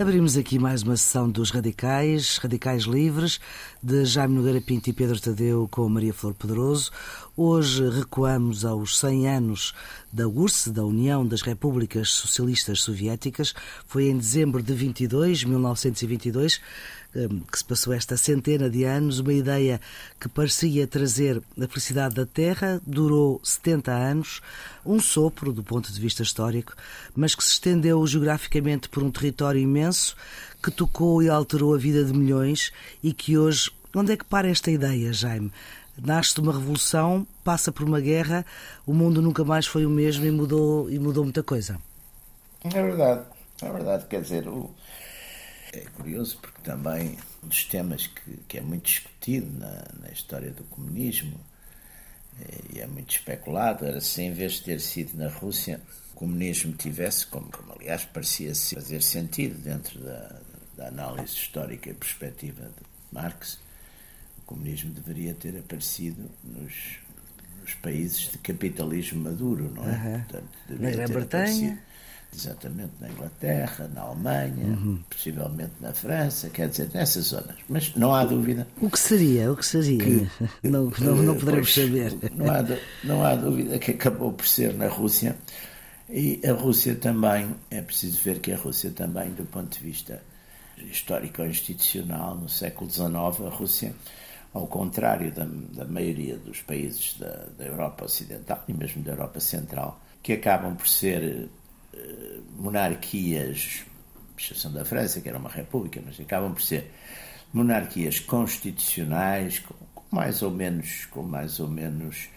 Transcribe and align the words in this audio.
Abrimos 0.00 0.36
aqui 0.36 0.60
mais 0.60 0.84
uma 0.84 0.96
sessão 0.96 1.28
dos 1.28 1.50
Radicais, 1.50 2.38
Radicais 2.38 2.84
Livres, 2.84 3.40
de 3.82 4.04
Jaime 4.04 4.36
Nogueira 4.36 4.60
Pinto 4.60 4.88
e 4.88 4.92
Pedro 4.92 5.20
Tadeu 5.20 5.66
com 5.68 5.88
Maria 5.88 6.14
Flor 6.14 6.34
Pedroso. 6.34 6.92
Hoje 7.36 7.88
recuamos 7.88 8.64
aos 8.64 8.96
100 8.96 9.28
anos 9.28 9.74
da 10.12 10.28
URSS, 10.28 10.70
da 10.70 10.84
União 10.84 11.26
das 11.26 11.42
Repúblicas 11.42 12.10
Socialistas 12.10 12.80
Soviéticas. 12.80 13.52
Foi 13.88 14.04
em 14.08 14.16
dezembro 14.16 14.62
de 14.62 14.72
22, 14.72 15.42
1922, 15.42 16.56
hum, 16.56 16.60
que 17.12 17.58
se 17.58 17.64
passou 17.64 17.92
esta 17.92 18.16
centena 18.16 18.68
de 18.68 18.84
anos. 18.84 19.18
Uma 19.18 19.32
ideia 19.32 19.80
que 20.20 20.28
parecia 20.28 20.86
trazer 20.86 21.42
a 21.60 21.66
felicidade 21.66 22.14
da 22.14 22.26
Terra 22.26 22.80
durou 22.86 23.40
70 23.42 23.90
anos, 23.90 24.40
um 24.84 25.00
sopro 25.00 25.52
do 25.52 25.62
ponto 25.62 25.92
de 25.92 26.00
vista 26.00 26.22
histórico, 26.22 26.74
mas 27.16 27.34
que 27.34 27.42
se 27.42 27.52
estendeu 27.52 28.06
geograficamente 28.06 28.88
por 28.88 29.02
um 29.02 29.10
território 29.10 29.60
imenso 29.60 30.16
que 30.62 30.70
tocou 30.70 31.22
e 31.22 31.28
alterou 31.28 31.74
a 31.74 31.78
vida 31.78 32.04
de 32.04 32.12
milhões 32.12 32.72
e 33.02 33.12
que 33.12 33.38
hoje. 33.38 33.70
Onde 33.94 34.12
é 34.12 34.16
que 34.16 34.24
para 34.24 34.48
esta 34.48 34.70
ideia, 34.70 35.12
Jaime? 35.12 35.50
Nasce 36.00 36.34
de 36.34 36.40
uma 36.40 36.52
revolução, 36.52 37.26
passa 37.42 37.72
por 37.72 37.84
uma 37.84 38.00
guerra, 38.00 38.46
o 38.86 38.92
mundo 38.92 39.20
nunca 39.20 39.44
mais 39.44 39.66
foi 39.66 39.84
o 39.84 39.90
mesmo 39.90 40.24
e 40.24 40.30
mudou, 40.30 40.88
e 40.88 40.98
mudou 40.98 41.24
muita 41.24 41.42
coisa. 41.42 41.80
É 42.62 42.82
verdade, 42.82 43.24
é 43.62 43.72
verdade. 43.72 44.06
Quer 44.06 44.20
dizer, 44.20 44.46
o... 44.46 44.70
é 45.72 45.80
curioso 45.96 46.38
porque 46.40 46.57
também 46.68 47.16
um 47.42 47.48
dos 47.48 47.64
temas 47.64 48.06
que, 48.06 48.36
que 48.46 48.58
é 48.58 48.60
muito 48.60 48.84
discutido 48.84 49.50
na, 49.58 49.86
na 50.02 50.10
história 50.12 50.50
do 50.50 50.62
comunismo 50.64 51.40
é, 52.38 52.76
e 52.76 52.80
é 52.80 52.86
muito 52.86 53.10
especulado 53.10 53.86
era 53.86 54.02
se 54.02 54.20
em 54.20 54.34
vez 54.34 54.54
de 54.54 54.64
ter 54.64 54.80
sido 54.80 55.16
na 55.16 55.28
Rússia 55.28 55.80
o 56.12 56.16
comunismo 56.16 56.74
tivesse, 56.74 57.26
como, 57.26 57.50
como 57.50 57.72
aliás 57.72 58.04
parecia 58.04 58.54
fazer 58.54 59.02
sentido 59.02 59.58
dentro 59.62 59.98
da, 60.00 60.40
da 60.76 60.88
análise 60.88 61.32
histórica 61.32 61.88
e 61.88 61.94
perspectiva 61.94 62.64
de 62.64 62.86
Marx, 63.10 63.58
o 64.36 64.42
comunismo 64.42 64.90
deveria 64.90 65.32
ter 65.32 65.56
aparecido 65.58 66.28
nos, 66.44 66.98
nos 67.62 67.74
países 67.76 68.30
de 68.30 68.36
capitalismo 68.38 69.22
maduro, 69.22 69.72
não 69.74 69.88
é? 69.88 69.96
Uhum. 69.96 70.20
Portanto, 70.20 70.48
na 70.68 70.90
Grã-Bretanha. 70.90 71.82
Exatamente, 72.34 72.92
na 73.00 73.08
Inglaterra, 73.08 73.90
na 73.92 74.02
Alemanha, 74.02 74.66
uhum. 74.66 75.02
possivelmente 75.08 75.72
na 75.80 75.92
França, 75.92 76.48
quer 76.50 76.68
dizer, 76.68 76.90
nessas 76.92 77.26
zonas. 77.26 77.56
Mas 77.68 77.94
não 77.96 78.14
há 78.14 78.24
dúvida. 78.24 78.66
O 78.80 78.90
que 78.90 78.98
seria? 78.98 79.50
O 79.50 79.56
que 79.56 79.66
seria? 79.66 79.98
Que, 79.98 80.28
não, 80.62 80.92
não, 81.00 81.16
não 81.16 81.34
poderemos 81.34 81.74
pois, 81.74 81.86
saber. 81.86 82.14
Não 82.34 82.50
há, 82.50 82.64
não 83.02 83.24
há 83.24 83.34
dúvida 83.34 83.78
que 83.78 83.92
acabou 83.92 84.32
por 84.32 84.46
ser 84.46 84.74
na 84.74 84.88
Rússia. 84.88 85.36
E 86.08 86.40
a 86.46 86.52
Rússia 86.52 86.94
também, 86.94 87.54
é 87.70 87.82
preciso 87.82 88.22
ver 88.22 88.38
que 88.40 88.52
a 88.52 88.56
Rússia 88.56 88.90
também, 88.90 89.30
do 89.30 89.44
ponto 89.44 89.78
de 89.78 89.84
vista 89.84 90.22
histórico-institucional 90.90 92.36
no 92.36 92.48
século 92.48 92.90
XIX, 92.90 93.06
a 93.10 93.50
Rússia, 93.50 93.94
ao 94.52 94.66
contrário 94.66 95.32
da, 95.32 95.44
da 95.44 95.84
maioria 95.84 96.36
dos 96.38 96.62
países 96.62 97.16
da, 97.18 97.46
da, 97.58 97.64
Europa 97.64 98.04
Ocidental 98.04 98.62
e 98.68 98.72
mesmo 98.72 99.02
da 99.02 99.12
Europa 99.12 99.40
Central, 99.40 100.00
que 100.22 100.32
acabam 100.32 100.74
por 100.76 100.88
ser 100.88 101.22
eh, 101.22 101.46
monarquias, 102.56 103.84
exceção 104.38 104.72
da 104.72 104.84
França, 104.84 105.20
que 105.20 105.28
era 105.28 105.38
uma 105.38 105.50
república, 105.50 106.00
mas 106.04 106.18
acabam 106.20 106.52
por 106.52 106.62
ser 106.62 106.90
monarquias 107.52 108.20
constitucionais, 108.20 109.58
com, 109.60 109.74
mais 110.10 110.42
ou 110.42 110.50
menos, 110.50 111.06
com 111.06 111.22
mais 111.22 111.60
ou 111.60 111.68
menos 111.68 112.28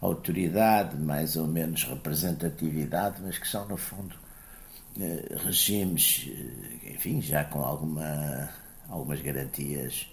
autoridade, 0.00 0.96
mais 0.96 1.36
ou 1.36 1.46
menos 1.46 1.84
representatividade, 1.84 3.20
mas 3.22 3.38
que 3.38 3.46
são, 3.46 3.66
no 3.68 3.76
fundo, 3.76 4.14
eh, 5.00 5.36
regimes, 5.44 6.28
eh, 6.28 6.92
enfim, 6.92 7.20
já 7.20 7.44
com 7.44 7.60
alguma, 7.60 8.50
algumas 8.88 9.20
garantias, 9.20 10.08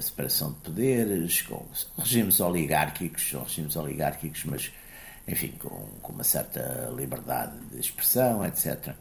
separação 0.00 0.52
de 0.52 0.58
poderes, 0.58 1.42
com 1.42 1.64
regimes 1.96 2.40
oligárquicos, 2.40 3.30
são 3.30 3.44
regimes 3.44 3.76
oligárquicos, 3.76 4.44
mas, 4.44 4.72
enfim, 5.26 5.52
com, 5.58 5.86
com 6.02 6.12
uma 6.12 6.24
certa 6.24 6.92
liberdade 6.96 7.58
de 7.70 7.80
expressão, 7.80 8.44
etc. 8.44 8.94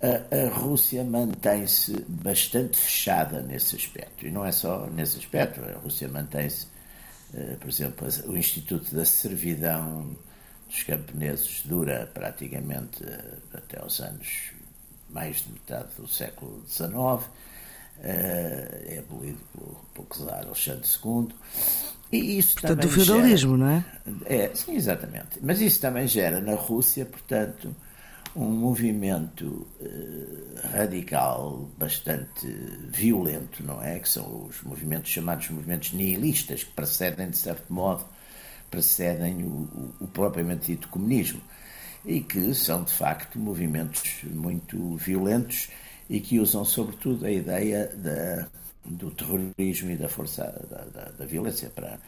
A, 0.00 0.36
a 0.36 0.48
Rússia 0.48 1.04
mantém-se 1.04 1.92
bastante 2.08 2.78
fechada 2.78 3.40
nesse 3.40 3.76
aspecto. 3.76 4.26
E 4.26 4.30
não 4.30 4.44
é 4.44 4.52
só 4.52 4.86
nesse 4.86 5.18
aspecto, 5.18 5.60
a 5.60 5.78
Rússia 5.78 6.08
mantém-se, 6.08 6.66
uh, 7.34 7.56
por 7.58 7.68
exemplo, 7.68 8.08
o 8.26 8.36
Instituto 8.36 8.94
da 8.94 9.04
Servidão 9.04 10.16
dos 10.72 10.82
camponeses 10.84 11.62
dura 11.66 12.10
praticamente 12.14 13.04
eh, 13.04 13.34
até 13.52 13.78
aos 13.78 14.00
anos 14.00 14.52
mais 15.10 15.44
de 15.44 15.52
metade 15.52 15.94
do 15.96 16.08
século 16.08 16.64
XIX, 16.66 17.30
eh, 18.00 18.84
é 18.86 18.98
abolido 18.98 19.38
pelo, 19.52 19.76
pelo 19.92 20.06
czar 20.08 20.46
Alexandre 20.46 20.88
II. 21.04 21.28
E 22.12 22.38
isso 22.38 22.54
portanto, 22.54 22.82
do 22.82 22.88
feudalismo, 22.90 23.56
gera, 23.56 23.70
não 23.70 23.70
é? 23.70 23.84
É, 24.26 24.54
sim, 24.54 24.76
exatamente. 24.76 25.38
Mas 25.40 25.60
isso 25.60 25.80
também 25.80 26.06
gera 26.06 26.40
na 26.42 26.54
Rússia, 26.54 27.06
portanto, 27.06 27.74
um 28.36 28.50
movimento 28.50 29.66
eh, 29.80 30.68
radical 30.76 31.70
bastante 31.78 32.46
violento, 32.90 33.64
não 33.64 33.82
é? 33.82 33.98
Que 33.98 34.08
são 34.08 34.46
os 34.46 34.62
movimentos 34.62 35.10
chamados 35.10 35.48
movimentos 35.48 35.92
nihilistas, 35.92 36.64
que 36.64 36.72
precedem, 36.72 37.30
de 37.30 37.36
certo 37.38 37.72
modo, 37.72 38.04
precedem 38.70 39.42
o, 39.44 39.48
o, 39.48 39.94
o 40.00 40.06
propriamente 40.08 40.66
dito 40.66 40.88
comunismo 40.88 41.40
e 42.04 42.20
que 42.20 42.54
são 42.54 42.82
de 42.82 42.92
facto 42.92 43.38
movimentos 43.38 44.22
muito 44.24 44.96
violentos 44.96 45.68
e 46.10 46.20
que 46.20 46.38
usam 46.40 46.64
sobretudo 46.64 47.24
a 47.24 47.30
ideia 47.30 47.86
da, 47.96 48.48
do 48.84 49.10
terrorismo 49.10 49.90
e 49.90 49.96
da 49.96 50.08
força 50.08 50.44
da, 50.68 50.84
da, 50.84 51.10
da, 51.10 51.24
violência 51.24 51.70
para 51.70 51.98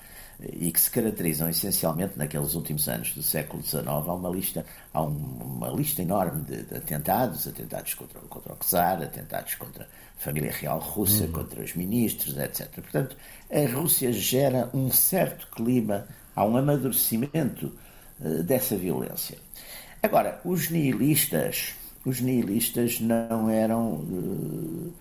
e 0.52 0.72
que 0.72 0.80
se 0.80 0.90
caracterizam 0.90 1.48
essencialmente 1.48 2.18
naqueles 2.18 2.54
últimos 2.54 2.88
anos 2.88 3.14
do 3.14 3.22
século 3.22 3.62
XIX 3.62 3.86
há 3.86 4.14
uma 4.14 4.28
lista 4.28 4.66
há 4.92 5.02
um, 5.02 5.08
uma 5.08 5.68
lista 5.68 6.02
enorme 6.02 6.42
de, 6.44 6.64
de, 6.64 6.76
atentados 6.76 7.46
atentados 7.46 7.94
contra, 7.94 8.20
contra 8.22 8.52
o 8.52 8.56
czar 8.56 9.00
atentados 9.00 9.54
contra 9.54 9.84
a 9.84 10.20
família 10.20 10.50
real 10.50 10.80
russa 10.80 11.24
uhum. 11.24 11.32
contra 11.32 11.62
os 11.62 11.74
ministros 11.74 12.36
etc 12.36 12.68
portanto 12.74 13.16
a 13.48 13.72
Rússia 13.72 14.12
gera 14.12 14.68
um 14.74 14.90
certo 14.90 15.46
clima 15.54 16.04
Há 16.36 16.44
um 16.44 16.56
amadurecimento 16.56 17.72
uh, 18.20 18.42
dessa 18.42 18.76
violência. 18.76 19.38
Agora, 20.02 20.40
os 20.44 20.68
nihilistas, 20.68 21.74
os 22.04 22.20
nihilistas 22.20 23.00
não 23.00 23.48
eram, 23.48 23.94
uh, 23.94 24.92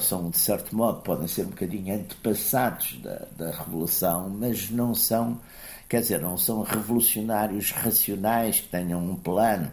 são 0.00 0.30
de 0.30 0.38
certo 0.38 0.74
modo, 0.76 1.02
podem 1.02 1.26
ser 1.26 1.42
um 1.42 1.50
bocadinho 1.50 1.94
antepassados 1.94 2.98
da, 3.02 3.26
da 3.36 3.50
Revolução, 3.50 4.28
mas 4.28 4.70
não 4.70 4.94
são, 4.94 5.40
quer 5.88 6.00
dizer, 6.00 6.20
não 6.20 6.36
são 6.36 6.62
revolucionários 6.62 7.70
racionais 7.70 8.60
que 8.60 8.68
tenham 8.68 9.02
um 9.02 9.16
plano. 9.16 9.70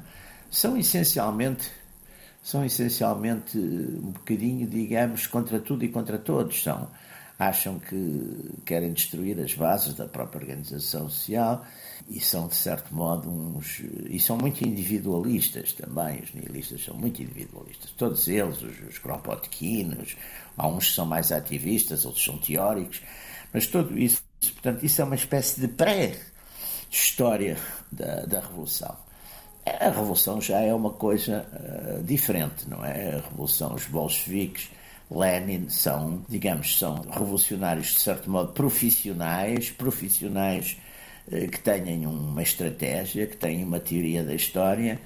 São 0.49 0.77
essencialmente 0.77 1.71
são 2.43 2.65
essencialmente 2.65 3.57
um 3.57 4.11
bocadinho, 4.11 4.67
digamos, 4.67 5.25
contra 5.27 5.61
tudo 5.61 5.85
e 5.85 5.89
contra 5.89 6.17
todos. 6.17 6.61
São 6.61 6.89
acham 7.39 7.79
que 7.79 8.51
querem 8.65 8.93
destruir 8.93 9.39
as 9.39 9.53
bases 9.53 9.93
da 9.93 10.05
própria 10.05 10.41
organização 10.41 11.09
social 11.09 11.65
e 12.09 12.19
são, 12.19 12.47
de 12.47 12.55
certo 12.55 12.93
modo, 12.93 13.29
uns. 13.29 13.79
e 14.09 14.19
são 14.19 14.37
muito 14.37 14.65
individualistas 14.65 15.73
também. 15.73 16.21
Os 16.21 16.33
nihilistas 16.33 16.83
são 16.83 16.95
muito 16.95 17.21
individualistas. 17.21 17.91
Todos 17.91 18.27
eles, 18.27 18.61
os, 18.61 18.79
os 18.87 18.97
Kropotkinos, 18.97 20.15
há 20.57 20.67
uns 20.67 20.93
são 20.93 21.05
mais 21.05 21.31
ativistas, 21.31 22.05
outros 22.05 22.23
são 22.23 22.37
teóricos, 22.37 23.01
mas 23.53 23.67
tudo 23.67 23.97
isso, 23.97 24.21
portanto, 24.41 24.83
isso 24.83 25.01
é 25.01 25.05
uma 25.05 25.15
espécie 25.15 25.61
de 25.61 25.67
pré-história 25.67 27.57
da, 27.91 28.25
da 28.25 28.39
Revolução. 28.41 28.95
A 29.65 29.89
Revolução 29.89 30.41
já 30.41 30.59
é 30.59 30.73
uma 30.73 30.91
coisa 30.91 31.45
uh, 31.53 32.03
diferente, 32.03 32.69
não 32.69 32.83
é? 32.83 33.15
A 33.15 33.21
Revolução, 33.21 33.73
os 33.73 33.85
bolcheviques 33.85 34.69
Lenin 35.09 35.69
são, 35.69 36.23
digamos, 36.27 36.77
são 36.77 36.95
revolucionários 37.11 37.93
de 37.93 37.99
certo 37.99 38.29
modo 38.29 38.51
profissionais, 38.53 39.69
profissionais 39.69 40.77
que 41.29 41.59
têm 41.59 42.05
uma 42.05 42.41
estratégia, 42.41 43.27
que 43.27 43.37
têm 43.37 43.63
uma 43.63 43.79
teoria 43.79 44.23
da 44.23 44.33
história 44.33 44.99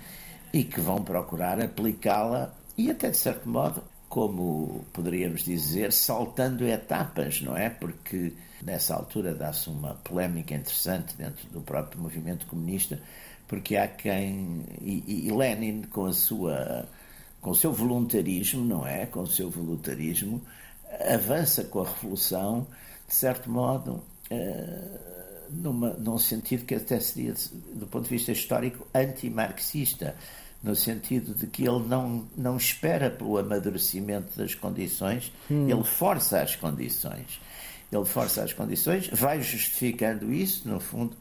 e 0.54 0.64
que 0.64 0.80
vão 0.80 1.04
procurar 1.04 1.62
aplicá-la 1.62 2.54
e 2.78 2.90
até 2.92 3.10
de 3.10 3.18
certo 3.18 3.50
modo, 3.50 3.84
como 4.08 4.86
poderíamos 4.94 5.44
dizer, 5.44 5.92
saltando 5.92 6.68
etapas, 6.68 7.42
não 7.42 7.58
é? 7.58 7.70
Porque 7.70 8.34
nessa 8.64 8.96
altura 8.96 9.34
dá-se 9.34 9.70
uma 9.70 9.96
polémica 9.96 10.56
interessante 10.56 11.16
dentro 11.16 11.48
do 11.50 11.62
próprio 11.62 12.02
movimento 12.02 12.46
comunista, 12.46 13.00
porque 13.48 13.76
há 13.76 13.88
quem 13.88 14.64
e, 14.82 15.28
e 15.28 15.32
Lenin 15.32 15.84
com 15.84 16.06
a 16.06 16.14
sua 16.14 16.88
com 17.42 17.52
o 17.52 17.56
seu 17.56 17.72
voluntarismo, 17.72 18.64
não 18.66 18.86
é? 18.86 19.06
Com 19.06 19.22
o 19.22 19.28
seu 19.28 19.50
voluntarismo, 19.50 20.42
avança 21.14 21.64
com 21.64 21.82
a 21.82 21.88
revolução, 21.88 22.68
de 23.08 23.14
certo 23.14 23.50
modo, 23.50 24.04
uh, 24.32 25.17
numa, 25.50 25.92
num 25.94 26.18
sentido 26.18 26.66
que 26.66 26.76
até 26.76 27.00
seria, 27.00 27.34
do 27.74 27.88
ponto 27.88 28.04
de 28.04 28.10
vista 28.10 28.32
histórico, 28.32 28.88
anti-marxista, 28.94 30.16
no 30.64 30.76
sentido 30.76 31.34
de 31.34 31.48
que 31.48 31.68
ele 31.68 31.88
não, 31.88 32.28
não 32.36 32.58
espera 32.58 33.10
pelo 33.10 33.38
amadurecimento 33.38 34.38
das 34.38 34.56
condições, 34.56 35.32
hum. 35.50 35.70
ele 35.70 35.84
força 35.84 36.42
as 36.42 36.56
condições. 36.56 37.40
Ele 37.92 38.06
força 38.06 38.44
as 38.44 38.52
condições, 38.52 39.08
vai 39.08 39.42
justificando 39.42 40.34
isso, 40.34 40.68
no 40.68 40.80
fundo, 40.80 41.16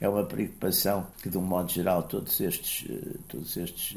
é 0.00 0.08
uma 0.08 0.24
preocupação 0.24 1.06
que, 1.22 1.30
de 1.30 1.38
um 1.38 1.42
modo 1.42 1.70
geral, 1.70 2.02
todos 2.02 2.40
estes, 2.40 2.86
eh, 2.90 3.18
todos 3.28 3.56
estes 3.56 3.96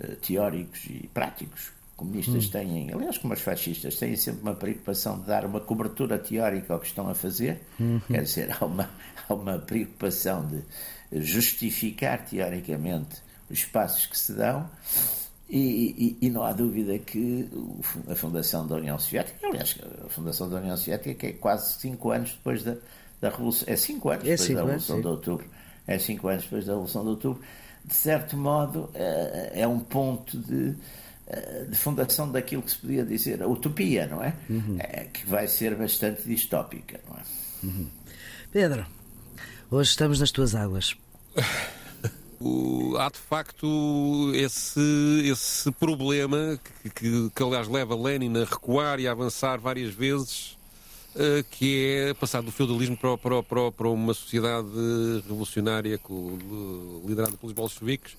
uh, 0.00 0.16
teóricos 0.16 0.84
e 0.86 1.08
práticos 1.12 1.77
comunistas 1.98 2.46
hum. 2.46 2.50
têm, 2.50 2.90
aliás, 2.92 3.18
como 3.18 3.34
os 3.34 3.40
fascistas, 3.40 3.96
têm 3.96 4.14
sempre 4.14 4.42
uma 4.42 4.54
preocupação 4.54 5.18
de 5.18 5.26
dar 5.26 5.44
uma 5.44 5.60
cobertura 5.60 6.16
teórica 6.16 6.72
ao 6.72 6.80
que 6.80 6.86
estão 6.86 7.08
a 7.10 7.14
fazer, 7.14 7.60
uhum. 7.78 8.00
quer 8.06 8.22
dizer, 8.22 8.56
há 8.58 8.64
uma, 8.64 8.88
há 9.28 9.34
uma 9.34 9.58
preocupação 9.58 10.46
de 10.46 10.62
justificar 11.20 12.24
teoricamente 12.24 13.20
os 13.50 13.64
passos 13.64 14.06
que 14.06 14.16
se 14.16 14.32
dão. 14.32 14.70
E, 15.50 16.16
e, 16.20 16.26
e, 16.26 16.30
não 16.30 16.42
há 16.42 16.52
dúvida 16.52 16.98
que 16.98 17.48
a 18.06 18.14
fundação 18.14 18.66
da 18.66 18.76
União 18.76 18.98
Soviética, 18.98 19.46
aliás, 19.46 19.78
a 20.04 20.08
fundação 20.10 20.48
da 20.48 20.58
União 20.58 20.76
Soviética, 20.76 21.14
que 21.14 21.26
é 21.26 21.32
quase 21.32 21.80
cinco 21.80 22.10
anos 22.10 22.32
depois 22.32 22.62
da, 22.62 22.76
da 23.18 23.30
Revolução, 23.30 23.66
é 23.66 23.74
cinco 23.74 24.10
anos 24.10 24.24
é 24.24 24.30
depois 24.32 24.40
cinco 24.42 24.54
da 24.54 24.64
Revolução 24.64 24.96
anos, 24.96 25.06
de 25.06 25.10
Outubro, 25.10 25.46
é 25.86 25.98
cinco 25.98 26.28
anos 26.28 26.42
depois 26.44 26.66
da 26.66 26.72
Revolução 26.72 27.02
de 27.02 27.08
Outubro, 27.08 27.42
de 27.82 27.94
certo 27.94 28.36
modo 28.36 28.90
é, 28.92 29.62
é 29.62 29.66
um 29.66 29.80
ponto 29.80 30.36
de, 30.36 30.76
de 31.68 31.76
fundação 31.76 32.30
daquilo 32.30 32.62
que 32.62 32.70
se 32.70 32.78
podia 32.78 33.04
dizer 33.04 33.42
a 33.42 33.46
utopia, 33.46 34.06
não 34.06 34.22
é? 34.22 34.34
Uhum. 34.48 34.76
é 34.78 35.04
que 35.04 35.26
vai 35.26 35.46
ser 35.46 35.74
bastante 35.74 36.22
distópica, 36.22 37.00
não 37.08 37.16
é? 37.16 37.22
Uhum. 37.62 37.88
Pedro, 38.50 38.86
hoje 39.70 39.90
estamos 39.90 40.20
nas 40.20 40.30
tuas 40.30 40.54
águas. 40.54 40.96
há 42.98 43.10
de 43.10 43.18
facto 43.18 44.32
esse, 44.34 44.80
esse 45.24 45.70
problema 45.72 46.58
que, 46.82 46.90
que, 46.90 47.30
que, 47.30 47.42
aliás 47.42 47.68
leva 47.68 47.96
Lenin 47.96 48.42
a 48.42 48.44
recuar 48.44 49.00
e 49.00 49.08
a 49.08 49.12
avançar 49.12 49.58
várias 49.58 49.92
vezes, 49.92 50.56
uh, 51.14 51.44
que 51.50 51.84
é 51.86 52.14
passar 52.14 52.42
do 52.42 52.52
feudalismo 52.52 52.96
para, 52.96 53.18
para, 53.18 53.42
para, 53.42 53.72
para 53.72 53.88
uma 53.88 54.14
sociedade 54.14 54.68
revolucionária 55.26 56.00
liderada 57.04 57.36
pelos 57.36 57.54
bolcheviques. 57.54 58.16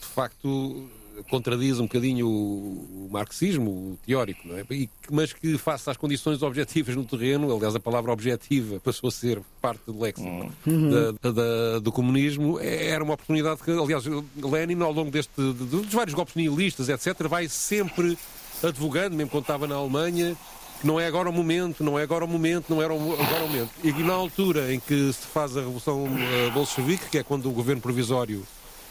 De 0.00 0.06
facto, 0.06 0.88
contradiz 1.28 1.78
um 1.78 1.84
bocadinho 1.84 2.26
o, 2.26 3.06
o 3.06 3.08
marxismo 3.10 3.70
o 3.70 3.98
teórico, 4.06 4.46
não 4.46 4.58
é? 4.58 4.64
E, 4.70 4.88
mas 5.10 5.32
que, 5.32 5.58
face 5.58 5.90
às 5.90 5.96
condições 5.96 6.42
objetivas 6.42 6.94
no 6.94 7.04
terreno, 7.04 7.54
aliás, 7.54 7.74
a 7.74 7.80
palavra 7.80 8.12
objetiva 8.12 8.80
passou 8.80 9.08
a 9.08 9.10
ser 9.10 9.40
parte 9.60 9.82
do 9.86 10.00
léxico 10.00 10.28
uhum. 10.66 10.90
da, 11.20 11.30
da, 11.30 11.78
do 11.78 11.92
comunismo, 11.92 12.58
é, 12.60 12.88
era 12.88 13.02
uma 13.02 13.14
oportunidade 13.14 13.62
que, 13.62 13.70
aliás, 13.70 14.04
Lenin, 14.42 14.80
ao 14.82 14.92
longo 14.92 15.10
deste, 15.10 15.32
de, 15.36 15.52
dos 15.52 15.92
vários 15.92 16.14
golpes 16.14 16.34
nihilistas, 16.34 16.88
etc., 16.88 17.26
vai 17.28 17.48
sempre 17.48 18.16
advogando, 18.62 19.16
mesmo 19.16 19.30
quando 19.30 19.44
estava 19.44 19.66
na 19.66 19.74
Alemanha, 19.74 20.36
que 20.80 20.86
não 20.86 20.98
é 20.98 21.06
agora 21.06 21.28
o 21.28 21.32
momento, 21.32 21.84
não 21.84 21.98
é 21.98 22.02
agora 22.02 22.24
o 22.24 22.28
momento, 22.28 22.70
não 22.70 22.82
era 22.82 22.94
agora 22.94 23.44
o 23.44 23.48
momento. 23.48 23.70
E 23.84 23.92
na 23.92 24.14
altura 24.14 24.72
em 24.72 24.80
que 24.80 25.12
se 25.12 25.26
faz 25.26 25.56
a 25.56 25.60
Revolução 25.60 26.04
uh, 26.04 26.50
Bolchevique, 26.52 27.10
que 27.10 27.18
é 27.18 27.22
quando 27.22 27.48
o 27.48 27.52
governo 27.52 27.82
provisório 27.82 28.46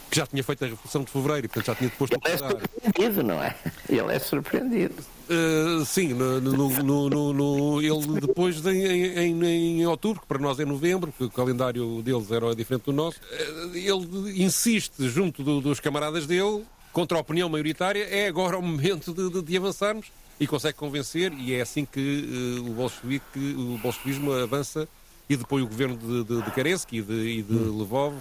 que 0.10 0.18
já 0.18 0.26
tinha 0.26 0.44
feito 0.44 0.64
a 0.64 0.68
Revolução 0.68 1.04
de 1.04 1.12
Fevereiro 1.12 1.46
e, 1.46 1.50
portanto, 1.50 1.66
já 1.68 1.76
tinha 1.76 1.90
depois... 1.90 2.12
Ele 2.12 2.22
é 2.26 2.38
surpreendido, 2.38 3.24
não 3.24 3.44
é? 3.44 3.56
Ele 3.88 4.14
é 4.14 4.20
surpreendido. 4.20 4.96
Uh, 5.30 5.86
sim, 5.86 6.14
no, 6.14 6.42
no, 6.42 7.10
no, 7.10 7.34
no, 7.34 7.82
ele 7.82 8.20
depois 8.20 8.62
de, 8.62 8.72
em, 8.72 9.44
em, 9.44 9.80
em, 9.82 9.86
outubro, 9.86 10.22
que 10.22 10.28
para 10.28 10.40
nós 10.40 10.60
é 10.60 10.66
novembro, 10.66 11.12
porque 11.12 11.26
o 11.26 11.30
calendário 11.30 12.02
deles 12.02 12.32
era 12.32 12.56
diferente 12.56 12.86
do 12.86 12.94
nosso, 12.94 13.20
uh, 13.20 13.76
ele 13.76 14.44
insiste 14.44 15.08
junto 15.08 15.44
do, 15.44 15.62
dos 15.62 15.80
camaradas 15.80 16.26
dele, 16.26 16.66
contra 16.92 17.16
a 17.16 17.22
opinião 17.22 17.48
maioritária, 17.48 18.04
é 18.10 18.28
agora 18.28 18.58
o 18.58 18.62
momento 18.64 19.14
de, 19.14 19.30
de, 19.30 19.42
de 19.44 19.58
avançarmos 19.58 20.08
e 20.40 20.48
consegue 20.48 20.78
convencer, 20.78 21.32
e 21.34 21.54
é 21.54 21.62
assim 21.62 21.86
que 21.86 22.58
uh, 22.60 22.68
o, 22.68 22.74
bolchevique, 22.74 23.38
o 23.38 23.78
bolchevismo 23.78 24.34
avança 24.34 24.88
e 25.30 25.38
depois 25.38 25.64
o 25.64 25.68
governo 25.68 25.96
de, 25.96 26.24
de, 26.24 26.42
de 26.42 26.52
Kerensky 26.52 26.98
e 26.98 27.02
de, 27.04 27.14
e 27.14 27.44
de 27.44 27.54
hum. 27.54 27.78
Lvov 27.78 28.16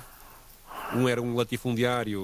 um 0.95 1.09
era 1.09 1.21
um 1.21 1.35
latifundiário, 1.35 2.23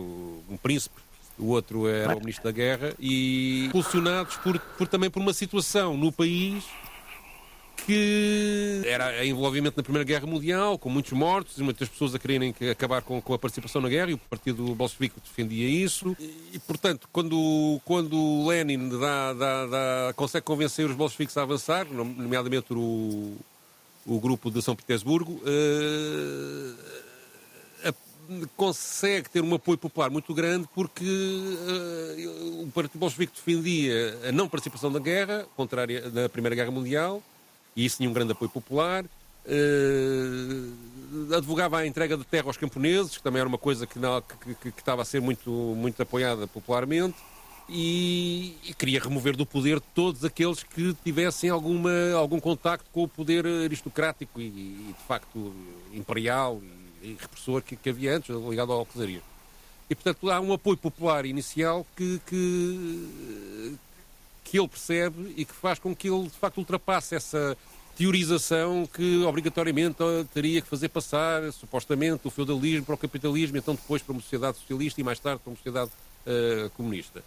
um 0.48 0.56
príncipe, 0.56 1.00
o 1.38 1.46
outro 1.46 1.88
era 1.88 2.16
o 2.16 2.20
ministro 2.20 2.44
da 2.44 2.52
guerra, 2.52 2.94
e 2.98 3.66
impulsionados 3.66 4.36
por, 4.36 4.58
por, 4.58 4.86
também 4.86 5.10
por 5.10 5.20
uma 5.20 5.32
situação 5.32 5.96
no 5.96 6.12
país 6.12 6.64
que 7.86 8.82
era 8.86 9.24
envolvimento 9.26 9.76
na 9.76 9.82
Primeira 9.82 10.04
Guerra 10.04 10.26
Mundial, 10.26 10.78
com 10.78 10.88
muitos 10.88 11.12
mortos, 11.12 11.58
e 11.58 11.62
muitas 11.62 11.88
pessoas 11.88 12.14
a 12.14 12.18
quererem 12.18 12.54
acabar 12.70 13.02
com, 13.02 13.20
com, 13.20 13.34
a 13.34 13.38
participação 13.38 13.82
na 13.82 13.88
guerra, 13.88 14.10
e 14.10 14.14
o 14.14 14.18
Partido 14.18 14.74
Bolchevique 14.74 15.20
defendia 15.20 15.68
isso. 15.68 16.16
E, 16.52 16.58
portanto, 16.60 17.08
quando, 17.12 17.80
quando 17.84 18.46
Lenin 18.46 18.88
dá, 18.88 19.32
dá, 19.34 19.66
dá, 19.66 20.12
consegue 20.14 20.46
convencer 20.46 20.86
os 20.88 20.96
bolcheviques 20.96 21.36
a 21.36 21.42
avançar, 21.42 21.86
nomeadamente 21.92 22.72
o, 22.72 23.36
o 24.06 24.20
grupo 24.20 24.50
de 24.50 24.62
São 24.62 24.74
Petersburgo, 24.74 25.32
uh, 25.32 26.93
consegue 28.56 29.28
ter 29.28 29.42
um 29.42 29.54
apoio 29.54 29.78
popular 29.78 30.10
muito 30.10 30.32
grande 30.34 30.68
porque 30.74 31.04
uh, 31.04 32.62
o 32.62 32.70
Partido 32.72 32.98
Bolchevique 32.98 33.32
defendia 33.34 34.18
a 34.28 34.32
não 34.32 34.48
participação 34.48 34.90
na 34.90 34.98
guerra, 34.98 35.46
contrária 35.56 36.10
na 36.10 36.28
Primeira 36.28 36.54
Guerra 36.54 36.70
Mundial, 36.70 37.22
e 37.76 37.84
isso 37.84 37.96
tinha 37.98 38.08
um 38.08 38.12
grande 38.12 38.32
apoio 38.32 38.50
popular. 38.50 39.04
Uh, 39.46 40.72
advogava 41.36 41.78
a 41.78 41.86
entrega 41.86 42.16
de 42.16 42.24
terra 42.24 42.46
aos 42.46 42.56
camponeses, 42.56 43.16
que 43.16 43.22
também 43.22 43.40
era 43.40 43.48
uma 43.48 43.58
coisa 43.58 43.86
que, 43.86 43.98
não, 43.98 44.22
que, 44.22 44.54
que, 44.54 44.72
que 44.72 44.80
estava 44.80 45.02
a 45.02 45.04
ser 45.04 45.20
muito, 45.20 45.50
muito 45.50 46.00
apoiada 46.02 46.46
popularmente. 46.46 47.16
E, 47.68 48.56
e, 48.62 48.74
queria 48.74 49.00
remover 49.00 49.34
do 49.34 49.46
poder 49.46 49.80
todos 49.80 50.22
aqueles 50.22 50.62
que 50.62 50.94
tivessem 51.02 51.48
alguma, 51.48 52.12
algum 52.14 52.38
contacto 52.38 52.84
com 52.92 53.04
o 53.04 53.08
poder 53.08 53.46
aristocrático 53.46 54.38
e, 54.38 54.44
e 54.44 54.94
de 54.98 55.06
facto 55.08 55.54
imperial 55.94 56.60
e 56.62 56.83
repressor 57.20 57.62
que, 57.62 57.76
que 57.76 57.90
havia 57.90 58.16
antes, 58.16 58.34
ligado 58.34 58.72
ao 58.72 58.80
alcozarias. 58.80 59.22
E, 59.88 59.94
portanto, 59.94 60.30
há 60.30 60.40
um 60.40 60.52
apoio 60.52 60.76
popular 60.76 61.26
inicial 61.26 61.86
que, 61.94 62.20
que, 62.26 63.76
que 64.44 64.58
ele 64.58 64.68
percebe 64.68 65.34
e 65.36 65.44
que 65.44 65.52
faz 65.52 65.78
com 65.78 65.94
que 65.94 66.08
ele, 66.08 66.24
de 66.24 66.30
facto, 66.30 66.58
ultrapasse 66.58 67.14
essa 67.14 67.56
teorização 67.96 68.86
que 68.86 69.22
obrigatoriamente 69.24 69.98
teria 70.32 70.60
que 70.60 70.68
fazer 70.68 70.88
passar, 70.88 71.52
supostamente, 71.52 72.26
o 72.26 72.30
feudalismo 72.30 72.84
para 72.84 72.94
o 72.94 72.98
capitalismo, 72.98 73.56
então 73.56 73.74
depois 73.74 74.02
para 74.02 74.12
uma 74.12 74.20
sociedade 74.20 74.58
socialista 74.58 75.00
e 75.00 75.04
mais 75.04 75.18
tarde 75.18 75.40
para 75.42 75.50
uma 75.50 75.56
sociedade 75.56 75.90
uh, 76.26 76.70
comunista. 76.70 77.22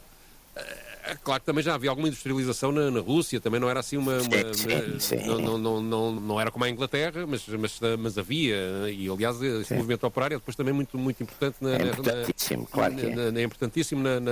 É 1.07 1.15
claro 1.15 1.39
que 1.39 1.45
também 1.45 1.63
já 1.63 1.73
havia 1.73 1.89
alguma 1.89 2.09
industrialização 2.09 2.69
na, 2.71 2.91
na 2.91 2.99
Rússia, 2.99 3.39
também 3.39 3.61
não 3.61 3.69
era 3.69 3.79
assim 3.79 3.95
uma. 3.95 4.17
uma, 4.17 4.53
sim, 4.53 4.99
sim. 4.99 5.25
Não, 5.25 5.39
não, 5.39 5.57
não, 5.57 5.81
não, 5.81 6.11
não 6.11 6.41
era 6.41 6.51
como 6.51 6.65
a 6.65 6.69
Inglaterra, 6.69 7.25
mas, 7.25 7.47
mas, 7.47 7.79
mas 7.97 8.17
havia, 8.17 8.57
e 8.91 9.09
aliás 9.09 9.41
esse 9.41 9.65
sim. 9.65 9.75
movimento 9.75 10.05
operário 10.05 10.35
é 10.35 10.37
depois 10.37 10.55
também 10.57 10.73
muito, 10.73 10.97
muito 10.97 11.23
importante 11.23 11.55
na. 11.61 11.75
É 11.75 11.89
importantíssimo, 11.91 12.63
na, 12.63 12.67
claro 12.67 12.95
que 12.95 13.05
é. 13.05 13.41
é 13.41 13.43
importantíssimo 13.43 14.03
na, 14.03 14.19
na, 14.19 14.31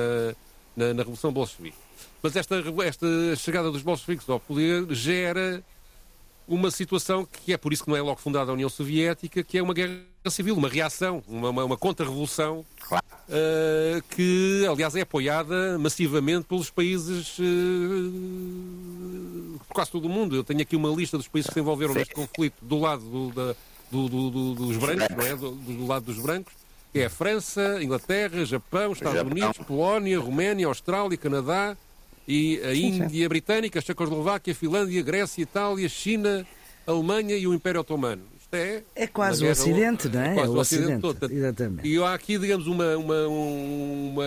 na, 0.75 0.93
na 0.93 0.99
Revolução 0.99 1.31
Bolchevique. 1.31 1.77
Mas 2.21 2.35
esta, 2.35 2.55
esta 2.83 3.07
chegada 3.37 3.71
dos 3.71 3.81
bolcheviques 3.81 4.27
ao 4.27 4.39
poder 4.39 4.85
gera 4.93 5.63
uma 6.47 6.69
situação 6.69 7.25
que 7.25 7.51
é 7.53 7.57
por 7.57 7.73
isso 7.73 7.83
que 7.83 7.89
não 7.89 7.97
é 7.97 8.01
logo 8.01 8.19
fundada 8.19 8.51
a 8.51 8.53
União 8.53 8.69
Soviética, 8.69 9.43
que 9.43 9.57
é 9.57 9.63
uma 9.63 9.73
guerra 9.73 9.99
civil, 10.29 10.55
uma 10.55 10.69
reação, 10.69 11.23
uma, 11.27 11.49
uma, 11.49 11.65
uma 11.65 11.77
contra-revolução, 11.77 12.65
uh, 12.91 14.01
que 14.09 14.65
aliás 14.69 14.95
é 14.95 15.01
apoiada 15.01 15.77
massivamente 15.79 16.45
pelos 16.47 16.69
países 16.69 17.37
uh, 17.39 17.43
por 19.67 19.73
quase 19.73 19.91
todo 19.91 20.05
o 20.05 20.09
mundo. 20.09 20.35
Eu 20.35 20.43
tenho 20.43 20.61
aqui 20.61 20.75
uma 20.75 20.89
lista 20.89 21.17
dos 21.17 21.27
países 21.27 21.47
que 21.47 21.53
se 21.53 21.59
envolveram 21.59 21.93
Sim. 21.93 21.99
neste 21.99 22.13
conflito 22.13 22.55
do 22.61 22.79
lado 22.79 23.03
do, 23.03 23.31
da, 23.31 23.55
do, 23.91 24.07
do, 24.09 24.53
dos 24.55 24.77
brancos, 24.77 25.15
não 25.15 25.25
é? 25.25 25.35
Do, 25.35 25.87
lado 25.87 26.05
dos 26.05 26.19
brancos, 26.19 26.53
que 26.93 26.99
é 26.99 27.05
a 27.05 27.09
França, 27.09 27.79
Inglaterra, 27.81 28.45
Japão, 28.45 28.91
Estados 28.91 29.17
Japão. 29.17 29.31
Unidos, 29.31 29.57
Polónia, 29.65 30.19
Roménia, 30.19 30.67
Austrália, 30.67 31.17
Canadá, 31.17 31.75
e 32.27 32.59
a 32.63 32.73
Índia 32.73 33.29
Britânica, 33.29 33.79
a 33.79 33.81
Checoslováquia, 33.81 34.53
a 34.53 34.55
Finlândia, 34.55 34.99
a 34.99 35.03
Grécia, 35.03 35.41
a 35.41 35.43
Itália, 35.43 35.85
a 35.85 35.89
China, 35.89 36.45
a 36.85 36.91
Alemanha 36.91 37.35
e 37.35 37.47
o 37.47 37.53
Império 37.53 37.81
Otomano. 37.81 38.23
Isto 38.39 38.55
é. 38.55 38.83
É 38.95 39.07
quase 39.07 39.45
o 39.45 39.49
Ocidente, 39.49 40.07
não 40.07 40.21
é? 40.21 40.31
É, 40.31 40.33
quase 40.33 40.49
é 40.49 40.55
o 40.55 40.59
Ocidente, 40.59 41.01
todo. 41.01 41.31
Exatamente. 41.31 41.87
E 41.87 42.01
há 42.01 42.13
aqui, 42.13 42.37
digamos, 42.37 42.67
uma, 42.67 42.95
uma, 42.97 43.27
uma 43.27 44.25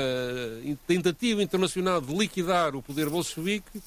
tentativa 0.86 1.42
internacional 1.42 2.00
de 2.00 2.14
liquidar 2.14 2.74
o 2.74 2.82
poder 2.82 3.08
bolchevique 3.08 3.80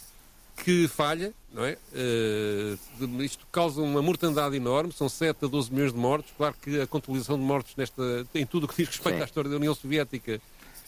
que 0.63 0.87
falha, 0.87 1.33
não 1.51 1.65
é? 1.65 1.77
Uh, 1.93 3.21
isto 3.23 3.45
causa 3.51 3.81
uma 3.81 4.01
mortandade 4.01 4.55
enorme, 4.55 4.91
são 4.93 5.09
7 5.09 5.45
a 5.45 5.47
12 5.47 5.71
milhões 5.71 5.91
de 5.91 5.97
mortos. 5.97 6.31
Claro 6.37 6.55
que 6.61 6.81
a 6.81 6.87
contabilização 6.87 7.37
de 7.37 7.43
mortos 7.43 7.73
nesta, 7.75 8.25
em 8.35 8.45
tudo 8.45 8.65
o 8.65 8.67
que 8.67 8.75
diz 8.77 8.87
respeito 8.87 9.15
Sim. 9.15 9.21
à 9.21 9.25
história 9.25 9.49
da 9.49 9.55
União 9.55 9.73
Soviética 9.73 10.39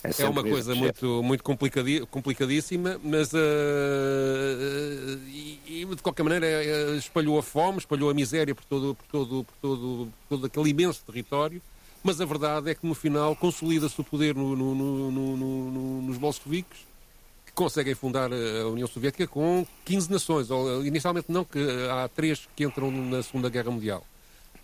é, 0.04 0.24
é 0.24 0.30
uma 0.30 0.44
coisa 0.44 0.76
muito, 0.76 1.24
muito 1.24 1.44
complicadíssima, 1.44 3.00
mas 3.04 3.34
uh, 3.34 3.38
e, 5.28 5.60
e, 5.66 5.86
de 5.86 6.02
qualquer 6.02 6.24
maneira 6.24 6.48
espalhou 6.98 7.40
a 7.40 7.44
fome, 7.44 7.78
espalhou 7.78 8.10
a 8.10 8.14
miséria 8.14 8.54
por 8.54 8.66
todo, 8.66 8.96
por 8.96 9.06
todo, 9.08 9.44
por 9.44 9.56
todo, 9.62 10.08
por 10.28 10.38
todo 10.38 10.46
aquele 10.48 10.70
imenso 10.70 11.04
território 11.06 11.62
mas 12.04 12.20
a 12.20 12.26
verdade 12.26 12.70
é 12.70 12.76
que 12.76 12.86
no 12.86 12.94
final 12.94 13.34
consolida-se 13.34 14.00
o 14.00 14.04
poder 14.04 14.36
no, 14.36 14.56
no, 14.56 15.12
no, 15.12 16.02
nos 16.02 16.18
bolcheviques, 16.18 16.80
que 17.46 17.54
conseguem 17.54 17.96
fundar 17.96 18.30
a 18.34 18.68
União 18.68 18.88
Soviética 18.88 19.26
com 19.26 19.66
15 19.86 20.12
nações, 20.12 20.52
ou, 20.52 20.86
inicialmente 20.86 21.32
não, 21.32 21.46
que 21.46 21.60
há 21.90 22.10
três 22.10 22.48
que 22.56 22.66
entram 22.66 22.92
na 22.92 23.24
Segunda 23.24 23.50
Guerra 23.50 23.72
Mundial. 23.72 24.06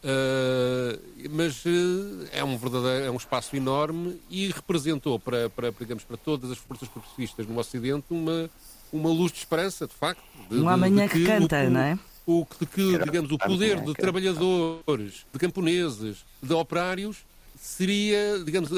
Uh, 0.02 1.30
mas 1.30 1.66
uh, 1.66 2.28
é 2.32 2.42
um 2.42 2.58
verdadeiro 2.58 3.06
é 3.06 3.12
um 3.12 3.18
espaço 3.18 3.54
enorme 3.54 4.18
e 4.30 4.48
representou 4.48 5.20
para, 5.20 5.50
para, 5.50 5.72
digamos, 5.72 6.06
para 6.06 6.16
todas 6.16 6.50
as 6.52 6.58
forças 6.58 6.88
progressistas 6.88 7.46
no 7.46 7.60
Ocidente 7.60 8.06
uma, 8.10 8.50
uma 8.94 9.10
luz 9.10 9.32
de 9.32 9.40
esperança, 9.40 9.86
de 9.86 9.94
facto. 9.94 10.24
De, 10.50 10.58
um 10.58 10.70
amanhã 10.70 11.06
que 11.06 11.26
canta, 11.26 11.66
o, 11.66 11.70
não 11.70 11.82
é? 11.82 12.00
O, 12.26 12.48
de 12.60 12.66
que, 12.66 12.98
digamos, 13.00 13.30
o 13.30 13.38
poder 13.38 13.82
de 13.82 13.94
trabalhadores, 13.94 15.26
de 15.34 15.40
camponeses, 15.40 16.24
de 16.42 16.54
operários 16.54 17.18
seria, 17.60 18.42
digamos, 18.46 18.70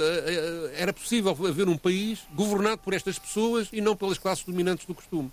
era 0.76 0.92
possível 0.92 1.38
haver 1.48 1.70
um 1.70 1.78
país 1.78 2.20
governado 2.34 2.80
por 2.80 2.94
estas 2.94 3.20
pessoas 3.20 3.68
e 3.72 3.80
não 3.80 3.96
pelas 3.96 4.18
classes 4.18 4.44
dominantes 4.44 4.88
do 4.88 4.96
costume. 4.96 5.32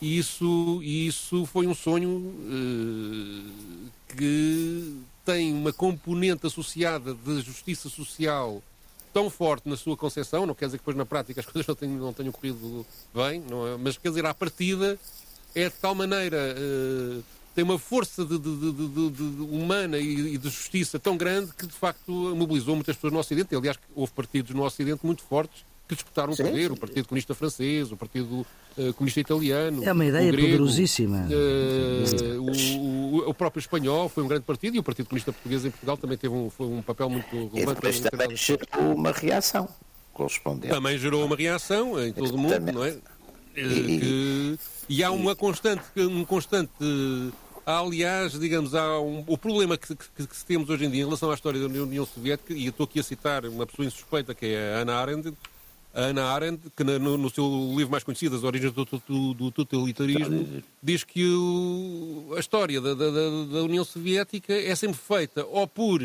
E 0.00 0.18
isso, 0.18 0.80
isso 0.82 1.46
foi 1.46 1.66
um 1.66 1.74
sonho 1.74 2.10
uh, 2.10 3.90
que 4.16 4.96
tem 5.28 5.52
uma 5.52 5.74
componente 5.74 6.46
associada 6.46 7.12
de 7.12 7.42
justiça 7.42 7.90
social 7.90 8.62
tão 9.12 9.28
forte 9.28 9.68
na 9.68 9.76
sua 9.76 9.94
concepção, 9.94 10.46
não 10.46 10.54
quer 10.54 10.64
dizer 10.64 10.78
que 10.78 10.82
depois 10.82 10.96
na 10.96 11.04
prática 11.04 11.40
as 11.40 11.44
coisas 11.52 11.66
não 11.66 11.74
tenham, 11.74 11.96
não 11.98 12.12
tenham 12.14 12.32
corrido 12.32 12.86
bem, 13.14 13.42
é? 13.42 13.76
mas 13.76 13.98
quer 13.98 14.08
dizer, 14.08 14.24
à 14.24 14.32
partida 14.32 14.98
é 15.54 15.68
de 15.68 15.74
tal 15.74 15.94
maneira, 15.94 16.56
uh, 16.56 17.22
tem 17.54 17.62
uma 17.62 17.78
força 17.78 18.24
de, 18.24 18.38
de, 18.38 19.10
de, 19.10 19.22
humana 19.50 19.98
e, 19.98 20.38
de 20.38 20.48
justiça 20.48 20.98
tão 20.98 21.14
grande 21.14 21.52
que 21.52 21.66
de 21.66 21.74
facto 21.74 22.10
mobilizou 22.10 22.74
muitas 22.74 22.96
pessoas 22.96 23.12
no 23.12 23.18
Ocidente. 23.18 23.54
Aliás, 23.54 23.78
houve 23.94 24.12
partidos 24.12 24.54
no 24.54 24.62
Ocidente 24.62 25.04
muito 25.04 25.22
fortes 25.22 25.62
que 25.88 25.94
disputaram 25.94 26.32
o 26.32 26.36
poder, 26.36 26.70
o 26.70 26.76
Partido 26.76 27.08
Comunista 27.08 27.34
Francês, 27.34 27.90
o 27.90 27.96
Partido 27.96 28.46
uh, 28.76 28.92
Comunista 28.92 29.20
Italiano. 29.20 29.82
É 29.82 29.92
uma 29.92 30.04
ideia 30.04 30.30
grego, 30.30 30.46
poderosíssima. 30.46 31.26
Uh, 31.30 32.42
o, 32.42 33.20
o, 33.22 33.30
o, 33.30 33.34
próprio 33.34 33.60
espanhol 33.60 34.08
foi 34.08 34.22
um 34.22 34.28
grande 34.28 34.44
partido 34.44 34.76
e 34.76 34.78
o 34.78 34.82
Partido 34.82 35.06
Comunista 35.06 35.32
Português 35.32 35.64
em 35.64 35.70
Portugal 35.70 35.96
também 35.96 36.18
teve 36.18 36.34
um, 36.34 36.50
foi 36.50 36.66
um 36.66 36.82
papel 36.82 37.08
muito 37.08 37.30
relevante. 37.30 37.62
E 37.62 37.74
depois 37.74 38.00
também 38.00 38.36
gerou 38.36 38.94
uma 38.94 39.12
reação 39.12 39.68
correspondente. 40.12 40.74
Também 40.74 40.98
gerou 40.98 41.24
uma 41.24 41.36
reação 41.36 42.04
em 42.04 42.12
todo 42.12 42.34
o 42.34 42.38
mundo, 42.38 42.72
não 42.72 42.84
é? 42.84 42.96
E, 43.56 43.98
que, 43.98 44.58
e 44.88 45.02
há 45.02 45.10
uma 45.10 45.34
constante, 45.34 45.82
um 45.96 46.24
constante 46.24 46.70
Há, 47.68 47.80
aliás, 47.80 48.32
digamos, 48.32 48.74
há 48.74 48.98
um, 48.98 49.22
o 49.26 49.36
problema 49.36 49.76
que, 49.76 49.94
que, 49.94 50.26
que, 50.26 50.44
temos 50.46 50.70
hoje 50.70 50.86
em 50.86 50.90
dia 50.90 51.02
em 51.02 51.04
relação 51.04 51.30
à 51.30 51.34
história 51.34 51.60
da 51.60 51.66
União 51.66 52.06
Soviética, 52.06 52.54
e 52.54 52.64
eu 52.64 52.70
estou 52.70 52.84
aqui 52.84 52.98
a 52.98 53.02
citar 53.02 53.44
uma 53.44 53.66
pessoa 53.66 53.84
insuspeita, 53.84 54.34
que 54.34 54.46
é 54.46 54.76
a 54.76 54.78
Ana 54.78 54.94
Arendt, 54.94 55.34
a 55.94 56.00
Ana 56.02 56.24
Arendt, 56.26 56.62
que 56.76 56.84
no, 56.84 57.18
no, 57.18 57.30
seu 57.30 57.44
livro 57.76 57.90
mais 57.90 58.04
conhecido, 58.04 58.36
As 58.36 58.44
Origens 58.44 58.72
do, 58.72 58.84
do, 58.84 59.34
do 59.34 59.50
Totalitarismo, 59.50 60.62
diz 60.82 61.02
que 61.02 61.24
o, 61.24 62.34
a 62.36 62.40
história 62.40 62.80
da, 62.80 62.94
da, 62.94 63.10
da, 63.10 63.62
União 63.62 63.84
Soviética 63.84 64.52
é 64.52 64.74
sempre 64.74 64.98
feita 64.98 65.44
ou 65.46 65.66
por 65.66 66.02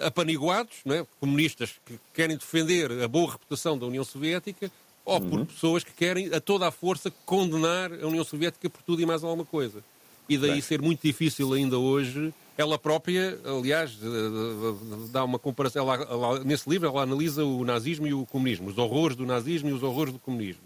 apaniguados, 0.00 0.74
é? 0.86 1.04
comunistas 1.18 1.74
que 1.84 1.98
querem 2.14 2.36
defender 2.36 2.92
a 3.02 3.08
boa 3.08 3.32
reputação 3.32 3.76
da 3.76 3.86
União 3.86 4.04
Soviética, 4.04 4.70
ou 5.04 5.20
por 5.20 5.38
uhum. 5.40 5.46
pessoas 5.46 5.82
que 5.82 5.92
querem 5.92 6.32
a 6.34 6.40
toda 6.40 6.68
a 6.68 6.70
força 6.70 7.10
condenar 7.24 7.92
a 7.92 8.06
União 8.06 8.24
Soviética 8.24 8.68
por 8.68 8.82
tudo 8.82 9.00
e 9.00 9.06
mais 9.06 9.24
alguma 9.24 9.44
coisa. 9.44 9.82
E 10.28 10.36
daí 10.36 10.52
Bem. 10.52 10.60
ser 10.60 10.82
muito 10.82 11.00
difícil 11.02 11.52
ainda 11.54 11.78
hoje 11.78 12.32
ela 12.58 12.76
própria, 12.76 13.38
aliás, 13.44 13.96
dá 15.12 15.24
uma 15.24 15.38
comparação. 15.38 15.88
Ela, 15.88 16.02
ela, 16.02 16.44
nesse 16.44 16.68
livro, 16.68 16.88
ela 16.88 17.02
analisa 17.02 17.44
o 17.44 17.64
nazismo 17.64 18.04
e 18.08 18.12
o 18.12 18.26
comunismo, 18.26 18.68
os 18.68 18.76
horrores 18.76 19.16
do 19.16 19.24
nazismo 19.24 19.70
e 19.70 19.72
os 19.72 19.84
horrores 19.84 20.12
do 20.12 20.18
comunismo. 20.18 20.62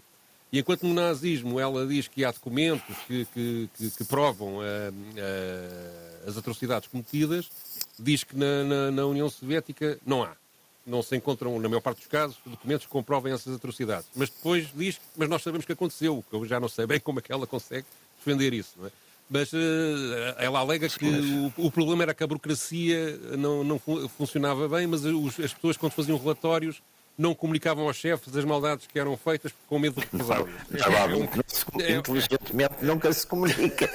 E 0.51 0.57
enquanto 0.57 0.87
no 0.87 0.93
nazismo 0.93 1.59
ela 1.59 1.85
diz 1.85 2.07
que 2.07 2.25
há 2.25 2.31
documentos 2.31 2.95
que, 3.07 3.25
que, 3.25 3.69
que, 3.77 3.91
que 3.91 4.03
provam 4.05 4.57
uh, 4.57 4.61
uh, 4.61 6.29
as 6.29 6.35
atrocidades 6.35 6.87
cometidas, 6.87 7.51
diz 7.99 8.23
que 8.23 8.35
na, 8.35 8.63
na, 8.63 8.91
na, 8.91 9.05
União 9.05 9.29
Soviética 9.29 9.99
não 10.03 10.23
há. 10.23 10.35
Não 10.85 11.03
se 11.03 11.15
encontram, 11.15 11.59
na 11.59 11.69
maior 11.69 11.81
parte 11.81 11.99
dos 11.99 12.07
casos, 12.07 12.37
documentos 12.43 12.87
que 12.87 12.91
comprovem 12.91 13.33
essas 13.33 13.55
atrocidades. 13.55 14.07
Mas 14.15 14.29
depois 14.29 14.67
diz, 14.75 14.99
mas 15.15 15.29
nós 15.29 15.43
sabemos 15.43 15.65
que 15.65 15.71
aconteceu, 15.71 16.23
que 16.27 16.35
eu 16.35 16.45
já 16.45 16.59
não 16.59 16.67
sei 16.67 16.87
bem 16.87 16.99
como 16.99 17.19
é 17.19 17.21
que 17.21 17.31
ela 17.31 17.45
consegue 17.45 17.85
defender 18.17 18.51
isso. 18.51 18.73
Não 18.77 18.87
é? 18.87 18.91
Mas 19.29 19.51
uh, 19.53 19.57
ela 20.37 20.59
alega 20.59 20.87
que 20.89 21.05
o, 21.57 21.65
o, 21.65 21.71
problema 21.71 22.03
era 22.03 22.13
que 22.13 22.23
a 22.23 22.27
burocracia 22.27 23.17
não, 23.37 23.63
não 23.63 23.79
funcionava 24.09 24.67
bem, 24.67 24.85
mas 24.85 25.05
os, 25.05 25.39
as 25.39 25.53
pessoas, 25.53 25.77
quando 25.77 25.93
faziam 25.93 26.17
relatórios, 26.17 26.81
não 27.17 27.35
comunicavam 27.35 27.87
aos 27.87 27.95
chefes 27.95 28.35
as 28.35 28.43
maldades 28.43 28.87
que 28.87 28.99
eram 28.99 29.15
feitas 29.15 29.53
com 29.67 29.77
medo 29.77 29.95
de 29.95 30.01
represálias. 30.01 30.49
É, 31.79 31.91
é, 31.91 31.95
inteligentemente 31.97 32.73
nunca 32.81 33.13
se 33.13 33.25
comunica. 33.25 33.89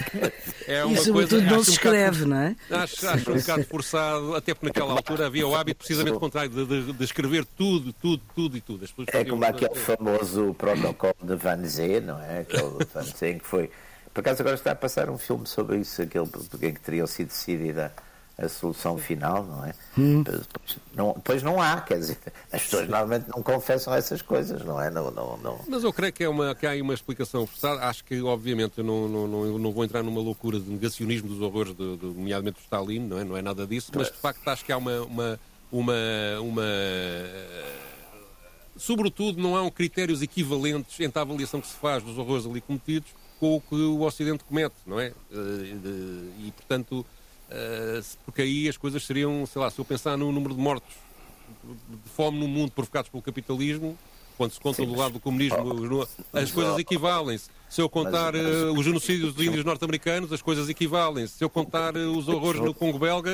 É 0.67 0.85
uma 0.85 0.95
e 0.95 0.99
sobretudo 0.99 1.41
coisa, 1.41 1.57
não 1.57 1.65
se 1.65 1.71
escreve, 1.73 2.25
um 2.25 2.29
não 2.29 2.37
é? 2.37 2.57
Acho, 2.71 3.09
acho 3.09 3.33
um 3.33 3.37
bocado 3.37 3.65
forçado, 3.65 4.35
até 4.35 4.55
porque 4.55 4.67
naquela 4.67 4.93
altura 4.93 5.27
havia 5.27 5.47
o 5.47 5.55
hábito 5.55 5.79
precisamente 5.79 6.19
contrário, 6.19 6.51
de, 6.51 6.65
de, 6.65 6.93
de, 6.93 7.05
escrever 7.05 7.45
tudo, 7.45 7.93
tudo, 7.93 8.23
tudo 8.35 8.57
e 8.57 8.61
tudo. 8.61 8.85
é 9.09 9.25
como 9.25 9.45
aquele 9.45 9.75
famoso 9.75 10.55
protocolo 10.55 11.17
de 11.23 11.35
Van 11.35 11.65
Zee, 11.65 12.01
não 12.01 12.21
é? 12.21 12.41
Aquele 12.41 12.85
Van 12.93 13.03
Zee 13.03 13.39
que 13.39 13.47
foi 13.47 13.71
por 14.19 14.23
acaso 14.23 14.43
agora 14.43 14.57
está 14.57 14.73
a 14.73 14.75
passar 14.75 15.09
um 15.09 15.17
filme 15.17 15.47
sobre 15.47 15.79
isso, 15.79 16.03
aquele 16.03 16.27
em 16.61 16.75
que 16.75 16.81
teria 16.81 17.07
sido 17.07 17.29
decidida 17.29 17.93
a 18.37 18.49
solução 18.49 18.99
final, 18.99 19.45
não 19.45 19.65
é? 19.65 19.73
Hum. 19.97 20.25
Depois, 20.25 20.79
não, 20.93 21.13
depois 21.13 21.43
não 21.45 21.63
há, 21.63 21.81
quer 21.81 22.01
dizer, 22.01 22.19
as 22.51 22.63
pessoas 22.63 22.89
normalmente 22.89 23.29
não 23.29 23.41
confessam 23.45 23.95
essas 23.95 24.21
coisas, 24.21 24.65
não 24.65 24.83
é? 24.83 24.91
Não, 24.91 25.13
não, 25.13 25.37
não. 25.37 25.61
Mas 25.69 25.85
eu 25.85 25.93
creio 25.93 26.13
que, 26.13 26.25
é 26.25 26.29
uma, 26.29 26.53
que 26.53 26.67
há 26.67 26.71
aí 26.71 26.83
uma 26.83 26.95
explicação 26.95 27.47
forçada. 27.47 27.87
Acho 27.87 28.05
que, 28.05 28.21
obviamente, 28.21 28.79
eu 28.79 28.85
não, 28.85 29.09
não, 29.09 29.29
não, 29.29 29.59
não 29.59 29.71
vou 29.71 29.85
entrar 29.85 30.03
numa 30.03 30.21
loucura 30.21 30.59
de 30.59 30.69
negacionismo 30.69 31.29
dos 31.29 31.41
horrores, 31.41 31.73
de, 31.77 31.97
de, 31.97 32.07
nomeadamente 32.07 32.57
do 32.57 32.63
Stalin, 32.63 33.07
não 33.07 33.21
é? 33.21 33.25
Não 33.25 33.37
é 33.37 33.43
nada 33.43 33.69
disso, 33.69 33.93
mas 33.95 34.09
de 34.09 34.19
facto 34.19 34.49
acho 34.49 34.65
que 34.65 34.73
há 34.73 34.79
uma. 34.79 35.01
uma, 35.03 35.41
uma, 35.71 35.95
uma 36.43 36.65
sobretudo, 38.77 39.41
não 39.41 39.57
há 39.57 39.71
critérios 39.71 40.23
equivalentes 40.23 40.99
entre 40.99 41.21
a 41.21 41.23
avaliação 41.23 41.61
que 41.61 41.69
se 41.69 41.75
faz 41.75 42.03
dos 42.03 42.19
horrores 42.19 42.47
ali 42.47 42.61
cometidos 42.61 43.13
com 43.39 43.57
o 43.57 43.61
que 43.61 43.75
o 43.75 44.01
Ocidente 44.03 44.45
comete, 44.45 44.75
não 44.87 44.99
é? 44.99 45.13
Eh, 45.31 46.45
e, 46.47 46.53
portanto, 46.57 47.05
eh, 47.51 48.01
porque 48.25 48.43
aí 48.43 48.69
as 48.69 48.77
coisas 48.77 49.05
seriam, 49.05 49.47
sei 49.47 49.63
lá, 49.63 49.71
se 49.71 49.79
eu 49.79 49.85
pensar 49.85 50.17
no 50.17 50.31
número 50.33 50.55
de 50.55 50.61
mortos 50.61 50.95
de 51.65 52.11
fome 52.11 52.39
no 52.39 52.49
mundo 52.49 52.73
provocados 52.73 53.11
pelo 53.11 53.23
capitalismo, 53.23 53.97
quando 54.37 54.53
se 54.53 54.61
conta 54.61 54.83
Sim, 54.83 54.87
do 54.87 54.95
lado 54.97 55.15
do 55.15 55.21
comunismo, 55.21 55.59
oh, 56.01 56.39
as 56.39 56.53
coisas 56.53 56.79
equivalem-se. 56.79 57.51
Se 57.69 57.81
eu 57.81 57.89
contar 57.89 58.33
mas, 58.33 58.43
mas, 58.43 58.63
uh, 58.63 58.73
os 58.73 58.85
genocídios 58.85 59.35
dos 59.35 59.45
índios 59.45 59.65
norte-americanos, 59.65 60.33
as 60.33 60.41
coisas 60.41 60.69
equivalem-se. 60.69 61.39
Se 61.39 61.45
eu 61.45 61.51
contar 61.51 61.97
os 61.97 62.29
horrores 62.29 62.61
no 62.61 62.73
Congo 62.73 62.99
belga, 62.99 63.33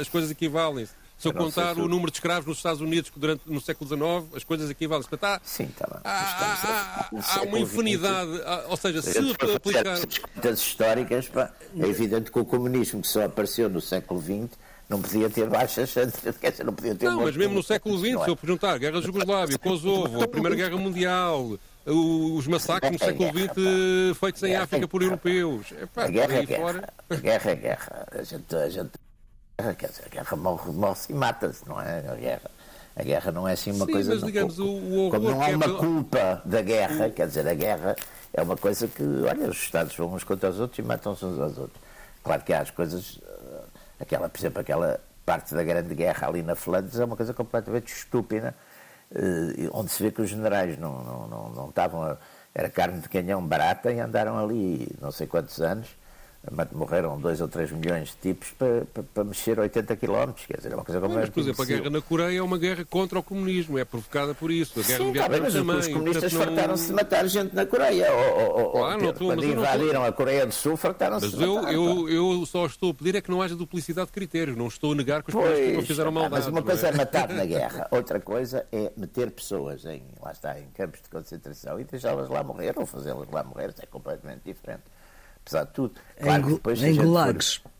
as 0.00 0.08
coisas 0.08 0.30
equivalem-se. 0.30 0.92
Se 1.22 1.28
eu 1.28 1.32
contar 1.32 1.78
o 1.78 1.86
número 1.86 2.10
de 2.10 2.16
escravos 2.16 2.46
nos 2.46 2.56
Estados 2.56 2.80
Unidos 2.80 3.12
durante, 3.14 3.42
no 3.46 3.60
século 3.60 3.88
XIX, 3.88 4.36
as 4.36 4.42
coisas 4.42 4.68
equivalem. 4.68 5.06
Portanto, 5.06 5.24
há, 5.24 5.40
Sim, 5.44 5.64
está 5.64 5.86
bem. 5.86 6.00
Há, 6.02 7.08
há, 7.12 7.38
há 7.38 7.42
uma 7.42 7.60
infinidade. 7.60 8.30
ou 8.68 8.76
seja, 8.76 9.00
se 9.00 9.18
aplicar. 9.54 10.00
Das 10.42 10.58
históricas, 10.58 11.28
pá, 11.28 11.52
é 11.78 11.86
evidente 11.86 12.32
que 12.32 12.38
o 12.40 12.44
comunismo 12.44 13.02
que 13.02 13.06
só 13.06 13.24
apareceu 13.24 13.70
no 13.70 13.80
século 13.80 14.20
XX 14.20 14.58
não 14.88 15.00
podia 15.00 15.30
ter 15.30 15.48
baixas, 15.48 15.94
não 16.66 16.74
podia 16.74 16.96
ter. 16.96 17.06
Não, 17.06 17.20
mas 17.20 17.36
mesmo 17.36 17.54
no 17.54 17.62
século 17.62 17.96
XX, 17.98 18.20
é? 18.20 18.24
se 18.24 18.30
eu 18.30 18.36
perguntar, 18.36 18.76
Guerra 18.78 19.00
da 19.00 19.06
Jugoslávia, 19.06 19.58
Kosovo, 19.58 20.24
a 20.24 20.26
Primeira 20.26 20.56
Guerra 20.56 20.76
Mundial, 20.76 21.56
os 21.86 22.46
massacres 22.48 22.90
no 22.90 22.98
século 22.98 23.28
XX 23.28 24.18
feitos 24.18 24.42
em 24.42 24.56
África 24.56 24.88
por 24.88 25.02
europeus. 25.02 25.70
Epá, 25.80 26.04
a 26.04 26.08
guerra 26.08 26.34
é 26.34 26.46
guerra. 26.46 26.92
A 27.08 27.14
guerra 27.14 27.50
é 27.52 27.54
guerra. 27.54 28.08
A 28.10 28.22
gente, 28.24 28.56
a 28.56 28.68
gente 28.68 28.90
guerra, 28.90 29.01
quer 29.78 29.88
dizer, 29.88 30.04
a 30.06 30.08
guerra 30.08 30.36
morre, 30.36 30.72
morre-se 30.72 31.12
e 31.12 31.14
mata-se, 31.14 31.68
não 31.68 31.80
é? 31.80 31.98
A 32.08 32.14
guerra. 32.14 32.50
A 32.94 33.02
guerra 33.02 33.32
não 33.32 33.48
é 33.48 33.52
assim 33.52 33.72
uma 33.72 33.86
Sim, 33.86 33.92
coisa. 33.92 34.14
Mas, 34.14 34.24
digamos, 34.24 34.58
o, 34.58 34.66
o 34.66 35.10
como 35.10 35.30
não 35.30 35.42
há 35.42 35.48
uma 35.48 35.64
é... 35.64 35.78
culpa 35.78 36.42
da 36.44 36.60
guerra, 36.60 37.08
quer 37.08 37.26
dizer, 37.26 37.48
a 37.48 37.54
guerra 37.54 37.96
é 38.34 38.42
uma 38.42 38.56
coisa 38.56 38.86
que, 38.86 39.02
olha, 39.02 39.48
os 39.48 39.56
Estados 39.56 39.96
vão 39.96 40.12
uns 40.12 40.24
contra 40.24 40.50
os 40.50 40.60
outros 40.60 40.78
e 40.78 40.82
matam-se 40.82 41.24
uns 41.24 41.38
aos 41.38 41.56
outros. 41.56 41.80
Claro 42.22 42.42
que 42.42 42.52
há 42.52 42.60
as 42.60 42.70
coisas, 42.70 43.18
eh, 43.22 43.62
aquela, 44.00 44.28
por 44.28 44.38
exemplo, 44.38 44.60
aquela 44.60 45.00
parte 45.24 45.54
da 45.54 45.64
Grande 45.64 45.94
Guerra 45.94 46.28
ali 46.28 46.42
na 46.42 46.54
Flandres 46.54 46.98
é 47.00 47.04
uma 47.04 47.16
coisa 47.16 47.32
completamente 47.32 47.92
estúpida, 47.92 48.54
eh, 49.14 49.70
onde 49.72 49.90
se 49.90 50.02
vê 50.02 50.10
que 50.10 50.20
os 50.20 50.28
generais 50.28 50.78
não, 50.78 51.02
não, 51.02 51.28
não, 51.28 51.48
não 51.50 51.68
estavam. 51.70 52.02
A, 52.02 52.18
era 52.54 52.68
carne 52.68 53.00
de 53.00 53.08
canhão 53.08 53.44
barata 53.46 53.90
e 53.90 53.98
andaram 53.98 54.38
ali 54.38 54.88
não 55.00 55.10
sei 55.10 55.26
quantos 55.26 55.60
anos 55.60 55.88
morreram 56.72 57.20
2 57.20 57.40
ou 57.40 57.48
3 57.48 57.70
milhões 57.70 58.08
de 58.08 58.16
tipos 58.32 58.50
para, 58.50 58.84
para, 58.92 59.02
para 59.02 59.24
mexer 59.24 59.58
80 59.58 59.96
km. 59.96 60.32
Quer 60.46 60.56
dizer, 60.56 60.72
é 60.72 60.74
uma 60.74 60.84
coisa 60.84 61.00
como 61.00 61.14
Mas, 61.14 61.28
por 61.28 61.40
exemplo, 61.40 61.62
a 61.62 61.66
guerra 61.66 61.90
na 61.90 62.00
Coreia 62.00 62.38
é 62.38 62.42
uma 62.42 62.58
guerra 62.58 62.84
contra 62.84 63.18
o 63.20 63.22
comunismo, 63.22 63.78
é 63.78 63.84
provocada 63.84 64.34
por 64.34 64.50
isso. 64.50 64.80
A 64.80 64.82
guerra 64.82 65.04
Sim, 65.04 65.12
tá 65.12 65.28
bem, 65.28 65.40
mas 65.40 65.52
também, 65.52 65.76
os 65.76 65.88
comunistas 65.88 66.32
portanto, 66.32 66.54
fartaram-se 66.56 66.86
de 66.88 66.92
matar 66.92 67.28
gente 67.28 67.54
na 67.54 67.64
Coreia. 67.64 68.12
Ou, 68.12 68.58
ou, 68.58 68.70
claro, 68.72 69.10
estou, 69.10 69.28
quando 69.28 69.44
invadiram 69.44 70.04
a 70.04 70.12
Coreia 70.12 70.44
do 70.44 70.52
Sul, 70.52 70.76
fartaram-se 70.76 71.28
de 71.28 71.46
matar. 71.46 71.72
Eu, 71.72 72.08
eu, 72.08 72.32
eu 72.40 72.46
só 72.46 72.66
estou 72.66 72.90
a 72.90 72.94
pedir 72.94 73.14
é 73.14 73.20
que 73.20 73.30
não 73.30 73.40
haja 73.40 73.54
duplicidade 73.54 74.08
de 74.08 74.12
critérios. 74.12 74.56
Não 74.56 74.66
estou 74.66 74.92
a 74.92 74.94
negar 74.96 75.22
que 75.22 75.28
os 75.28 75.34
comunistas 75.34 75.74
não 75.74 75.82
fizeram 75.82 76.10
maldade. 76.10 76.34
Mas 76.34 76.46
uma 76.48 76.62
coisa 76.62 76.88
é? 76.88 76.90
é 76.90 76.96
matar 76.96 77.28
na 77.32 77.44
guerra, 77.44 77.86
outra 77.92 78.18
coisa 78.18 78.66
é 78.72 78.90
meter 78.96 79.30
pessoas 79.30 79.84
em, 79.84 80.02
lá 80.20 80.32
está, 80.32 80.58
em 80.58 80.66
campos 80.74 81.00
de 81.02 81.08
concentração 81.08 81.78
e 81.78 81.84
deixá-las 81.84 82.28
lá 82.28 82.42
morrer 82.42 82.72
ou 82.76 82.84
fazê-las 82.84 83.28
lá 83.30 83.44
morrer. 83.44 83.70
Isso 83.70 83.82
é 83.82 83.86
completamente 83.86 84.42
diferente 84.44 84.82
apesar 85.42 85.64
de 85.64 85.72
tudo. 85.72 85.94
Claro 86.20 86.48
em, 86.48 86.54
depois, 86.54 86.82
em 86.82 86.96
gulags. 86.96 87.54
For... 87.56 87.70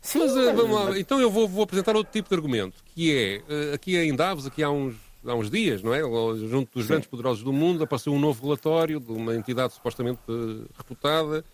Sim, 0.00 0.18
mas, 0.20 0.34
mas, 0.34 0.56
vamos 0.56 0.70
lá. 0.70 0.98
Então 0.98 1.20
eu 1.20 1.30
vou, 1.30 1.48
vou, 1.48 1.64
apresentar 1.64 1.96
outro 1.96 2.12
tipo 2.12 2.28
de 2.28 2.34
argumento, 2.34 2.76
que 2.94 3.14
é, 3.14 3.42
eh, 3.48 3.74
aqui 3.74 3.96
em 3.96 4.14
Davos, 4.14 4.46
aqui 4.46 4.62
há 4.62 4.70
uns, 4.70 4.94
há 5.26 5.34
uns 5.34 5.50
dias, 5.50 5.82
não 5.82 5.94
é? 5.94 6.00
Junto 6.48 6.72
dos 6.74 6.84
Sim. 6.84 6.88
grandes 6.88 7.08
poderosos 7.08 7.42
do 7.42 7.52
mundo, 7.52 7.82
apareceu 7.82 8.12
um 8.12 8.18
novo 8.18 8.42
relatório 8.44 9.00
de 9.00 9.12
uma 9.12 9.34
entidade 9.34 9.74
supostamente 9.74 10.20
uh, 10.28 10.66
reputada, 10.76 11.44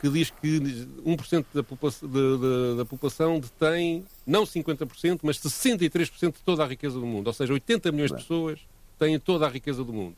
que 0.00 0.08
diz 0.08 0.30
que 0.30 0.60
1% 1.04 1.44
da 1.52 1.62
população, 1.62 2.08
de, 2.08 2.38
de, 2.38 2.76
da 2.76 2.84
população 2.84 3.40
detém, 3.40 4.04
não 4.24 4.44
50%, 4.44 5.20
mas 5.22 5.38
63% 5.38 6.34
de 6.34 6.42
toda 6.44 6.62
a 6.62 6.66
riqueza 6.66 6.98
do 6.98 7.04
mundo. 7.04 7.26
Ou 7.26 7.32
seja, 7.32 7.52
80 7.52 7.90
milhões 7.90 8.10
de 8.12 8.16
pessoas 8.16 8.60
têm 8.98 9.18
toda 9.18 9.46
a 9.46 9.48
riqueza 9.48 9.82
do 9.82 9.92
mundo. 9.92 10.14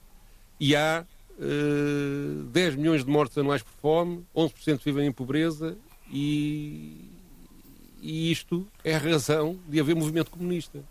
E 0.58 0.76
há 0.76 1.06
uh, 1.40 2.42
eh, 2.42 2.52
10 2.52 2.76
milhões 2.76 3.04
de 3.04 3.10
mortes 3.10 3.36
anuais 3.38 3.62
por 3.62 3.72
fome, 3.80 4.24
11% 4.36 4.80
vivem 4.84 5.06
em 5.06 5.12
pobreza 5.12 5.76
e, 6.12 7.08
e 8.00 8.30
isto 8.30 8.66
é 8.84 8.94
a 8.94 8.98
razão 8.98 9.58
de 9.68 9.80
haver 9.80 9.96
movimento 9.96 10.30
comunista. 10.30 10.82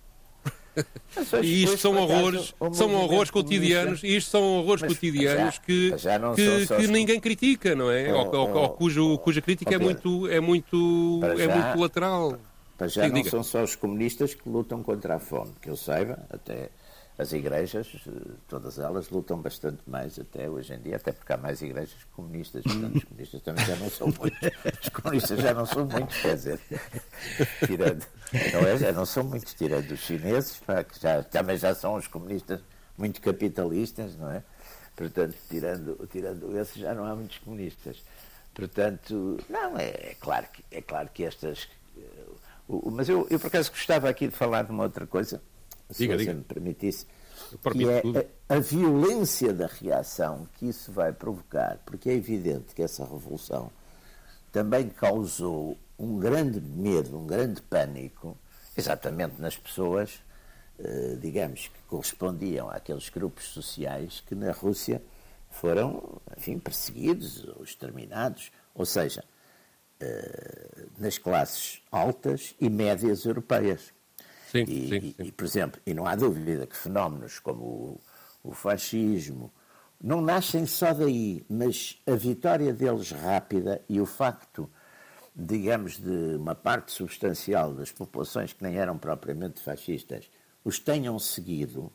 E 1.42 1.64
isto 1.64 1.78
são 1.78 1.98
horrores, 1.98 2.54
são 2.72 2.94
horrores 2.96 3.30
cotidianos, 3.30 4.04
e 4.04 4.16
isto 4.16 4.32
são 4.32 4.60
horrores 4.60 4.82
mas, 4.84 4.94
cotidianos 4.94 5.56
já, 5.56 5.62
que, 5.62 5.98
já 5.98 6.20
que, 6.34 6.66
que 6.68 6.88
ninguém 6.88 7.20
critica, 7.20 7.76
não 7.76 7.92
é? 7.92 8.14
ou, 8.14 8.34
ou, 8.34 8.54
ou, 8.54 8.70
cujo, 8.70 9.18
cuja 9.18 9.42
crítica 9.42 9.76
é 9.76 9.78
muito, 9.78 10.28
é 10.28 10.40
muito, 10.40 11.20
é 11.38 11.48
muito 11.48 11.80
lateral. 11.80 12.40
Para 12.78 12.88
já 12.88 13.04
Sim, 13.04 13.10
não 13.10 13.16
diga. 13.16 13.30
são 13.30 13.44
só 13.44 13.62
os 13.62 13.76
comunistas 13.76 14.34
que 14.34 14.48
lutam 14.48 14.82
contra 14.82 15.16
a 15.16 15.20
fome, 15.20 15.52
que 15.62 15.70
eu 15.70 15.76
saiba, 15.76 16.26
até 16.30 16.70
as 17.20 17.34
igrejas, 17.34 17.86
todas 18.48 18.80
elas, 18.80 19.10
lutam 19.10 19.42
bastante 19.42 19.82
mais 19.86 20.18
até 20.18 20.50
hoje 20.50 20.74
em 20.74 20.80
dia, 20.80 20.96
até 20.96 21.12
porque 21.12 21.34
há 21.34 21.38
mais 21.38 21.62
igrejas 21.62 21.98
comunistas. 22.16 22.64
Portanto, 22.64 22.96
os 22.96 23.04
comunistas 23.04 23.42
também 23.42 23.66
já 23.66 23.76
não 23.76 23.90
são 23.90 24.08
muitos. 24.08 24.40
Os 24.82 24.90
comunistas 24.90 25.40
já 25.42 25.54
não 25.54 25.66
são 25.66 25.86
muitos, 25.86 26.18
quer 26.18 26.36
dizer, 26.36 26.60
tirando, 27.66 28.06
não, 28.54 28.60
é, 28.62 28.78
já 28.78 28.92
não 28.94 29.06
são 29.06 29.24
muitos, 29.26 29.54
tirando 29.54 29.92
os 29.92 30.00
chineses, 30.00 30.58
pá, 30.66 30.82
que 30.82 30.98
já, 30.98 31.22
também 31.22 31.58
já 31.58 31.76
são 31.76 31.96
os 31.96 32.08
comunistas 32.08 32.62
muito 32.98 33.20
capitalistas, 33.20 34.16
não 34.16 34.32
é? 34.32 34.42
Portanto, 34.96 35.36
tirando, 35.50 36.08
tirando 36.10 36.58
esses, 36.58 36.76
já 36.76 36.96
não 36.96 37.04
há 37.04 37.14
muitos 37.14 37.40
comunistas. 37.40 38.02
Portanto, 38.54 39.38
não, 39.50 39.78
é, 39.78 39.90
é 39.90 40.16
claro, 40.22 40.48
que, 40.54 40.64
é 40.72 40.82
claro 40.82 41.10
que 41.14 41.26
estas. 41.26 41.68
Uh, 42.70 42.90
mas 42.92 43.10
eu, 43.10 43.28
eu, 43.30 43.38
por 43.38 43.48
acaso, 43.48 43.72
gostava 43.72 44.08
aqui 44.08 44.28
de 44.28 44.36
falar 44.36 44.64
de 44.64 44.72
uma 44.72 44.84
outra 44.84 45.06
coisa 45.06 45.42
diga, 45.98 46.14
você 46.14 46.18
diga. 46.20 46.34
me 46.34 46.44
permitisse, 46.44 47.06
que 47.72 47.90
é 47.90 48.02
a, 48.50 48.56
a, 48.56 48.60
violência 48.60 49.54
da 49.54 49.68
reação 49.68 50.48
que 50.56 50.68
isso 50.68 50.92
vai 50.92 51.12
provocar, 51.12 51.80
porque 51.86 52.10
é 52.10 52.14
evidente 52.14 52.76
que 52.76 52.82
essa 52.82 53.04
revolução 53.04 53.72
também 54.52 54.90
causou 54.90 55.78
um 55.98 56.20
grande 56.20 56.60
medo, 56.62 57.18
um 57.18 57.26
grande 57.26 57.62
pânico, 57.62 58.38
exatamente 58.76 59.40
nas 59.42 59.58
pessoas, 59.58 60.22
eh, 60.80 61.18
digamos, 61.20 61.68
que 61.68 61.80
correspondiam 61.88 62.70
àqueles 62.70 63.10
grupos 63.10 63.46
sociais 63.46 64.24
que 64.26 64.34
na 64.34 64.52
Rússia 64.52 65.02
foram, 65.50 66.22
enfim, 66.38 66.58
perseguidos 66.58 67.44
ou 67.58 67.64
exterminados, 67.64 68.52
ou 68.74 68.86
seja, 68.86 69.24
eh, 70.00 70.86
nas 70.98 71.18
classes 71.18 71.82
altas 71.92 72.56
e 72.60 72.70
médias 72.70 73.26
europeias. 73.26 73.94
Sim, 74.52 74.64
e, 74.68 74.90
sim, 74.90 75.02
sim. 75.02 75.16
E, 75.20 75.32
por 75.32 75.46
exemplo, 75.46 75.82
e 75.86 75.94
não 75.94 76.06
há 76.06 76.16
dúvida 76.16 76.66
que 76.66 76.76
fenómenos 76.76 77.40
como 77.40 77.64
o, 77.64 78.02
o 78.44 78.52
fascismo 78.52 79.52
não 80.02 80.22
nascem 80.22 80.66
só 80.66 80.94
daí, 80.94 81.46
mas 81.50 82.02
a 82.08 82.16
vitória 82.16 82.74
deles 82.74 83.12
rápida 83.12 83.82
e 83.88 84.00
o 84.00 84.06
facto, 84.06 84.70
digamos, 85.36 85.98
de 85.98 86.36
uma 86.36 86.56
parte 86.56 86.92
substancial 86.92 87.74
das 87.74 87.92
populações 87.92 88.54
que 88.54 88.64
nem 88.64 88.78
eram 88.78 88.98
propriamente 88.98 89.62
fascistas 89.62 90.30
os 90.64 90.80
tenham 90.80 91.18
seguido, 91.20 91.92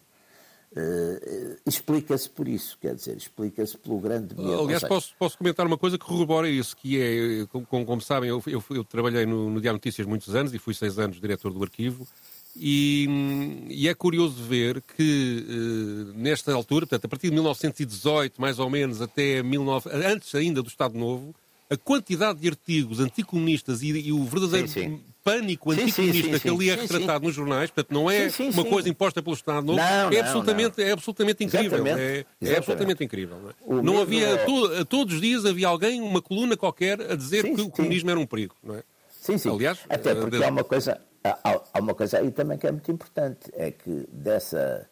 Uh, 0.77 1.57
explica-se 1.65 2.29
por 2.29 2.49
isso, 2.49 2.77
quer 2.81 2.97
dizer, 2.97 3.17
explica-se 3.17 3.79
pelo 3.79 4.01
grande 4.01 4.35
medo. 4.35 4.61
Aliás, 4.61 4.83
posso, 4.83 5.15
posso 5.17 5.39
comentar 5.39 5.65
uma 5.65 5.79
coisa 5.79 5.97
que 5.97 6.05
corrobora 6.05 6.49
isso, 6.49 6.77
que 6.77 7.01
é, 7.01 7.47
como, 7.47 7.87
como 7.87 8.01
sabem, 8.01 8.29
eu, 8.29 8.43
eu, 8.45 8.65
eu 8.71 8.83
trabalhei 8.83 9.25
no, 9.25 9.51
no 9.51 9.61
Diário 9.61 9.77
Notícias 9.77 10.05
muitos 10.05 10.35
anos 10.35 10.53
e 10.53 10.59
fui 10.59 10.75
seis 10.75 10.99
anos 10.99 11.21
diretor 11.21 11.53
do 11.53 11.63
arquivo, 11.63 12.09
e, 12.57 13.67
e, 13.69 13.89
é 13.89 13.95
curioso 13.95 14.43
ver 14.43 14.81
que 14.97 15.45
uh, 15.49 16.19
nesta 16.19 16.53
altura, 16.53 16.87
portanto, 16.87 17.05
a 17.05 17.09
partir 17.09 17.29
de 17.29 17.35
1918, 17.35 18.41
mais 18.41 18.59
ou 18.59 18.71
menos, 18.71 19.03
até 19.03 19.43
19, 19.43 19.91
antes 19.93 20.35
ainda 20.35 20.63
do 20.63 20.69
Estado 20.69 20.97
Novo, 20.97 21.35
a 21.69 21.77
quantidade 21.77 22.39
de 22.39 22.49
artigos 22.49 23.01
anticomunistas 23.01 23.83
e, 23.83 23.89
e 23.89 24.13
o 24.13 24.23
verdadeiro 24.25 24.69
sim, 24.69 24.83
sim. 24.83 25.01
pânico 25.25 25.73
anticomunista 25.73 26.39
que 26.39 26.49
ali 26.49 26.71
é 26.71 26.77
retratado 26.77 27.25
nos 27.25 27.35
jornais, 27.35 27.71
portanto, 27.71 27.93
não 27.93 28.09
é 28.09 28.29
uma 28.53 28.65
coisa 28.65 28.89
imposta 28.89 29.21
pelo 29.21 29.35
Estado 29.35 29.67
Novo, 29.67 29.79
não, 29.79 30.13
é, 30.13 30.21
absolutamente, 30.21 30.79
não. 30.79 30.87
é 30.87 30.93
absolutamente 30.93 31.45
incrível. 31.45 31.87
É, 31.87 32.25
é, 32.41 32.57
absolutamente 32.57 33.03
incrível. 33.03 33.37
Não, 33.67 33.79
é? 33.79 33.83
não 33.83 34.01
havia, 34.01 34.29
é... 34.29 34.37
to, 34.45 34.85
todos 34.85 35.15
os 35.15 35.21
dias 35.21 35.45
havia 35.45 35.67
alguém, 35.67 36.01
uma 36.01 36.23
coluna 36.23 36.57
qualquer, 36.57 37.01
a 37.01 37.17
dizer 37.17 37.43
que 37.43 37.61
o 37.61 37.71
comunismo 37.71 38.11
era 38.11 38.21
um 38.21 38.27
perigo. 38.27 38.55
Não 38.63 38.77
é? 38.77 38.83
Sim, 39.21 39.39
sim. 39.39 39.51
Aliás, 39.51 39.79
Até 39.89 40.15
porque 40.15 40.37
uh, 40.37 40.45
há 40.45 40.49
uma 40.49 40.63
coisa 40.63 41.01
Há, 41.27 41.39
há, 41.73 41.81
uma 41.81 41.95
coisa 41.95 42.19
aí 42.19 42.31
também 42.31 42.59
que 42.59 42.67
é 42.67 42.71
muito 42.71 42.93
importante, 42.93 43.51
é 43.55 43.71
que 43.71 44.07
dessa, 44.13 44.87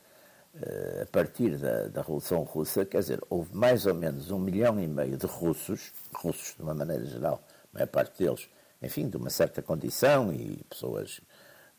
eh, 0.54 1.00
a 1.02 1.06
partir 1.06 1.58
da, 1.58 1.88
da, 1.88 2.00
Revolução 2.00 2.42
Russa, 2.42 2.86
quer 2.86 3.00
dizer, 3.00 3.20
houve 3.28 3.54
mais 3.54 3.84
ou 3.84 3.92
menos 3.94 4.30
um 4.30 4.38
milhão 4.38 4.80
e 4.80 4.86
meio 4.86 5.18
de 5.18 5.26
russos, 5.26 5.92
russos 6.14 6.54
de 6.56 6.62
uma 6.62 6.72
maneira 6.72 7.04
geral, 7.04 7.42
a 7.74 7.74
maior 7.74 7.86
parte 7.88 8.24
deles, 8.24 8.48
enfim, 8.80 9.10
de 9.10 9.18
uma 9.18 9.28
certa 9.28 9.60
condição 9.60 10.32
e 10.32 10.64
pessoas 10.70 11.18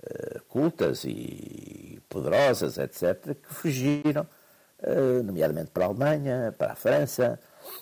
uh, 0.03 0.39
cultas 0.47 1.03
e 1.03 1.99
poderosas, 2.07 2.77
etc., 2.77 3.35
que 3.35 3.51
fugiram, 3.51 4.27
uh, 4.83 5.23
nomeadamente 5.23 5.71
para 5.71 5.85
a 5.85 5.87
Alemanha, 5.87 6.53
para 6.55 6.73
a 6.73 6.75
França, 6.75 7.39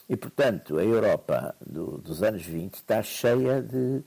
e, 0.08 0.16
portanto, 0.16 0.78
a 0.78 0.84
Europa 0.86 1.54
do, 1.60 1.98
dos 1.98 2.24
anos 2.24 2.46
20 2.46 2.76
está 2.76 3.04
cheia 3.04 3.62
de 3.62 4.02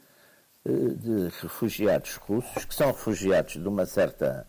de 0.67 1.29
refugiados 1.43 2.17
russos, 2.17 2.65
que 2.65 2.75
são 2.75 2.87
refugiados 2.87 3.53
de 3.53 3.69
uma 3.69 3.85
certa 3.85 4.47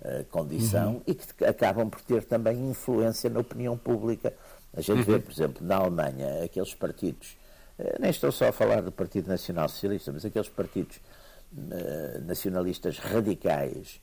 uh, 0.00 0.24
condição 0.26 0.94
uhum. 0.94 1.02
e 1.04 1.14
que 1.14 1.44
acabam 1.44 1.90
por 1.90 2.00
ter 2.00 2.22
também 2.24 2.70
influência 2.70 3.28
na 3.28 3.40
opinião 3.40 3.76
pública. 3.76 4.32
A 4.72 4.80
gente 4.80 4.98
uhum. 4.98 5.04
vê, 5.04 5.18
por 5.18 5.32
exemplo, 5.32 5.66
na 5.66 5.76
Alemanha, 5.76 6.44
aqueles 6.44 6.74
partidos, 6.74 7.36
uh, 7.76 8.00
nem 8.00 8.10
estou 8.10 8.30
só 8.30 8.48
a 8.48 8.52
falar 8.52 8.82
do 8.82 8.92
Partido 8.92 9.28
Nacional 9.28 9.68
Socialista, 9.68 10.12
mas 10.12 10.24
aqueles 10.24 10.48
partidos 10.48 10.98
uh, 11.52 12.24
nacionalistas 12.24 12.98
radicais 12.98 14.00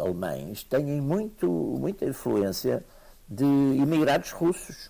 alemães 0.00 0.62
têm 0.62 1.00
muito, 1.00 1.48
muita 1.50 2.04
influência 2.04 2.84
de 3.28 3.44
imigrados 3.44 4.30
russos. 4.30 4.88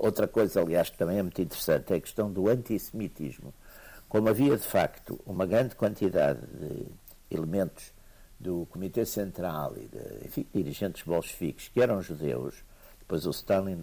outra 0.00 0.26
coisa, 0.26 0.62
aliás, 0.62 0.88
que 0.88 0.96
também 0.96 1.18
é 1.18 1.22
muito 1.22 1.38
interessante 1.38 1.92
é 1.92 1.96
a 1.96 2.00
questão 2.00 2.32
do 2.32 2.48
antissemitismo 2.48 3.52
como 4.08 4.28
havia 4.28 4.56
de 4.56 4.64
facto 4.64 5.20
uma 5.26 5.46
grande 5.46 5.74
quantidade 5.74 6.40
de 6.46 6.86
elementos 7.30 7.92
do 8.38 8.66
Comitê 8.66 9.04
Central 9.04 9.74
e 9.76 9.86
de 9.86 10.26
enfim, 10.26 10.46
dirigentes 10.54 11.02
bolcheviques 11.02 11.68
que 11.68 11.80
eram 11.80 12.00
judeus, 12.00 12.54
depois 13.00 13.26
o 13.26 13.30
Stalin 13.30 13.82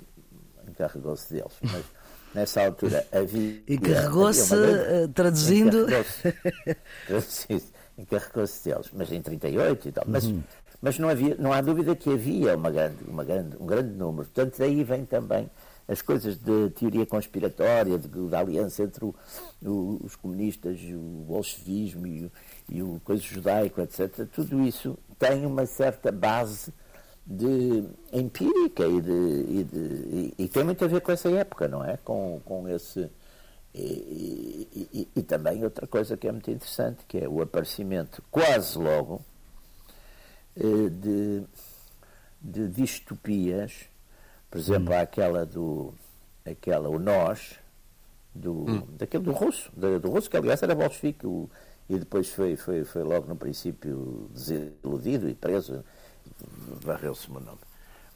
encarregou-se 0.67 1.33
deles, 1.33 1.53
mas 1.61 1.85
nessa 2.33 2.65
altura 2.65 3.05
havia. 3.11 3.61
Encarregou-se, 3.67 4.55
grande, 4.55 5.13
traduzindo. 5.13 5.81
Encarregou-se 5.83 7.63
encarregou 7.97 8.45
deles, 8.63 8.89
mas 8.93 9.11
em 9.11 9.21
38 9.21 9.87
e 9.87 9.91
tal. 9.91 10.03
Mas, 10.07 10.25
uhum. 10.25 10.43
mas 10.81 10.99
não, 10.99 11.09
havia, 11.09 11.35
não 11.35 11.53
há 11.53 11.61
dúvida 11.61 11.95
que 11.95 12.11
havia 12.11 12.55
uma 12.55 12.71
grande, 12.71 12.97
uma 13.07 13.23
grande, 13.23 13.57
um 13.57 13.65
grande 13.65 13.93
número. 13.93 14.27
Portanto, 14.27 14.57
daí 14.57 14.83
vem 14.83 15.05
também 15.05 15.49
as 15.87 16.01
coisas 16.01 16.37
de 16.37 16.69
teoria 16.71 17.05
conspiratória, 17.05 17.97
de, 17.97 18.07
de 18.07 18.35
aliança 18.35 18.83
entre 18.83 19.05
o, 19.05 19.15
o, 19.63 19.99
os 20.03 20.15
comunistas, 20.15 20.79
o 20.81 21.23
bolchevismo 21.27 22.07
e 22.07 22.25
o, 22.25 22.31
e 22.69 22.81
o 22.81 23.01
coisa 23.03 23.21
judaico, 23.21 23.81
etc., 23.81 24.27
tudo 24.33 24.63
isso 24.63 24.97
tem 25.19 25.45
uma 25.45 25.65
certa 25.65 26.11
base 26.11 26.73
de 27.25 27.83
empírica 28.13 28.85
e, 28.85 29.01
de, 29.01 29.11
e, 29.11 29.63
de, 29.63 29.77
e, 29.77 30.33
e, 30.39 30.47
tem 30.47 30.63
muito 30.63 30.83
a 30.85 30.87
ver 30.87 31.01
com 31.01 31.11
essa 31.11 31.29
época, 31.29 31.67
não 31.67 31.83
é? 31.83 31.97
Com, 31.97 32.39
com 32.45 32.67
esse, 32.69 33.09
E, 33.73 34.67
e, 34.93 35.07
e, 35.15 35.23
também 35.23 35.63
outra 35.63 35.85
coisa 35.85 36.15
que 36.15 36.27
é 36.27 36.31
muito 36.31 36.49
interessante, 36.49 36.99
que 37.07 37.17
é 37.17 37.27
o 37.27 37.41
aparecimento 37.41 38.23
quase 38.31 38.77
logo 38.77 39.21
eh, 40.55 40.89
de, 40.89 41.43
de 42.41 42.67
distopias, 42.69 43.89
por 44.55 44.59
exemplo, 44.59 44.93
hum. 44.93 44.99
aquela 44.99 45.45
do 45.45 45.93
aquela, 46.49 46.87
o 46.87 46.97
Nós, 46.97 47.55
do, 48.33 48.53
hum. 48.53 48.87
daquele 48.97 49.25
do 49.25 49.33
russo, 49.33 49.69
do, 49.75 49.99
do 49.99 50.09
russo, 50.09 50.29
que 50.29 50.37
aliás 50.37 50.63
era 50.63 50.73
bolchevique, 50.73 51.27
o, 51.27 51.49
e 51.89 51.99
depois 51.99 52.29
foi, 52.29 52.55
foi, 52.55 52.85
foi 52.85 53.03
logo 53.03 53.27
no 53.27 53.35
princípio 53.35 54.29
desiludido 54.33 55.27
e 55.27 55.33
preso, 55.33 55.83
varreu-se 56.81 57.27
o 57.27 57.31
meu 57.33 57.41
nome. 57.41 57.57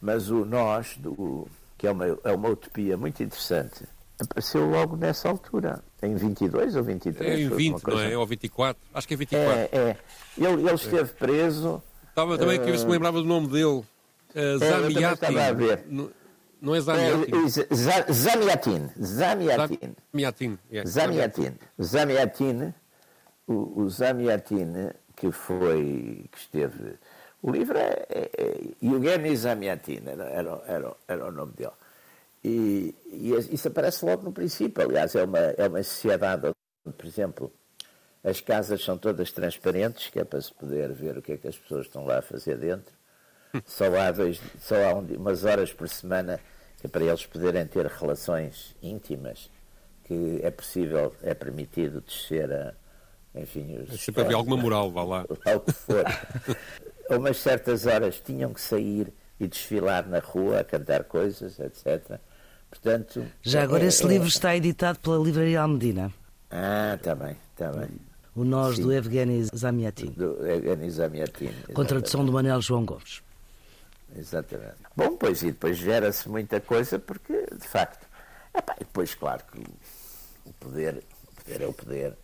Mas 0.02 0.30
o 0.30 0.46
Nós, 0.46 0.96
do, 0.96 1.46
que 1.78 1.86
é 1.86 1.92
uma, 1.92 2.06
é 2.06 2.32
uma 2.32 2.48
utopia 2.48 2.96
muito 2.96 3.22
interessante, 3.22 3.84
apareceu 4.18 4.66
logo 4.66 4.96
nessa 4.96 5.28
altura, 5.28 5.84
em 6.02 6.16
22 6.16 6.78
ou 6.78 6.84
23. 6.84 7.32
É 7.32 7.42
em 7.42 7.50
20, 7.50 7.84
não 7.84 8.00
é? 8.00 8.18
Ou 8.18 8.26
24? 8.26 8.82
Acho 8.94 9.06
que 9.06 9.14
é 9.14 9.18
24. 9.18 9.52
É, 9.52 9.70
é. 9.74 9.98
Ele, 10.38 10.62
ele 10.62 10.74
esteve 10.74 11.12
preso. 11.16 11.84
Estava 12.08 12.38
também 12.38 12.58
uh, 12.58 12.62
a 12.62 12.66
ver 12.66 12.80
se 12.80 12.86
me 12.86 12.94
lembrava 12.94 13.22
do 13.22 13.28
nome 13.28 13.48
dele. 13.48 13.84
Uh, 14.34 14.58
Zamiatin. 14.58 15.14
Estava 15.14 15.46
a 15.46 15.52
ver. 15.52 15.84
No, 15.88 16.10
não 16.62 16.76
é 16.76 16.82
Zamiatin. 16.82 17.32
É, 17.36 18.14
Zamiatin. 18.14 18.90
Zamiatin. 19.02 19.70
Zamiatin. 20.12 20.58
Zamiatin. 20.86 21.58
Zamiatin. 21.82 22.74
O, 23.48 23.82
o 23.82 23.90
Zamiatin, 23.90 24.92
que 25.16 25.32
foi, 25.32 26.26
que 26.32 26.38
esteve... 26.38 26.98
O 27.42 27.52
livro 27.52 27.78
é, 27.78 28.06
é, 28.10 28.30
é 28.38 29.36
Zamiatin, 29.36 30.02
era, 30.06 30.26
era, 30.26 30.64
era, 30.68 30.96
era 31.08 31.26
o 31.26 31.32
nome 31.32 31.54
dele. 31.54 31.72
E, 32.44 32.94
e, 33.08 33.34
isso 33.54 33.68
aparece 33.70 34.06
logo 34.06 34.24
no 34.24 34.32
princípio. 34.32 34.84
Aliás, 34.84 35.16
é 35.16 35.24
uma, 35.24 35.40
é 35.40 35.68
uma 35.68 35.82
sociedade 35.82 36.48
onde, 36.48 36.96
por 36.96 37.06
exemplo, 37.06 37.54
as 38.24 38.42
casas 38.42 38.84
são 38.84 38.98
todas 38.98 39.32
transparentes, 39.32 40.10
que 40.10 40.20
é 40.20 40.26
para 40.26 40.42
se 40.42 40.54
poder 40.54 40.92
ver 40.94 41.18
o 41.18 41.22
que 41.22 41.34
é 41.34 41.38
que 41.38 41.48
as 41.48 41.58
pessoas 41.58 41.86
estão 41.86 42.06
lá 42.06 42.20
a 42.20 42.22
fazer 42.22 42.58
dentro. 42.58 42.94
Só 43.66 43.86
há, 44.00 44.12
dois, 44.12 44.40
só 44.60 44.76
há 44.76 44.94
um, 44.94 45.06
umas 45.16 45.44
horas 45.44 45.74
por 45.74 45.90
semana 45.90 46.40
que 46.80 46.88
é 46.88 46.90
para 46.90 47.04
eles 47.04 47.26
poderem 47.26 47.66
ter 47.66 47.86
relações 47.86 48.76
íntimas, 48.82 49.50
que 50.06 50.40
é 50.42 50.50
possível, 50.50 51.14
é 51.22 51.34
permitido 51.34 52.02
descer 52.02 52.52
a. 52.52 52.74
Enfim, 53.36 53.78
os, 53.78 53.94
é 53.94 53.98
sempre 53.98 54.24
havia 54.24 54.36
alguma 54.36 54.58
moral, 54.58 54.92
vá 54.92 55.04
lá. 55.04 55.26
Ao 55.46 55.60
que 55.60 55.72
for. 55.72 56.04
a 57.10 57.18
umas 57.18 57.38
certas 57.38 57.86
horas 57.86 58.20
tinham 58.20 58.54
que 58.54 58.62
sair 58.62 59.14
e 59.40 59.48
desfilar 59.48 60.08
na 60.08 60.20
rua 60.20 60.62
a 60.62 60.64
cantar 60.64 61.04
coisas, 61.04 61.60
etc. 61.60 62.20
Portanto, 62.70 63.26
Já 63.42 63.64
agora 63.64 63.84
é, 63.84 63.88
esse 63.88 64.04
é, 64.04 64.08
livro 64.08 64.28
está 64.28 64.56
editado 64.56 65.00
pela 65.00 65.18
Livraria 65.18 65.62
Almedina. 65.62 66.14
Ah, 66.50 66.96
está 66.96 67.16
bem, 67.16 67.36
está 67.52 67.72
bem. 67.72 67.90
O 68.36 68.44
Nós 68.44 68.78
Sim. 68.78 68.84
do 68.84 68.94
Evgeny 68.94 69.44
Zamiatin. 69.56 70.12
Do 70.12 70.48
Evgeny 70.48 70.90
Zamiatin. 70.90 71.52
Com 71.74 71.84
tradução 71.84 72.26
do 72.26 72.32
Manuel 72.32 72.62
João 72.62 72.86
Gomes. 72.86 73.22
Exatamente. 74.16 74.78
Bom, 74.96 75.16
pois 75.18 75.42
e 75.44 75.52
depois 75.52 75.78
gera-se 75.78 76.28
muita 76.28 76.60
coisa 76.60 76.98
porque, 77.00 77.46
de 77.46 77.68
facto, 77.68 78.08
epá, 78.56 78.76
e 78.78 78.84
depois, 78.84 79.14
claro, 79.14 79.44
que 79.52 79.60
o 80.46 80.54
poder, 80.54 81.04
o 81.28 81.36
poder 81.36 81.62
é 81.62 81.68
o 81.68 81.74
poder. 81.74 82.18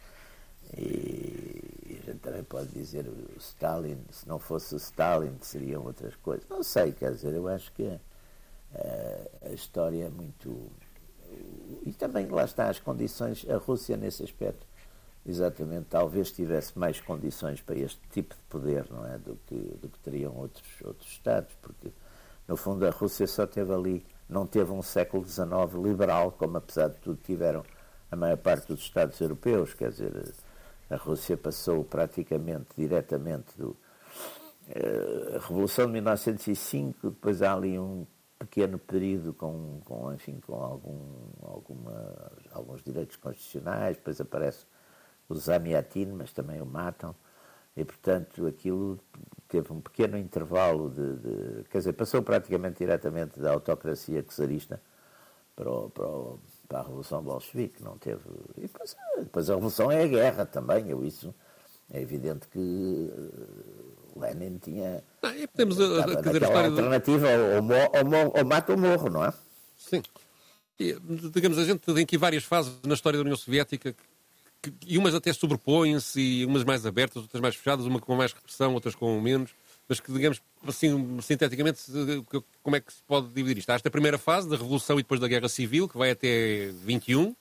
E 0.78 2.00
a 2.02 2.12
gente 2.12 2.20
também 2.20 2.44
pode 2.44 2.70
dizer 2.70 3.08
o 3.08 3.38
Stalin, 3.38 4.04
se 4.12 4.28
não 4.28 4.40
fosse 4.40 4.74
o 4.74 4.78
Stalin, 4.78 5.38
seriam 5.42 5.84
outras 5.84 6.16
coisas. 6.16 6.48
Não 6.50 6.64
sei, 6.64 6.92
quer 6.92 7.12
dizer, 7.12 7.34
eu 7.34 7.48
acho 7.48 7.72
que 7.74 7.88
a, 7.88 9.48
a 9.48 9.50
história 9.50 10.06
é 10.06 10.10
muito. 10.10 10.72
E 11.86 11.94
também 11.94 12.28
lá 12.28 12.46
está 12.46 12.70
as 12.70 12.80
condições, 12.80 13.46
a 13.50 13.58
Rússia 13.58 13.96
nesse 13.96 14.24
aspecto 14.24 14.66
exatamente, 15.26 15.88
talvez 15.90 16.32
tivesse 16.32 16.78
mais 16.78 17.00
condições 17.02 17.62
para 17.62 17.76
este 17.76 18.00
tipo 18.12 18.36
de 18.36 18.42
poder, 18.44 18.86
não 18.92 19.06
é, 19.06 19.18
do 19.18 19.38
que, 19.48 19.56
do 19.82 19.90
que 19.90 20.00
teriam 20.00 20.36
outros, 20.36 20.64
outros 20.84 21.10
Estados, 21.10 21.54
porque, 21.62 21.92
no 22.48 22.56
fundo, 22.56 22.86
a 22.86 22.92
Rússia 22.92 23.26
só 23.26 23.48
teve 23.48 23.74
ali, 23.74 24.06
não 24.30 24.46
teve 24.46 24.72
um 24.72 24.82
século 24.82 25.26
XIX 25.26 25.50
liberal, 25.84 26.32
como, 26.32 26.58
apesar 26.58 26.90
de 26.90 26.98
tudo, 26.98 27.20
tiveram 27.24 27.64
a 28.12 28.16
maior 28.16 28.38
parte 28.38 28.68
dos 28.68 28.82
Estados 28.82 29.20
europeus, 29.20 29.74
quer 29.74 29.90
dizer, 29.90 30.34
a 30.90 30.96
Rússia 30.96 31.36
passou 31.36 31.84
praticamente 31.84 32.68
diretamente 32.78 33.58
do... 33.58 33.76
Eh, 34.68 35.36
a 35.36 35.40
Revolução 35.40 35.88
de 35.88 35.94
1905, 35.94 37.10
depois 37.10 37.42
há 37.42 37.54
ali 37.54 37.78
um 37.78 38.06
pequeno 38.38 38.78
período 38.78 39.34
com, 39.34 39.80
com 39.86 40.14
enfim, 40.14 40.40
com 40.46 40.56
algum, 40.56 41.00
alguma, 41.42 42.32
alguns 42.52 42.84
direitos 42.84 43.16
constitucionais, 43.16 43.98
depois 43.98 44.20
aparece 44.22 44.66
o 45.28 45.36
Zamiatin, 45.36 46.08
mas 46.08 46.32
também 46.32 46.62
o 46.62 46.66
matam, 46.66 47.16
e 47.76 47.84
portanto 47.84 48.46
aquilo 48.48 49.00
teve 49.48 49.72
um 49.72 49.82
pequeno 49.82 50.18
intervalo 50.18 50.90
de, 50.90 51.16
de 51.18 51.64
quer 51.70 51.80
dizer, 51.80 51.94
passou 51.94 52.22
praticamente 52.22 52.80
diretamente 52.80 53.40
da 53.40 53.52
autocracia 53.54 54.24
czarista 54.24 54.82
para, 55.56 55.70
o, 55.70 55.90
para, 55.90 56.08
o, 56.08 56.40
para, 56.68 56.80
a 56.80 56.82
Revolução 56.84 57.22
Bolchevique, 57.22 57.84
não 57.84 57.98
teve... 57.98 58.22
E 58.58 58.62
depois, 58.62 58.96
depois, 59.18 59.50
a 59.50 59.54
Revolução 59.54 59.92
é 59.92 60.04
a 60.04 60.08
guerra 60.08 60.46
também, 60.46 60.90
eu 60.90 61.04
isso... 61.06 61.34
É 61.92 62.02
evidente 62.02 62.48
que 62.48 62.58
uh, 62.58 64.20
Lenin 64.20 64.58
tinha. 64.58 65.04
Ah, 65.22 65.32
podemos 65.52 65.78
uh, 65.78 66.22
dizer 66.24 66.44
a 66.44 66.48
história 66.48 66.70
alternativa, 66.72 67.28
ou, 67.28 68.22
ou, 68.24 68.34
ou 68.38 68.46
mata 68.46 68.72
ou 68.72 68.78
morro, 68.80 69.08
não 69.08 69.24
é? 69.24 69.32
Sim. 69.78 70.02
E, 70.80 70.98
digamos, 71.32 71.60
a 71.60 71.64
gente 71.64 71.82
tem 71.82 72.04
aqui 72.04 72.18
várias 72.18 72.44
fases 72.44 72.74
na 72.84 72.96
história 72.96 73.18
da 73.18 73.22
União 73.22 73.38
Soviética 73.38 73.96
que, 74.72 74.74
e 74.88 74.98
umas 74.98 75.14
até 75.14 75.32
sobrepõem-se, 75.32 76.46
umas 76.46 76.64
mais 76.64 76.86
abertas, 76.86 77.24
outras 77.24 77.42
mais 77.42 77.56
fechadas, 77.56 77.86
uma 77.86 78.00
com 78.00 78.16
mais 78.16 78.34
repressão, 78.34 78.74
outras 78.74 78.96
com 78.96 79.20
menos, 79.22 79.52
mas 79.88 80.00
que, 80.00 80.12
digamos, 80.12 80.42
assim, 80.68 81.20
sinteticamente, 81.22 81.80
como 82.64 82.76
é 82.76 82.80
que 82.80 82.92
se 82.92 83.04
pode 83.08 83.28
dividir 83.28 83.60
isto? 83.60 83.70
Há 83.70 83.76
esta 83.76 83.90
primeira 83.90 84.18
fase 84.18 84.50
da 84.50 84.56
Revolução 84.56 85.00
e 85.00 85.04
depois 85.04 85.20
da 85.20 85.28
Guerra 85.28 85.48
Civil, 85.48 85.88
que 85.88 85.98
vai 85.98 86.12
até 86.12 86.72
21, 86.84 87.36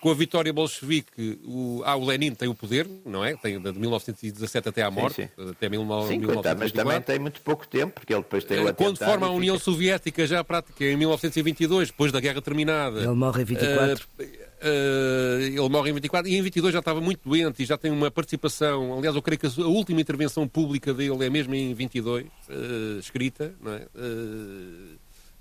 com 0.00 0.10
a 0.10 0.14
vitória 0.14 0.52
bolchevique, 0.52 1.38
o, 1.44 1.82
ah, 1.84 1.94
o 1.94 2.06
Lenin 2.06 2.34
tem 2.34 2.48
o 2.48 2.54
poder, 2.54 2.88
não 3.04 3.22
é? 3.22 3.36
Tem 3.36 3.60
de 3.60 3.72
1917 3.72 4.68
até 4.68 4.82
à 4.82 4.90
morte, 4.90 5.16
sim, 5.16 5.28
sim. 5.36 5.50
até 5.50 5.68
1924. 5.68 6.58
mas 6.58 6.72
também 6.72 7.00
tem 7.02 7.18
muito 7.18 7.40
pouco 7.42 7.66
tempo, 7.66 7.92
porque 7.94 8.12
ele 8.12 8.22
depois 8.22 8.44
tem 8.44 8.66
o 8.66 8.74
Quando 8.74 8.98
forma 8.98 9.26
a 9.26 9.30
União 9.30 9.58
fica... 9.58 9.64
Soviética, 9.64 10.26
já 10.26 10.42
prática 10.42 10.84
em 10.84 10.96
1922, 10.96 11.88
depois 11.88 12.12
da 12.12 12.20
guerra 12.20 12.40
terminada. 12.40 13.00
Ele 13.00 13.08
morre 13.08 13.42
em 13.42 13.44
24. 13.44 14.08
Uh, 14.18 14.49
uh, 14.60 15.40
ele 15.40 15.68
morre 15.68 15.90
em 15.90 15.94
24 15.94 16.30
e 16.30 16.36
em 16.36 16.42
22 16.42 16.72
já 16.72 16.78
estava 16.78 17.00
muito 17.00 17.20
doente 17.28 17.62
e 17.62 17.66
já 17.66 17.76
tem 17.76 17.90
uma 17.90 18.10
participação. 18.10 18.96
Aliás, 18.96 19.16
eu 19.16 19.22
creio 19.22 19.38
que 19.38 19.46
a 19.46 19.66
última 19.66 20.00
intervenção 20.00 20.46
pública 20.46 20.92
dele 20.92 21.24
é 21.24 21.30
mesmo 21.30 21.54
em 21.54 21.72
22, 21.74 22.24
uh, 22.24 22.28
eh, 22.48 22.98
escrita, 22.98 23.54
não 23.60 23.72
é? 23.72 23.86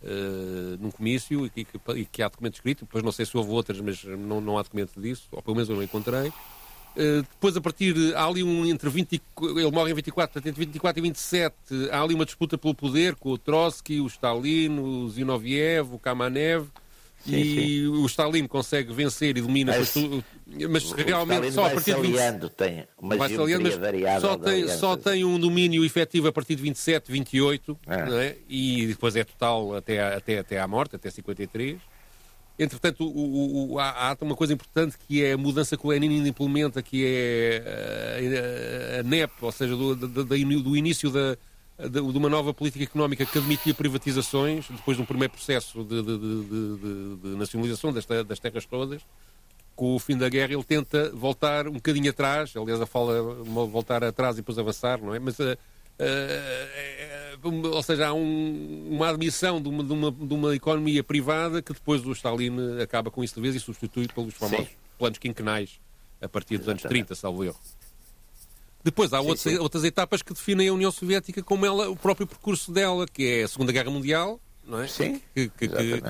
Uh, 0.02 0.78
num 0.80 0.92
comício 0.92 1.46
e 1.46 1.50
que, 1.50 1.68
e 1.96 2.06
que, 2.06 2.24
há 2.24 2.30
documento 2.30 2.54
escrito, 2.54 2.86
depois 2.86 3.04
não 3.04 3.12
sei 3.12 3.26
se 3.26 3.36
houve 3.36 3.52
outras, 3.52 3.82
mas 3.82 4.02
não, 4.06 4.40
não 4.40 4.58
há 4.58 4.62
documento 4.62 5.00
disso, 5.00 5.28
ou 5.30 5.42
pelo 5.42 5.58
menos 5.58 5.70
eu 5.70 5.76
não 5.76 5.84
encontrei. 5.84 6.32
Depois, 6.96 7.56
a 7.56 7.62
partir, 7.62 7.96
há 8.16 8.26
ali 8.26 8.44
um 8.44 8.66
entre 8.66 8.90
20, 8.90 9.22
ele 9.42 9.72
morre 9.72 9.92
em 9.92 9.94
24, 9.94 10.34
portanto, 10.34 10.50
entre 10.50 10.66
24 10.66 11.00
e 11.00 11.02
27, 11.02 11.56
há 11.92 12.02
ali 12.02 12.14
uma 12.14 12.26
disputa 12.26 12.58
pelo 12.58 12.74
poder 12.74 13.16
com 13.16 13.30
o 13.30 13.38
Trotsky, 13.38 14.02
o 14.02 14.08
Stalin, 14.08 14.80
o 14.80 15.08
Zinoviev, 15.10 15.94
o 15.94 16.00
Kamanev, 16.00 16.68
Sim, 17.26 17.36
e 17.36 17.80
sim. 17.82 17.88
o 17.88 18.06
Stalin 18.06 18.48
consegue 18.48 18.94
vencer 18.94 19.38
e 19.38 19.42
domina, 19.42 19.74
mas, 19.78 19.94
mas 20.70 20.92
realmente 20.94 21.52
só 21.52 21.66
a 21.66 21.70
partir 21.72 21.96
de 21.96 22.02
20, 22.02 22.50
tem 22.56 22.88
uma 22.98 23.18
vai 23.18 23.30
variável 23.78 24.22
só 24.22 24.38
tem, 24.38 24.68
só 24.70 24.98
tem 24.98 25.26
um 25.26 25.38
domínio 25.38 25.84
efetivo 25.84 26.30
a 26.30 26.32
partir 26.32 26.56
de 26.56 26.64
27, 26.64 27.12
28, 27.12 27.78
ah. 27.88 28.24
é? 28.24 28.38
e 28.48 28.88
depois 28.88 29.16
é 29.16 29.24
total 29.24 29.76
até, 29.76 30.00
até, 30.02 30.40
até 30.40 30.60
à 30.60 30.68
morte, 30.68 30.96
até 30.96 31.10
53. 31.10 31.78
Entretanto, 32.58 33.06
o, 33.06 33.74
o, 33.74 33.80
há, 33.80 34.12
há, 34.12 34.18
uma 34.22 34.36
coisa 34.36 34.54
importante 34.54 34.98
que 35.08 35.24
é 35.24 35.34
a 35.34 35.38
mudança 35.38 35.78
que 35.78 35.88
o 35.88 35.90
Lenin 35.90 36.28
implementa, 36.28 36.82
que 36.82 37.06
é 37.06 37.64
a, 38.96 38.98
a, 38.98 39.00
a 39.00 39.04
NEP, 39.04 39.32
ou 39.42 39.52
seja, 39.52 39.76
do, 39.78 39.96
do, 39.96 40.26
do 40.26 40.76
início 40.76 41.10
da, 41.10 41.38
de, 41.88 42.00
uma 42.00 42.30
nova 42.30 42.54
política 42.54 42.84
económica 42.84 43.26
que 43.26 43.38
admitia 43.38 43.74
privatizações, 43.74 44.68
depois 44.70 44.98
de 44.98 45.04
um 45.04 45.06
primeiro 45.06 45.32
processo 45.32 45.84
de, 45.84 46.02
de, 46.02 46.18
de, 46.18 47.38
nacionalização 47.38 47.94
das, 47.94 48.06
das 48.06 48.40
terras 48.40 48.66
todas. 48.66 49.02
Com 49.76 49.96
o 49.96 50.00
fim 50.00 50.18
da 50.18 50.28
guerra, 50.28 50.54
ele 50.54 50.64
tenta 50.64 51.10
voltar 51.12 51.68
um 51.70 51.74
bocadinho 51.74 52.10
atrás, 52.10 52.54
aliás, 52.58 52.82
a 52.82 52.86
fala 52.86 53.22
voltar 53.44 54.04
atrás 54.04 54.36
e 54.36 54.42
depois 54.42 54.60
avançar, 54.60 55.02
não 55.02 55.16
é? 55.16 55.20
Mas, 55.20 55.40
uh, 55.40 55.58
uh, 57.42 57.68
ou 57.74 57.82
seja, 57.82 58.08
há 58.08 58.14
um, 58.14 58.90
uma 58.92 59.08
admissão 59.08 59.62
de 59.62 59.70
uma, 59.70 59.82
de, 59.82 59.94
uma, 59.94 60.12
de 60.12 60.34
uma, 60.34 60.54
economia 60.54 61.02
privada 61.02 61.62
que 61.62 61.72
depois 61.72 62.06
o 62.06 62.12
Stalin 62.12 62.82
acaba 62.82 63.10
com 63.10 63.24
isso 63.24 63.36
de 63.36 63.42
vez 63.42 63.56
e 63.56 63.60
substitui 63.62 64.10
pelos 64.10 64.34
famosos 64.34 64.68
Sim. 64.68 64.76
planos 64.98 65.18
quinquenais 65.18 65.80
a 66.22 66.28
partir 66.28 66.58
dos 66.58 66.68
anos 66.68 66.82
30, 66.82 67.16
salvo 67.16 67.46
erro. 67.46 67.58
Depois 68.84 69.12
há 69.14 69.22
sim, 69.22 69.28
outras, 69.28 69.54
sim. 69.54 69.58
outras 69.58 69.84
etapas 69.84 70.22
que 70.22 70.34
definem 70.34 70.70
a 70.70 70.74
União 70.74 70.92
Soviética 70.92 71.44
como 71.44 71.66
ela, 71.66 71.90
o 71.90 71.96
próprio 71.96 72.26
percurso 72.26 72.72
dela, 72.72 73.06
que 73.06 73.26
é 73.26 73.44
a 73.44 73.48
Segunda 73.48 73.72
Guerra 73.72 73.92
Mundial, 73.92 74.40
não 74.66 74.82
é? 74.82 74.88
Sim, 74.88 75.22
que, 75.34 75.50
que, 75.50 75.68
que, 75.68 76.04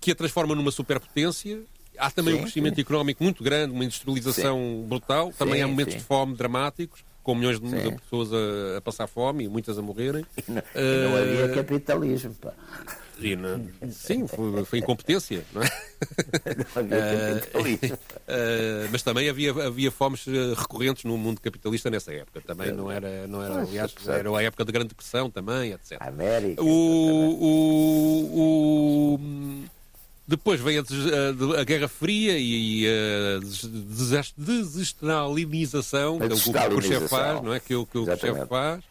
que 0.00 0.10
a 0.10 0.14
transforma 0.14 0.54
numa 0.54 0.70
superpotência 0.70 1.60
há 1.98 2.10
também 2.10 2.34
sim, 2.34 2.40
um 2.40 2.42
crescimento 2.42 2.80
económico 2.80 3.22
muito 3.22 3.42
grande, 3.42 3.72
uma 3.72 3.84
industrialização 3.84 4.84
brutal, 4.88 5.32
também 5.32 5.62
há 5.62 5.66
momentos 5.66 5.94
de 5.94 6.00
fome 6.00 6.36
dramáticos, 6.36 7.04
com 7.22 7.34
milhões 7.34 7.58
de, 7.58 7.68
de 7.68 7.96
pessoas 7.96 8.32
a, 8.32 8.78
a, 8.78 8.80
passar 8.80 9.08
fome 9.08 9.44
e 9.44 9.48
muitas 9.48 9.76
a 9.78 9.82
morrerem. 9.82 10.24
E 10.36 10.50
não, 10.50 11.10
não 11.10 11.16
havia 11.16 11.48
capitalismo. 11.48 12.34
Pá. 12.34 12.52
Não, 13.18 13.90
sim, 13.90 14.26
foi, 14.26 14.64
foi, 14.64 14.78
incompetência, 14.78 15.42
não 15.52 15.62
é? 15.62 15.70
Não 16.76 16.82
havia 16.82 17.40
capitalismo. 17.40 17.96
Uh, 17.96 18.88
mas 18.92 19.02
também 19.02 19.28
havia, 19.28 19.50
havia 19.50 19.90
fomes 19.90 20.26
recorrentes 20.56 21.04
no 21.04 21.16
mundo 21.16 21.40
capitalista 21.40 21.88
nessa 21.88 22.12
época. 22.12 22.42
Também 22.42 22.72
não 22.72 22.90
era, 22.90 23.26
não 23.26 23.42
era 23.42 23.62
aliás, 23.62 23.94
era 24.06 24.36
a 24.36 24.42
época 24.42 24.64
da 24.64 24.72
Grande 24.72 24.88
Depressão 24.88 25.30
também, 25.30 25.72
etc. 25.72 25.96
América. 26.00 26.62
O, 26.62 26.68
o, 27.40 28.34
o, 29.14 29.18
depois 30.28 30.60
veio 30.60 30.82
a, 30.82 31.60
a, 31.60 31.64
Guerra 31.64 31.88
Fria 31.88 32.36
e 32.38 32.86
a 32.86 33.38
desestalinização, 34.36 36.18
que 36.18 36.24
é 36.24 36.26
o 36.26 36.30
que 36.30 36.74
o 36.74 36.82
chefe 36.82 37.08
faz, 37.08 37.42
não 37.42 37.54
é? 37.54 37.60
Que, 37.60 37.86
que 37.86 37.98
o 37.98 38.04
chefe 38.04 38.46
faz. 38.46 38.84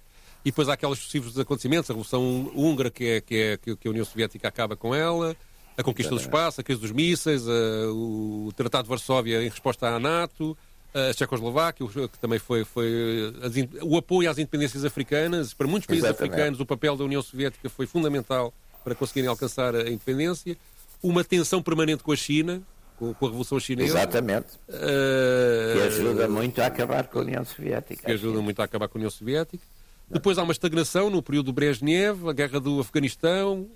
E 0.46 0.52
depois 0.52 0.70
há 0.70 0.74
aqueles 0.74 1.00
sucessivos 1.00 1.40
acontecimentos, 1.40 1.90
a 1.90 1.94
Revolução 1.94 2.52
Húngara, 2.54 2.92
que 2.92 3.04
é, 3.06 3.22
que, 3.22 3.36
é, 3.36 3.58
que 3.58 3.88
a 3.88 3.90
União 3.90 4.06
Soviética 4.06 4.48
acaba 4.48 4.76
com 4.76 4.94
ela, 4.94 5.36
a 5.76 5.82
conquista 5.82 6.14
do 6.14 6.22
espaço, 6.22 6.62
a 6.62 6.64
crise 6.64 6.80
dos 6.80 6.92
mísseis, 6.92 7.48
a, 7.50 7.52
o 7.92 8.54
Tratado 8.56 8.84
de 8.84 8.90
Varsóvia 8.90 9.44
em 9.44 9.50
resposta 9.50 9.88
à 9.88 10.00
NATO, 10.00 10.56
a 10.94 11.14
Tchecoslováquia, 11.14 11.88
que 11.88 12.20
também 12.20 12.38
foi, 12.38 12.64
foi 12.64 13.34
o 13.82 13.98
apoio 13.98 14.30
às 14.30 14.38
independências 14.38 14.86
africanas. 14.86 15.54
Para 15.54 15.68
muitos 15.68 15.88
países 15.88 16.06
Exatamente. 16.06 16.34
africanos, 16.34 16.60
o 16.60 16.66
papel 16.66 16.96
da 16.96 17.04
União 17.04 17.22
Soviética 17.24 17.68
foi 17.68 17.88
fundamental 17.88 18.54
para 18.84 18.94
conseguirem 18.94 19.28
alcançar 19.28 19.76
a 19.76 19.90
independência 19.90 20.56
uma 21.02 21.24
tensão 21.24 21.62
permanente 21.62 22.04
com 22.04 22.12
a 22.12 22.16
China, 22.16 22.62
com, 22.98 23.14
com 23.14 23.26
a 23.26 23.30
Revolução 23.30 23.60
Chinesa. 23.60 23.98
Exatamente. 23.98 24.48
Uh, 24.70 25.74
que 25.74 25.82
ajuda 25.88 26.28
muito 26.30 26.62
a 26.62 26.66
acabar 26.68 27.08
com 27.08 27.20
a 27.20 27.22
União 27.24 27.44
Soviética. 27.44 28.06
Que 28.06 28.12
ajuda 28.12 28.42
muito 28.42 28.60
a 28.62 28.66
acabar 28.66 28.88
com 28.88 28.98
a 28.98 29.00
União 29.00 29.12
Soviética. 29.12 29.64
Depois 30.10 30.38
há 30.38 30.44
uma 30.44 30.52
estagnação 30.52 31.10
no 31.10 31.22
período 31.22 31.48
do 31.48 31.54
Brezhnev, 31.54 32.30
a 32.30 32.34
guerra 32.34 32.60
do 32.60 32.80
Afeganistão 32.80 33.68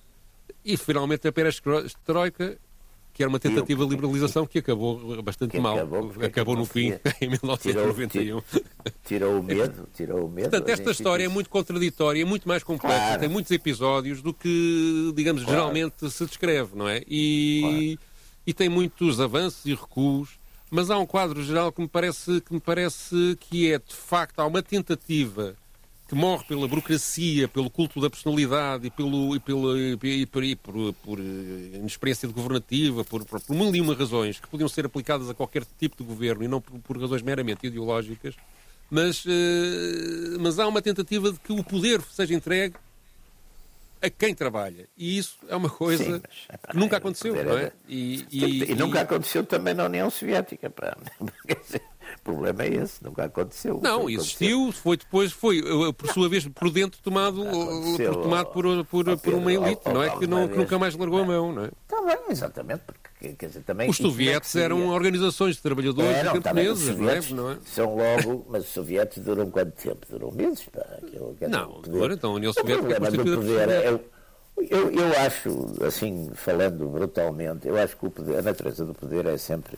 e 0.63 0.77
finalmente 0.77 1.27
a 1.27 1.31
perestroika, 1.31 2.57
que 3.13 3.23
era 3.23 3.29
uma 3.29 3.39
tentativa 3.39 3.83
de 3.83 3.89
liberalização 3.89 4.45
que 4.45 4.59
acabou 4.59 5.21
bastante 5.21 5.51
que 5.51 5.59
mal. 5.59 5.77
Acabou, 5.77 6.13
acabou 6.23 6.55
no 6.55 6.65
fim, 6.65 6.93
em 7.19 7.29
1991. 7.29 8.41
Tirou, 9.03 9.39
o 9.39 9.43
medo, 9.43 9.87
tirou 9.93 10.25
o 10.25 10.29
medo. 10.29 10.49
Portanto, 10.49 10.69
esta 10.69 10.91
história 10.91 11.25
é 11.25 11.27
muito 11.27 11.49
contraditória, 11.49 12.21
é 12.21 12.25
muito 12.25 12.47
mais 12.47 12.63
complexa, 12.63 12.97
claro. 12.97 13.19
tem 13.19 13.29
muitos 13.29 13.51
episódios 13.51 14.21
do 14.21 14.33
que, 14.33 15.11
digamos, 15.15 15.43
claro. 15.43 15.59
geralmente 15.59 16.09
se 16.09 16.25
descreve, 16.25 16.75
não 16.75 16.87
é? 16.87 17.03
E, 17.07 17.59
claro. 17.61 17.99
e 18.47 18.53
tem 18.53 18.69
muitos 18.69 19.19
avanços 19.19 19.65
e 19.65 19.73
recuos, 19.73 20.39
mas 20.69 20.89
há 20.91 20.97
um 20.97 21.05
quadro 21.05 21.43
geral 21.43 21.71
que 21.71 21.81
me 21.81 21.87
parece 21.87 22.39
que, 22.41 22.53
me 22.53 22.59
parece 22.59 23.35
que 23.39 23.73
é, 23.73 23.79
de 23.79 23.95
facto, 23.95 24.39
há 24.39 24.45
uma 24.45 24.61
tentativa 24.61 25.55
que 26.09 26.15
morre 26.15 26.43
pela 26.45 26.67
burocracia, 26.67 27.47
pelo 27.47 27.69
culto 27.69 28.01
da 28.01 28.09
personalidade 28.09 28.87
e, 28.87 28.89
pelo, 28.89 29.35
e, 29.35 29.39
pelo, 29.39 29.77
e, 29.77 30.25
por, 30.25 30.43
e 30.43 30.55
por, 30.55 30.93
por, 31.03 31.19
eh, 31.19 31.77
inexperiência 31.77 32.27
governativa, 32.27 33.05
por, 33.05 33.23
por, 33.23 33.39
por 33.39 33.55
mil 33.55 33.73
e 33.75 33.79
uma 33.79 33.93
razões 33.93 34.39
que 34.39 34.47
podiam 34.47 34.67
ser 34.67 34.87
aplicadas 34.87 35.29
a 35.29 35.35
qualquer 35.35 35.63
tipo 35.77 35.97
de 35.97 36.03
governo 36.03 36.43
e 36.43 36.47
não 36.47 36.59
por, 36.59 36.79
por 36.79 36.99
razões 36.99 37.21
meramente 37.21 37.67
ideológicas, 37.67 38.33
mas, 38.89 39.23
uh, 39.23 40.39
mas 40.39 40.57
há 40.57 40.67
uma 40.67 40.81
tentativa 40.81 41.31
de 41.31 41.39
que 41.39 41.53
o 41.53 41.63
poder 41.63 42.01
seja 42.01 42.33
entregue 42.33 42.73
a 44.01 44.09
quem 44.09 44.33
trabalha. 44.33 44.87
E 44.97 45.15
isso 45.15 45.37
é 45.47 45.55
uma 45.55 45.69
coisa 45.69 46.03
Sim, 46.03 46.21
mas, 46.49 46.71
que 46.71 46.75
nunca 46.75 46.97
aconteceu, 46.97 47.35
não 47.35 47.55
é? 47.55 47.71
E, 47.87 48.25
e, 48.31 48.71
e, 48.71 48.73
nunca 48.75 49.01
aconteceu 49.01 49.45
também 49.45 49.75
na 49.75 49.85
União 49.85 50.09
Soviética. 50.09 50.71
Pá. 50.71 50.97
O 52.17 52.21
problema 52.23 52.63
é 52.63 52.75
esse, 52.75 53.03
nunca 53.03 53.25
aconteceu. 53.25 53.79
Não, 53.81 54.09
existiu, 54.09 54.71
foi 54.71 54.97
depois, 54.97 55.31
foi, 55.31 55.61
por 55.93 56.07
sua 56.09 56.29
vez, 56.29 56.47
por 56.47 56.69
dentro 56.69 56.99
tomado, 57.01 57.43
por, 57.43 58.13
tomado 58.13 58.45
por, 58.47 58.85
por, 58.85 59.17
por 59.17 59.33
uma 59.33 59.53
elite, 59.53 59.81
não 59.85 60.03
é? 60.03 60.09
Que, 60.17 60.27
não, 60.27 60.47
que 60.47 60.57
nunca 60.57 60.79
mais 60.79 60.95
largou 60.95 61.21
a 61.21 61.25
mão, 61.25 61.51
não 61.51 61.65
é? 61.65 61.71
Está 61.83 62.01
bem, 62.01 62.17
exatamente, 62.29 62.81
porque 62.85 63.33
quer 63.33 63.47
dizer, 63.47 63.63
também. 63.63 63.89
Os 63.89 63.97
soviéticos 63.97 64.55
eram 64.55 64.87
organizações 64.89 65.55
de 65.55 65.61
trabalhadores 65.61 66.17
é, 66.17 66.23
não, 66.23 66.33
camponeses, 66.33 66.97
não 66.97 67.09
é? 67.09 67.21
não 67.31 67.51
é? 67.51 67.57
São 67.65 67.95
logo, 67.95 68.45
mas 68.49 68.63
os 68.63 68.69
soviéticos 68.69 69.23
duram 69.23 69.49
quanto 69.49 69.71
tempo? 69.71 70.05
Duram 70.09 70.31
meses? 70.31 70.65
Pá, 70.65 70.81
aquilo, 70.97 71.35
não, 71.49 71.81
agora 71.85 72.13
então 72.13 72.31
a 72.31 72.33
União 72.35 72.53
Soviética. 72.53 73.11
Do 73.11 73.23
poder 73.23 73.69
é. 73.69 73.99
Eu, 74.69 74.91
eu 74.91 75.19
acho, 75.19 75.85
assim, 75.85 76.31
falando 76.35 76.87
brutalmente, 76.89 77.65
eu 77.67 77.77
acho 77.77 77.95
que 77.95 78.05
o 78.05 78.11
poder, 78.11 78.39
a 78.39 78.41
natureza 78.41 78.85
do 78.85 78.93
poder 78.93 79.25
é 79.25 79.37
sempre 79.37 79.77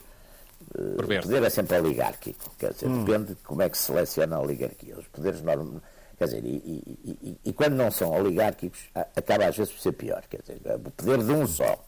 o 0.73 1.21
poder 1.21 1.43
é 1.43 1.49
sempre 1.49 1.79
oligárquico, 1.79 2.49
quer 2.57 2.73
dizer, 2.73 2.87
hum. 2.87 3.03
depende 3.03 3.35
de 3.35 3.43
como 3.43 3.61
é 3.61 3.69
que 3.69 3.77
se 3.77 3.85
seleciona 3.85 4.37
a 4.37 4.41
oligarquia. 4.41 4.97
Os 4.97 5.07
poderes 5.07 5.41
normais. 5.41 5.81
Quer 6.17 6.25
dizer, 6.25 6.45
e, 6.45 6.55
e, 7.03 7.17
e, 7.23 7.37
e, 7.45 7.53
quando 7.53 7.73
não 7.73 7.89
são 7.89 8.11
oligárquicos, 8.11 8.89
acaba 8.93 9.47
às 9.47 9.57
vezes 9.57 9.73
por 9.73 9.81
ser 9.81 9.91
pior. 9.93 10.23
Quer 10.29 10.41
dizer, 10.41 10.61
o 10.75 10.91
poder 10.91 11.17
de 11.17 11.31
um 11.31 11.47
só, 11.47 11.83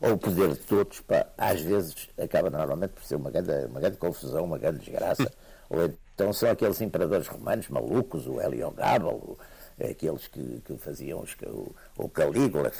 ou 0.00 0.12
o 0.12 0.18
poder 0.18 0.52
de 0.52 0.60
todos, 0.60 1.00
pá, 1.00 1.26
às 1.36 1.60
vezes 1.60 2.08
acaba 2.16 2.50
normalmente 2.50 2.92
por 2.92 3.02
ser 3.02 3.16
uma 3.16 3.30
grande, 3.30 3.66
uma 3.66 3.80
grande 3.80 3.96
confusão, 3.96 4.44
uma 4.44 4.58
grande 4.58 4.78
desgraça. 4.78 5.30
ou 5.68 5.92
então 6.14 6.32
são 6.32 6.50
aqueles 6.50 6.80
imperadores 6.80 7.26
romanos 7.26 7.68
malucos, 7.68 8.28
o 8.28 8.40
Heliogábalo, 8.40 9.36
aqueles 9.78 10.28
que, 10.28 10.62
que 10.64 10.76
faziam 10.78 11.20
os, 11.20 11.34
o, 11.46 11.74
o 11.96 12.08
Calígula, 12.08 12.70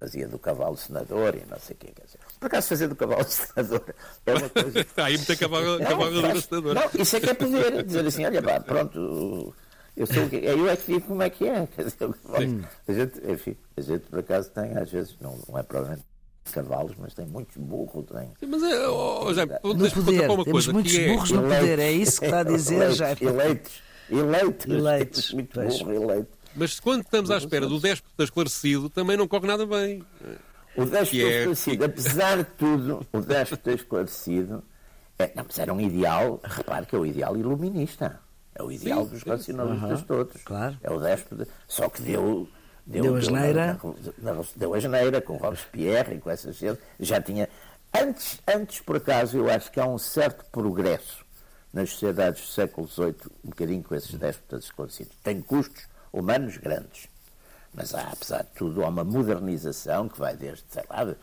fazia 0.00 0.26
do 0.26 0.38
cavalo 0.38 0.76
senador 0.76 1.34
e 1.34 1.44
não 1.44 1.58
sei 1.58 1.74
o 1.74 1.78
quê. 1.78 1.92
Quer 1.94 2.06
dizer, 2.06 2.20
por 2.38 2.46
acaso 2.46 2.68
fazer 2.68 2.88
do 2.88 2.96
cavalo 2.96 3.24
senador 3.24 3.94
é 4.26 4.34
uma 4.34 4.48
coisa. 4.48 4.80
Está 4.80 5.04
aí 5.06 5.16
muita 5.16 5.36
cavalo, 5.36 5.78
cavalo 5.78 6.40
senador. 6.40 6.74
Não, 6.74 6.90
isso 7.00 7.16
é 7.16 7.20
que 7.20 7.30
é 7.30 7.34
poder. 7.34 7.82
Dizer 7.84 8.06
assim, 8.06 8.24
olha, 8.24 8.42
pá, 8.42 8.60
pronto. 8.60 9.54
Eu, 9.96 10.06
sou, 10.06 10.28
eu 10.30 10.68
é 10.68 10.76
que 10.76 10.92
digo 10.92 11.06
como 11.08 11.22
é 11.22 11.30
que 11.30 11.48
é. 11.48 11.66
Quer 11.74 11.84
dizer, 11.84 12.08
a 12.86 12.92
gente, 12.92 13.32
enfim, 13.32 13.56
a 13.76 13.80
gente 13.80 14.00
por 14.06 14.20
acaso 14.20 14.50
tem, 14.50 14.76
às 14.78 14.90
vezes, 14.90 15.16
não, 15.20 15.36
não 15.48 15.58
é 15.58 15.62
provavelmente 15.62 16.04
cavalos, 16.52 16.94
mas 16.98 17.14
tem 17.14 17.26
muitos 17.26 17.56
burros. 17.56 18.06
Tem, 18.06 18.30
Sim, 18.38 18.46
mas 18.46 18.62
é, 18.62 18.88
oh, 18.88 19.34
já, 19.34 19.44
no 19.44 19.90
poder, 19.90 20.30
uma 20.30 20.44
temos 20.44 20.66
muitos 20.68 20.94
é 20.94 21.08
burros 21.08 21.30
no 21.30 21.42
poder, 21.42 21.78
é 21.78 21.90
isso 21.90 22.20
que 22.20 22.26
está 22.26 22.40
a 22.40 22.44
dizer 22.44 22.92
já. 22.92 23.10
Eleitos, 23.20 23.82
eleitos, 24.08 24.66
eleitos, 24.66 25.32
muito 25.32 25.60
burro, 25.60 25.92
eleito. 25.92 26.38
Mas 26.54 26.80
quando 26.80 27.02
estamos 27.02 27.30
à 27.30 27.36
espera 27.36 27.66
do 27.66 27.78
déspota 27.78 28.24
esclarecido, 28.24 28.88
também 28.88 29.16
não 29.16 29.28
corre 29.28 29.46
nada 29.46 29.66
bem. 29.66 30.04
O 30.78 30.86
déspota 30.86 31.22
é... 31.22 31.38
esclarecido, 31.38 31.84
apesar 31.84 32.36
de 32.38 32.44
tudo, 32.44 33.06
o 33.12 33.20
déspota 33.20 33.72
esclarecido 33.72 34.62
é, 35.18 35.32
não, 35.34 35.44
mas 35.44 35.58
era 35.58 35.74
um 35.74 35.80
ideal, 35.80 36.40
repare 36.44 36.86
que 36.86 36.94
é 36.94 36.98
o 36.98 37.04
ideal 37.04 37.36
iluminista. 37.36 38.20
É 38.54 38.62
o 38.62 38.70
ideal 38.70 39.04
sim, 39.04 39.10
dos 39.10 39.22
racionalistas 39.24 40.00
uhum, 40.00 40.06
todos. 40.06 40.42
Claro. 40.42 40.78
É 40.82 40.90
o 40.90 41.00
déspota. 41.00 41.48
Só 41.66 41.88
que 41.88 42.02
deu. 42.02 42.48
Deu, 42.86 43.02
deu 43.02 43.16
a 43.16 43.20
geneira. 43.20 43.80
Deu 44.56 44.74
a 44.74 44.80
geneira 44.80 45.20
com 45.20 45.36
Robespierre 45.36 46.14
e 46.14 46.20
com 46.20 46.30
essas 46.30 46.58
coisas. 46.58 46.78
Já 47.00 47.20
tinha. 47.20 47.48
Antes, 47.92 48.40
antes, 48.46 48.80
por 48.80 48.96
acaso, 48.96 49.36
eu 49.36 49.50
acho 49.50 49.72
que 49.72 49.80
há 49.80 49.86
um 49.86 49.98
certo 49.98 50.44
progresso 50.52 51.24
nas 51.72 51.90
sociedades 51.90 52.42
do 52.42 52.48
século 52.48 52.88
XVIII, 52.88 53.14
um 53.44 53.50
bocadinho 53.50 53.82
com 53.82 53.94
esses 53.94 54.14
déspotas 54.14 54.64
esclarecidos. 54.64 55.16
Tem 55.22 55.40
custos, 55.40 55.84
humanos 56.12 56.56
grandes. 56.56 57.08
Mas 57.72 57.94
há, 57.94 58.02
apesar 58.02 58.42
de 58.42 58.50
tudo, 58.50 58.84
há 58.84 58.88
uma 58.88 59.04
modernização 59.04 60.08
que 60.08 60.18
vai 60.18 60.36
desde, 60.36 60.64
sei 60.68 60.84
lá, 60.88 61.14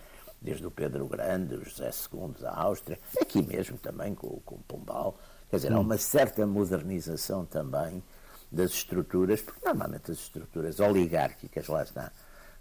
desde 0.42 0.66
o 0.66 0.72
Pedro 0.72 1.08
Grande, 1.08 1.56
o 1.56 1.64
José 1.66 1.90
II 2.14 2.36
da 2.40 2.54
Áustria, 2.54 3.00
aqui 3.20 3.42
mesmo 3.42 3.78
também 3.78 4.14
com, 4.14 4.40
com 4.46 4.56
o 4.56 4.64
Pombal. 4.68 5.18
Quer 5.50 5.58
dizer, 5.58 5.74
há 5.74 5.80
uma 5.80 5.98
certa 5.98 6.46
modernização 6.46 7.46
também 7.46 8.04
das 8.52 8.72
estruturas, 8.72 9.42
porque 9.42 9.66
normalmente 9.66 10.12
as 10.12 10.20
estruturas 10.20 10.80
oligárquicas, 10.80 11.68
lá 11.68 11.84
está, 11.84 12.12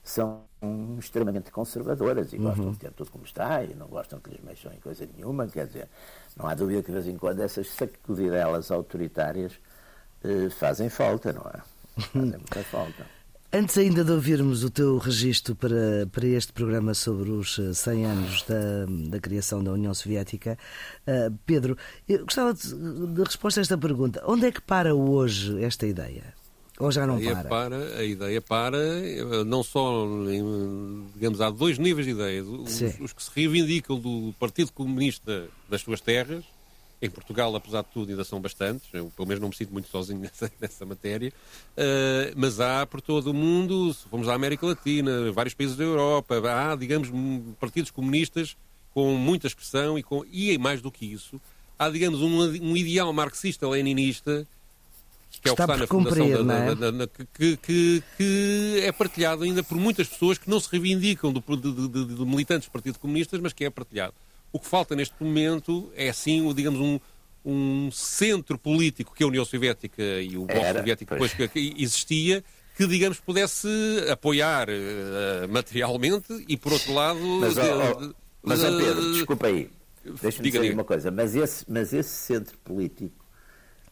são 0.03 0.45
extremamente 0.99 1.51
conservadoras 1.51 2.33
e 2.33 2.37
gostam 2.37 2.67
uhum. 2.67 2.73
de 2.73 2.79
ter 2.79 2.93
tudo 2.93 3.11
como 3.11 3.25
está 3.25 3.63
e 3.65 3.75
não 3.75 3.87
gostam 3.87 4.21
que 4.21 4.31
lhes 4.31 4.41
mexam 4.43 4.73
em 4.73 4.81
coisa 4.81 5.09
nenhuma. 5.15 5.47
Quer 5.47 5.67
dizer, 5.67 5.89
não 6.37 6.47
há 6.47 6.55
dúvida 6.55 6.83
que 6.83 6.89
de 6.89 6.93
vez 6.93 7.07
em 7.07 7.17
quando 7.17 7.41
essas 7.41 7.71
sacudidelas 7.71 8.71
autoritárias 8.71 9.53
eh, 10.23 10.51
fazem 10.51 10.91
falta, 10.91 11.33
não 11.33 11.43
é? 11.43 11.63
Fazem 12.01 12.31
muita 12.31 12.63
falta. 12.65 13.07
Antes 13.57 13.79
ainda 13.79 14.03
de 14.03 14.11
ouvirmos 14.11 14.65
o 14.65 14.69
teu 14.69 14.99
registro 14.99 15.55
para, 15.55 16.09
para 16.11 16.27
este 16.27 16.53
programa 16.53 16.93
sobre 16.93 17.31
os 17.31 17.55
100 17.73 18.03
eh, 18.03 18.05
anos 18.05 18.43
da, 18.43 18.85
da 19.11 19.21
criação 19.21 19.63
da 19.63 19.71
União 19.71 19.95
Soviética, 19.95 20.59
uh, 21.07 21.33
Pedro, 21.47 21.79
eu 22.09 22.25
gostava 22.25 22.53
de, 22.53 23.15
de 23.15 23.23
resposta 23.23 23.61
a 23.61 23.63
esta 23.63 23.79
pergunta. 23.79 24.21
Onde 24.27 24.47
é 24.47 24.51
que 24.51 24.61
para 24.61 24.93
hoje 24.93 25.63
esta 25.63 25.87
ideia? 25.87 26.35
Ou 26.81 26.91
já 26.91 27.07
não 27.07 27.17
a 27.17 27.21
para? 27.21 27.49
para? 27.49 27.77
A 27.97 28.03
ideia 28.03 28.43
para, 28.43 28.77
não 29.47 29.63
só, 29.63 30.05
digamos, 31.15 31.41
há 31.41 31.49
dois 31.49 31.79
níveis 31.79 32.07
de 32.07 32.13
ideias. 32.13 32.49
Os, 32.49 32.83
os 33.01 33.13
que 33.13 33.23
se 33.23 33.31
reivindicam 33.33 34.01
do 34.01 34.35
Partido 34.37 34.73
Comunista 34.73 35.47
das 35.71 35.81
suas 35.81 36.01
terras, 36.01 36.43
em 37.05 37.11
Portugal, 37.11 37.55
apesar 37.55 37.83
de 37.83 37.89
tudo, 37.89 38.11
ainda 38.11 38.25
são 38.25 38.41
bastantes. 38.41 38.89
Eu, 38.93 39.13
pelo 39.15 39.29
menos, 39.29 39.41
não 39.41 39.49
me 39.49 39.57
sinto 39.57 39.73
muito 39.73 39.89
sozinho 39.89 40.21
nessa, 40.23 40.51
nessa 40.61 40.87
matéria. 40.87 41.33
Uh, 41.77 42.33
mas 42.37 42.61
há 42.61 42.87
por 42.87 43.01
todo 43.01 43.31
o 43.31 43.35
mundo, 43.35 43.93
se 43.93 44.09
formos 44.09 44.29
à 44.29 44.35
América 44.35 44.67
Latina, 44.67 45.31
vários 45.33 45.55
países 45.55 45.77
da 45.77 45.85
Europa, 45.85 46.41
há, 46.51 46.75
digamos, 46.77 47.11
partidos 47.61 47.91
comunistas 47.91 48.57
com 48.93 49.15
muita 49.15 49.47
expressão 49.47 49.99
e, 49.99 50.03
com, 50.03 50.25
e 50.31 50.57
mais 50.57 50.81
do 50.81 50.91
que 50.91 51.05
isso, 51.05 51.41
há, 51.79 51.91
digamos, 51.91 52.21
um, 52.21 52.41
um 52.41 52.77
ideal 52.77 53.13
marxista-leninista 53.13 54.47
que 55.43 55.49
é 55.49 55.53
o 55.53 55.57
que 55.57 55.63
está 55.63 55.77
na 55.77 55.87
fundação 55.87 56.27
cumprir, 56.27 56.45
da, 56.45 56.55
é? 56.55 56.75
da, 56.75 56.91
da, 56.91 57.07
que, 57.07 57.57
que, 57.57 58.03
que, 58.17 58.81
é 58.85 58.93
partilhado 58.93 59.43
ainda 59.43 59.63
por 59.63 59.77
muitas 59.77 60.09
pessoas 60.09 60.39
que 60.39 60.49
não 60.49 60.61
se 60.61 60.69
reivindicam 60.71 61.33
do, 61.33 61.41
de, 61.57 61.89
de, 61.89 62.15
de, 62.15 62.25
militantes 62.25 62.69
do 62.69 62.73
Partido 62.73 63.01
Comunista, 63.01 63.39
mas 63.43 63.53
que 63.53 63.65
é 63.65 63.71
partilhado. 63.71 64.15
O 64.55 64.61
que 64.61 64.69
falta 64.69 64.95
neste 64.95 65.17
momento 65.21 65.91
é, 65.97 66.13
sim, 66.13 66.55
digamos, 66.55 66.79
um, 66.79 67.01
um 67.45 67.91
centro 67.91 68.57
político 68.57 69.13
que 69.13 69.25
a 69.25 69.27
União 69.27 69.45
Soviética 69.45 70.01
e 70.01 70.39
o 70.39 70.47
Bloco 70.47 70.73
Soviético 70.79 71.13
depois 71.13 71.35
que 71.35 71.75
existia, 71.77 72.45
que, 72.77 72.87
digamos, 72.87 73.19
pudesse 73.19 73.67
apoiar 74.09 74.69
uh, 74.69 75.49
materialmente 75.53 76.45
e, 76.47 76.57
por 76.57 76.73
outro 76.73 76.95
lado... 76.95 77.19
Mas, 77.19 77.57
oh, 77.59 77.63
oh, 78.01 78.15
mas 78.45 78.61
Pedro, 78.61 79.13
desculpa 79.15 79.49
aí, 79.49 79.69
deixa-me 80.23 80.49
dizer 80.49 80.63
diga. 80.63 80.75
uma 80.75 80.85
coisa, 80.85 81.11
mas 81.11 81.35
esse, 81.35 81.65
mas 81.69 81.93
esse 81.93 82.11
centro 82.11 82.57
político 82.59 83.24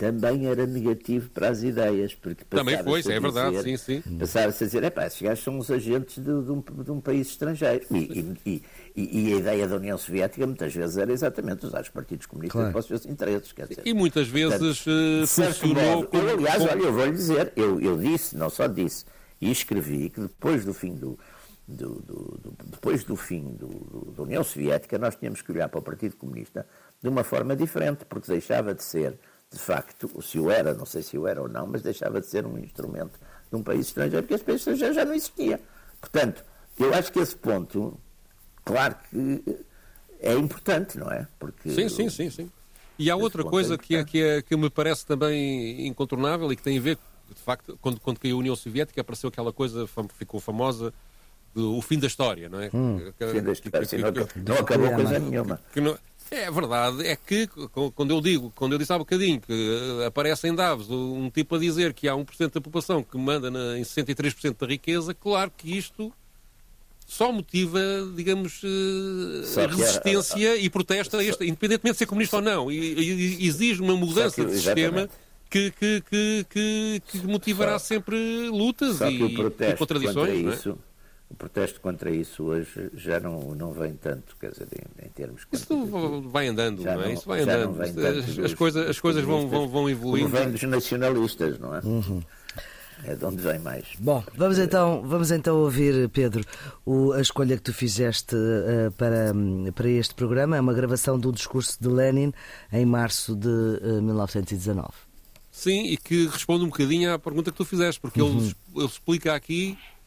também 0.03 0.49
era 0.49 0.67
negativo 0.67 1.31
para 1.31 1.51
as 1.51 1.63
ideias, 1.63 2.13
porque 2.13 2.45
também 2.45 2.77
foi, 2.83 3.01
é 3.03 3.21
verdade, 3.21 3.63
sim, 3.63 3.77
sim. 3.77 4.03
Passava-se 4.19 4.65
a 4.65 4.67
dizer, 4.67 4.83
é 4.83 4.91
pá, 4.91 5.07
esses 5.07 5.23
gajos 5.23 5.45
são 5.45 5.57
os 5.59 5.71
agentes 5.71 6.17
de, 6.17 6.25
de, 6.25 6.51
um, 6.51 6.61
de 6.61 6.91
um, 6.91 7.01
país 7.01 7.29
estrangeiro. 7.29 7.87
E, 7.89 8.35
e, 8.45 8.63
e, 8.97 9.29
e, 9.31 9.33
a 9.33 9.37
ideia 9.37 9.69
da 9.69 9.77
União 9.77 9.97
Soviética 9.97 10.45
muitas 10.45 10.75
vezes 10.75 10.97
era 10.97 11.13
exatamente 11.13 11.67
usar 11.67 11.83
os 11.83 11.89
partidos 11.89 12.27
comunistas 12.27 12.59
claro. 12.59 12.73
para 12.73 12.81
os 12.81 12.87
seus 12.87 13.07
interesses. 13.07 13.53
Quer 13.53 13.69
dizer, 13.69 13.83
e 13.87 13.95
muitas 13.95 14.27
vezes 14.27 14.83
Portanto, 14.83 15.29
funcionou 15.29 15.85
modo, 15.85 16.09
como... 16.09 16.29
Eu, 16.29 16.37
aliás, 16.37 16.63
olha, 16.65 16.83
eu 16.83 16.93
vou-lhe 16.93 17.13
dizer, 17.13 17.53
eu, 17.55 17.81
eu 17.81 17.97
disse, 17.97 18.37
não 18.37 18.51
só 18.51 18.67
disse, 18.67 19.05
e 19.41 19.53
escrevi 19.53 20.11
que 20.11 20.21
depois 20.23 20.65
do 20.65 20.75
fim 20.75 20.97
do, 20.97 21.17
do, 21.69 21.95
do, 22.01 22.41
do, 22.43 22.55
depois 22.65 23.05
do 23.05 23.15
fim 23.15 23.55
do, 23.55 24.13
da 24.17 24.25
União 24.25 24.43
Soviética, 24.43 24.99
nós 24.99 25.15
tínhamos 25.15 25.43
que 25.43 25.53
olhar 25.53 25.69
para 25.69 25.79
o 25.79 25.83
Partido 25.83 26.17
Comunista 26.17 26.67
de 27.01 27.09
uma 27.09 27.23
forma 27.23 27.55
diferente, 27.55 28.05
porque 28.05 28.27
deixava 28.27 28.75
de 28.75 28.83
ser 28.83 29.17
de 29.53 29.59
facto, 29.59 30.11
se 30.23 30.39
o 30.39 30.51
era, 30.51 30.73
não 30.73 30.87
sei 30.87 31.03
se 31.03 31.19
o 31.19 31.27
era 31.27 31.43
ou 31.43 31.49
não, 31.49 31.67
mas 31.67 31.83
deixava 31.83 32.21
de 32.21 32.27
ser 32.27 32.47
um 32.47 32.59
instrumento 32.59 33.19
de 33.51 33.57
um 33.57 33.63
país 33.63 33.87
estrangeiro, 33.87 34.23
porque 34.23 34.35
esse 34.35 34.45
país 34.45 34.61
estrangeiro 34.61 34.95
já 34.95 35.05
não 35.05 35.15
existia. 35.15 35.61
Portanto, 36.01 36.43
eu 36.79 36.95
acho 36.95 37.13
que 37.13 37.19
esse 37.19 37.37
ponto, 37.37 37.99
claro 38.65 38.97
que 39.11 39.43
é 40.21 40.33
importante, 40.35 40.99
não 40.99 41.11
é? 41.11 41.27
Porque 41.39 41.71
sim, 41.71 41.89
sim, 41.89 42.09
sim, 42.09 42.31
sim. 42.31 42.51
E 42.99 43.11
há 43.11 43.17
outra 43.17 43.45
coisa 43.45 43.75
é 43.75 43.79
que, 43.79 43.97
é, 43.97 44.05
que, 44.05 44.23
é, 44.23 44.43
que 44.43 44.57
me 44.57 44.71
parece 44.71 45.05
também 45.05 45.87
incontornável 45.87 46.51
e 46.53 46.57
que 46.57 46.63
tem 46.63 46.79
a 46.79 46.81
ver, 46.81 46.99
de 47.29 47.43
facto, 47.43 47.79
quando, 47.83 48.01
quando 48.01 48.19
caiu 48.19 48.37
a 48.37 48.39
União 48.39 48.57
Soviética, 48.57 49.01
apareceu 49.01 49.29
aquela 49.29 49.53
coisa, 49.53 49.87
ficou 50.17 50.41
famosa, 50.41 50.95
do, 51.55 51.77
o 51.77 51.83
fim 51.83 51.99
da 51.99 52.07
história, 52.07 52.49
não 52.49 52.61
é? 52.61 52.71
Hum, 52.73 53.13
que, 53.19 53.27
fim 53.27 53.43
da 53.43 53.53
história, 53.53 53.87
que, 53.87 54.39
não, 54.39 54.55
não 54.55 54.63
acabou 54.63 54.91
coisa 54.93 55.19
nenhuma. 55.19 55.61
Não, 55.77 55.99
é 56.33 56.51
verdade, 56.51 57.07
é 57.07 57.15
que 57.15 57.49
quando 57.95 58.11
eu 58.11 58.21
digo, 58.21 58.53
quando 58.57 58.73
eu 58.73 58.79
disse 58.79 58.93
há 58.93 58.99
bocadinho 58.99 59.41
que 59.41 59.53
eh, 59.53 60.07
aparece 60.07 60.49
em 60.49 60.55
Davos 60.55 60.91
um 60.91 61.29
tipo 61.31 61.57
a 61.57 61.59
dizer 61.59 61.93
que 61.93 62.09
há 62.09 62.15
1% 62.15 62.53
da 62.53 62.61
população 62.61 63.03
que 63.03 63.19
manda 63.19 63.51
na, 63.51 63.79
em 63.79 63.83
63% 63.83 64.57
da 64.59 64.67
riqueza, 64.67 65.15
claro 65.15 65.53
que 65.57 65.77
isto 65.77 66.13
só 67.07 67.31
motiva, 67.31 67.81
digamos, 68.17 68.63
eh, 68.65 69.67
resistência 69.67 70.57
e 70.57 70.71
protesto, 70.71 71.17
a 71.19 71.25
este, 71.25 71.45
independentemente 71.45 71.93
de 71.95 71.99
ser 71.99 72.07
comunista 72.07 72.37
ou 72.37 72.43
não, 72.43 72.73
e, 72.73 73.47
exige 73.47 73.83
uma 73.83 73.95
mudança 73.95 74.37
que, 74.37 74.47
de 74.47 74.57
sistema 74.57 75.09
que, 75.51 75.71
que, 75.71 76.43
que, 76.49 77.27
motivará 77.27 77.79
só, 77.79 77.87
sempre 77.87 78.49
lutas 78.49 79.01
e, 79.03 79.23
e, 79.23 79.77
contradições. 79.77 80.65
Não 80.65 80.73
é? 80.73 80.92
O 81.33 81.35
protesto 81.35 81.81
contra 81.81 82.11
isso 82.11 82.45
hoje 82.45 82.91
já 82.95 83.19
não, 83.19 83.55
não 83.55 83.73
vem 83.73 83.95
tanto, 83.95 84.37
quer 84.39 84.51
dizer, 84.51 84.69
em, 84.73 85.07
em 85.07 85.09
termos... 85.09 85.47
Isso 85.51 86.23
vai 86.29 86.47
andando, 86.47 86.83
não 86.83 86.93
é? 86.93 86.97
Não, 86.97 87.13
isso 87.13 87.27
vai 87.27 87.41
andando. 87.41 87.83
As, 87.83 87.93
dos, 87.93 88.39
as, 88.39 88.55
coisas, 88.55 88.89
as 88.91 89.01
coisas 89.01 89.25
vão, 89.25 89.49
vão, 89.49 89.69
vão 89.69 89.89
evoluindo. 89.89 90.29
Vem 90.29 90.51
dos 90.51 90.63
nacionalistas, 90.63 91.59
não 91.59 91.75
é? 91.75 91.81
Uhum. 91.81 92.23
É 93.05 93.17
de 93.17 93.25
onde 93.25 93.43
vem 93.43 93.59
mais. 93.59 93.85
Bom, 93.99 94.23
vamos 94.37 94.59
então, 94.59 95.03
vamos 95.05 95.31
então 95.33 95.57
ouvir, 95.57 96.09
Pedro, 96.11 96.45
o, 96.85 97.13
a 97.13 97.21
escolha 97.21 97.57
que 97.57 97.63
tu 97.63 97.73
fizeste 97.73 98.37
uh, 98.37 98.93
para, 98.93 99.33
para 99.75 99.89
este 99.89 100.15
programa. 100.15 100.57
É 100.57 100.61
uma 100.61 100.75
gravação 100.75 101.19
do 101.19 101.33
discurso 101.33 101.83
de 101.83 101.89
Lenin 101.89 102.33
em 102.73 102.87
março 102.87 103.35
de 103.35 103.49
uh, 103.49 104.03
1919. 104.03 104.89
Sim, 105.51 105.87
e 105.87 105.97
que 105.97 106.27
responde 106.27 106.65
um 106.65 106.69
bocadinho 106.69 107.13
à 107.13 107.19
pergunta 107.19 107.51
que 107.51 107.57
tu 107.57 107.65
fizeste, 107.65 108.01
porque 108.01 108.23
uhum. 108.23 108.39
ele, 108.39 108.55
ele 108.77 108.87
explica 108.87 109.35
aqui 109.35 109.77
eh, 109.77 110.02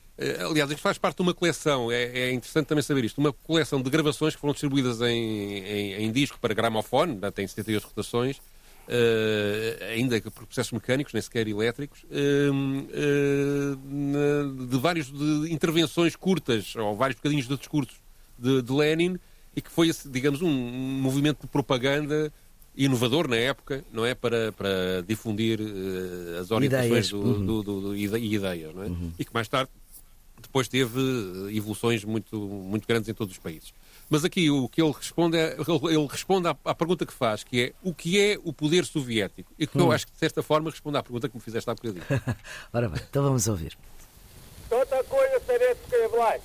aliás, 0.48 0.70
isto 0.72 0.82
faz 0.82 0.98
parte 0.98 1.18
de 1.18 1.24
uma 1.24 1.34
coleção, 1.34 1.92
é, 1.92 2.04
é, 2.04 2.32
interessante 2.32 2.68
também 2.68 2.82
saber 2.82 3.04
isto, 3.04 3.18
uma 3.20 3.34
coleção 3.34 3.82
de 3.82 3.90
gravações 3.90 4.34
que 4.36 4.42
foram 4.42 4.54
distribuídas 4.54 5.02
em, 5.02 5.60
em, 5.60 5.94
em 6.06 6.12
disco 6.12 6.40
para 6.40 6.54
gramofone, 6.54 7.20
tem 7.34 7.46
78 7.46 7.84
rotações, 7.86 8.40
uh, 8.88 9.84
ainda 9.94 10.20
por 10.22 10.46
processos 10.46 10.72
mecânicos, 10.72 11.14
nem 11.14 11.22
sequer 11.22 11.48
elétricos, 11.48 12.04
uh, 12.04 12.08
uh, 13.74 14.66
de 14.68 14.78
várias 14.78 15.08
de 15.08 15.52
intervenções 15.52 16.16
curtas, 16.16 16.76
ou 16.76 16.96
vários 16.96 17.18
bocadinhos 17.18 17.48
de 17.48 17.58
discursos 17.58 17.98
de, 18.38 18.62
de 18.62 18.72
Lenin, 18.72 19.18
e 19.56 19.62
que 19.62 19.72
foi, 19.72 19.90
digamos, 20.06 20.42
um, 20.42 20.52
movimento 20.52 21.42
de 21.42 21.48
propaganda 21.48 22.32
inovador 22.76 23.28
na 23.30 23.38
época, 23.38 23.86
não 23.92 24.06
é? 24.06 24.14
Para, 24.14 24.52
para 24.52 25.02
difundir 25.08 25.60
as 26.42 26.52
orientações 26.52 27.08
e 27.08 27.16
uhum. 27.16 27.46
do, 27.46 27.64
do, 27.64 27.82
do, 27.82 27.96
ideias, 27.96 28.76
não 28.76 28.84
é? 28.84 28.88
Uhum. 28.88 29.14
E 29.18 29.24
que 29.24 29.34
mais 29.34 29.48
tarde 29.48 29.72
depois 30.45 30.69
teve 30.69 31.01
eh, 31.01 31.57
evoluções 31.57 32.05
muito, 32.05 32.37
muito 32.39 32.87
grandes 32.87 33.09
em 33.09 33.15
todos 33.15 33.33
os 33.33 33.39
países. 33.39 33.73
Mas 34.09 34.25
aqui 34.25 34.51
o 34.51 34.69
que 34.69 34.83
ele 34.83 34.93
responde 34.93 35.37
é, 35.37 35.57
ele 35.57 36.07
responde 36.09 36.49
à, 36.49 36.57
à, 36.65 36.75
pergunta 36.75 37.07
que 37.07 37.13
faz, 37.13 37.45
que 37.45 37.63
é 37.63 37.73
o 37.83 37.95
que 37.95 38.21
é 38.21 38.39
o 38.43 38.53
poder 38.53 38.85
soviético? 38.85 39.53
E 39.57 39.67
que 39.67 39.79
hum. 39.79 39.83
eu 39.83 39.93
acho 39.93 40.07
que 40.07 40.13
de 40.13 40.19
certa 40.19 40.43
forma 40.43 40.71
responde 40.71 40.99
à 40.99 41.03
pergunta 41.03 41.29
que 41.29 41.37
me 41.37 41.41
fizeste 41.41 41.71
há 41.71 41.75
bocadinho. 41.75 42.05
Ora 42.73 42.89
bem, 42.89 43.01
então 43.09 43.23
vamos 43.23 43.47
ouvir. 43.47 43.77
Что 44.67 44.85
такое 44.87 45.41
советская 45.47 46.09
власть? 46.09 46.45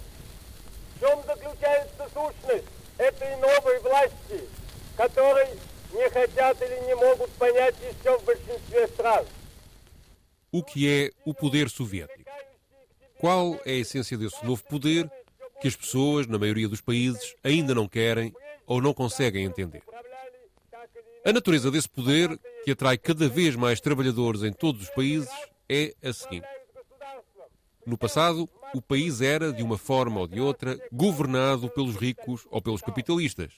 В 0.96 1.00
чем 1.00 1.24
заключается 1.26 2.10
сущность 2.14 2.66
этой 2.98 3.36
новой 3.38 3.80
власти, 3.82 4.48
которой 4.96 5.48
не 5.92 6.10
хотят 6.10 6.62
или 6.62 6.88
не 6.88 6.96
могут 6.96 7.30
понять 7.32 7.76
еще 7.82 8.18
в 8.18 8.24
большинстве 8.24 8.88
стран? 8.88 9.26
O 10.52 10.64
que 10.64 10.88
é 10.88 11.12
o 11.26 11.34
poder 11.34 11.70
soviético? 11.70 12.29
Qual 13.21 13.61
é 13.67 13.73
a 13.73 13.77
essência 13.77 14.17
desse 14.17 14.43
novo 14.43 14.65
poder 14.65 15.07
que 15.61 15.69
as 15.69 15.77
pessoas, 15.77 16.27
na 16.27 16.39
maioria 16.39 16.67
dos 16.67 16.81
países, 16.81 17.35
ainda 17.45 17.75
não 17.75 17.87
querem 17.87 18.35
ou 18.67 18.81
não 18.81 18.95
conseguem 18.95 19.45
entender? 19.45 19.83
A 21.23 21.31
natureza 21.31 21.71
desse 21.71 21.87
poder, 21.87 22.41
que 22.65 22.71
atrai 22.71 22.97
cada 22.97 23.29
vez 23.29 23.55
mais 23.57 23.79
trabalhadores 23.79 24.43
em 24.43 24.55
todos 24.55 24.85
os 24.85 24.91
países, 24.91 25.29
é 25.69 25.95
a 26.03 26.15
seguinte. 26.15 26.47
No 27.85 27.99
passado, 27.99 28.49
o 28.75 28.81
país 28.81 29.21
era, 29.21 29.53
de 29.53 29.63
uma 29.63 29.77
forma 29.77 30.21
ou 30.21 30.27
de 30.27 30.41
outra, 30.41 30.79
governado 30.91 31.69
pelos 31.69 31.97
ricos 31.97 32.47
ou 32.51 32.63
pelos 32.63 32.81
capitalistas. 32.81 33.53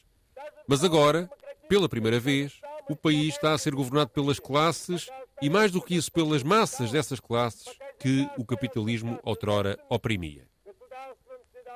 Mas 0.66 0.82
agora, 0.82 1.30
pela 1.68 1.88
primeira 1.88 2.18
vez, 2.18 2.60
o 2.90 2.96
país 2.96 3.34
está 3.34 3.52
a 3.52 3.58
ser 3.58 3.76
governado 3.76 4.10
pelas 4.10 4.40
classes 4.40 5.08
e, 5.40 5.48
mais 5.48 5.70
do 5.70 5.80
que 5.80 5.94
isso, 5.94 6.10
pelas 6.10 6.42
massas 6.42 6.90
dessas 6.90 7.20
classes 7.20 7.66
que 8.02 8.28
o 8.36 8.44
capitalismo 8.44 9.16
outrora 9.22 9.78
oprimia. 9.88 10.44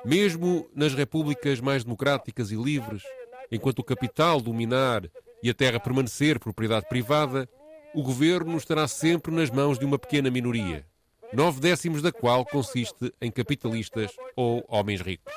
Mesmo 0.03 0.69
nas 0.75 0.93
repúblicas 0.93 1.61
mais 1.61 1.85
democráticas 1.85 2.51
e 2.51 2.55
livres, 2.55 3.01
enquanto 3.49 3.79
o 3.79 3.83
capital 3.83 4.41
dominar 4.41 5.09
e 5.41 5.49
a 5.49 5.53
terra 5.53 5.79
permanecer 5.79 6.37
propriedade 6.37 6.85
privada, 6.89 7.49
o 7.95 8.03
governo 8.03 8.57
estará 8.57 8.89
sempre 8.89 9.33
nas 9.33 9.49
mãos 9.49 9.79
de 9.79 9.85
uma 9.85 9.97
pequena 9.97 10.29
minoria, 10.29 10.85
nove 11.31 11.61
décimos 11.61 12.01
da 12.01 12.11
qual 12.11 12.45
consiste 12.45 13.13
em 13.21 13.31
capitalistas 13.31 14.11
ou 14.35 14.65
homens 14.67 14.99
ricos. 14.99 15.33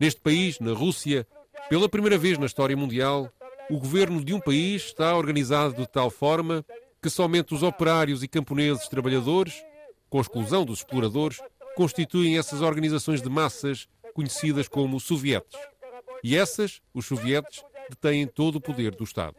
Neste 0.00 0.22
país, 0.22 0.58
na 0.60 0.72
Rússia, 0.72 1.26
pela 1.68 1.90
primeira 1.90 2.16
vez 2.16 2.38
na 2.38 2.46
história 2.46 2.74
mundial, 2.76 3.30
o 3.70 3.78
governo 3.78 4.24
de 4.24 4.32
um 4.32 4.40
país 4.40 4.84
está 4.84 5.14
organizado 5.14 5.74
de 5.74 5.86
tal 5.86 6.08
forma 6.10 6.64
que 7.02 7.10
somente 7.10 7.52
os 7.52 7.62
operários 7.62 8.22
e 8.22 8.28
camponeses 8.28 8.88
trabalhadores 8.88 9.62
com 10.14 10.18
a 10.18 10.20
exclusão 10.20 10.64
dos 10.64 10.78
exploradores, 10.78 11.40
constituem 11.74 12.38
essas 12.38 12.60
organizações 12.60 13.20
de 13.20 13.28
massas 13.28 13.88
conhecidas 14.14 14.68
como 14.68 15.00
sovietes. 15.00 15.58
E 16.22 16.36
essas, 16.36 16.80
os 16.94 17.04
sovietes, 17.04 17.64
detêm 17.90 18.24
todo 18.24 18.54
o 18.54 18.60
poder 18.60 18.94
do 18.94 19.02
Estado. 19.02 19.34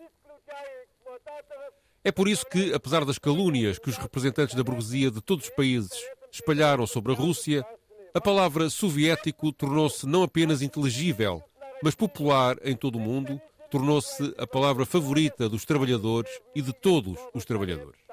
É 2.04 2.12
por 2.12 2.28
isso 2.28 2.46
que, 2.46 2.74
apesar 2.74 3.06
das 3.06 3.18
calúnias 3.18 3.80
que 3.80 3.90
os 3.90 3.96
representantes 3.96 4.54
da 4.54 4.66
burguesia 4.66 5.10
de 5.10 5.22
todos 5.22 5.46
os 5.46 5.56
países 5.56 5.94
espalharam 6.30 6.86
sobre 6.86 7.14
a 7.14 7.16
Rússia, 7.16 7.66
a 8.14 8.20
palavra 8.20 8.70
soviético 8.70 9.54
tornou-se 9.54 10.06
não 10.06 10.24
apenas 10.24 10.62
inteligível, 10.62 11.42
mas 11.82 11.96
popular 11.96 12.58
em 12.66 12.76
todo 12.76 12.98
o 12.98 13.00
mundo, 13.00 13.40
tornou-se 13.72 14.36
a 14.38 14.46
palavra 14.46 14.86
favorita 14.86 15.48
dos 15.48 15.64
trabalhadores 15.64 16.38
e 16.54 16.62
de 16.62 16.74
todos 16.74 17.18
os 17.34 17.46
trabalhadores. 17.46 18.05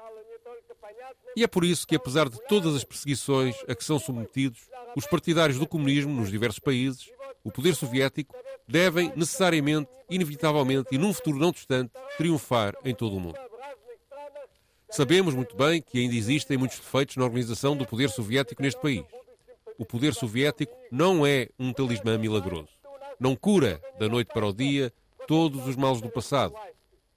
E 1.35 1.43
é 1.43 1.47
por 1.47 1.63
isso 1.65 1.87
que, 1.87 1.95
apesar 1.95 2.29
de 2.29 2.39
todas 2.47 2.75
as 2.75 2.83
perseguições 2.83 3.55
a 3.67 3.73
que 3.75 3.83
são 3.83 3.97
submetidos 3.97 4.59
os 4.95 5.07
partidários 5.07 5.57
do 5.57 5.67
comunismo 5.67 6.13
nos 6.13 6.29
diversos 6.29 6.59
países, 6.59 7.09
o 7.43 7.51
poder 7.51 7.75
soviético 7.75 8.35
devem 8.67 9.11
necessariamente, 9.15 9.89
inevitavelmente 10.09 10.89
e 10.91 10.97
num 10.97 11.13
futuro 11.13 11.37
não 11.37 11.51
distante, 11.51 11.91
triunfar 12.17 12.75
em 12.85 12.93
todo 12.93 13.17
o 13.17 13.19
mundo. 13.19 13.39
Sabemos 14.89 15.33
muito 15.33 15.55
bem 15.55 15.81
que 15.81 15.99
ainda 15.99 16.15
existem 16.15 16.55
muitos 16.55 16.77
defeitos 16.77 17.17
na 17.17 17.25
organização 17.25 17.75
do 17.75 17.85
poder 17.85 18.09
soviético 18.09 18.61
neste 18.61 18.79
país. 18.79 19.03
O 19.77 19.85
poder 19.85 20.13
soviético 20.13 20.71
não 20.91 21.25
é 21.25 21.49
um 21.57 21.73
talismã 21.73 22.15
milagroso. 22.17 22.69
Não 23.19 23.35
cura, 23.35 23.81
da 23.99 24.07
noite 24.07 24.31
para 24.31 24.45
o 24.45 24.53
dia, 24.53 24.93
todos 25.27 25.67
os 25.67 25.75
males 25.75 25.99
do 25.99 26.09
passado. 26.09 26.53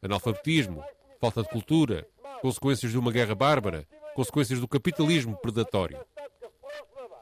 Analfabetismo, 0.03 0.83
falta 1.21 1.43
de 1.43 1.51
cultura, 1.51 2.09
consequências 2.41 2.91
de 2.91 2.99
uma 2.99 3.13
guerra 3.13 3.35
bárbara, 3.35 3.87
consequências 4.17 4.59
do 4.59 4.67
capitalismo 4.67 5.37
predatório. 5.37 5.99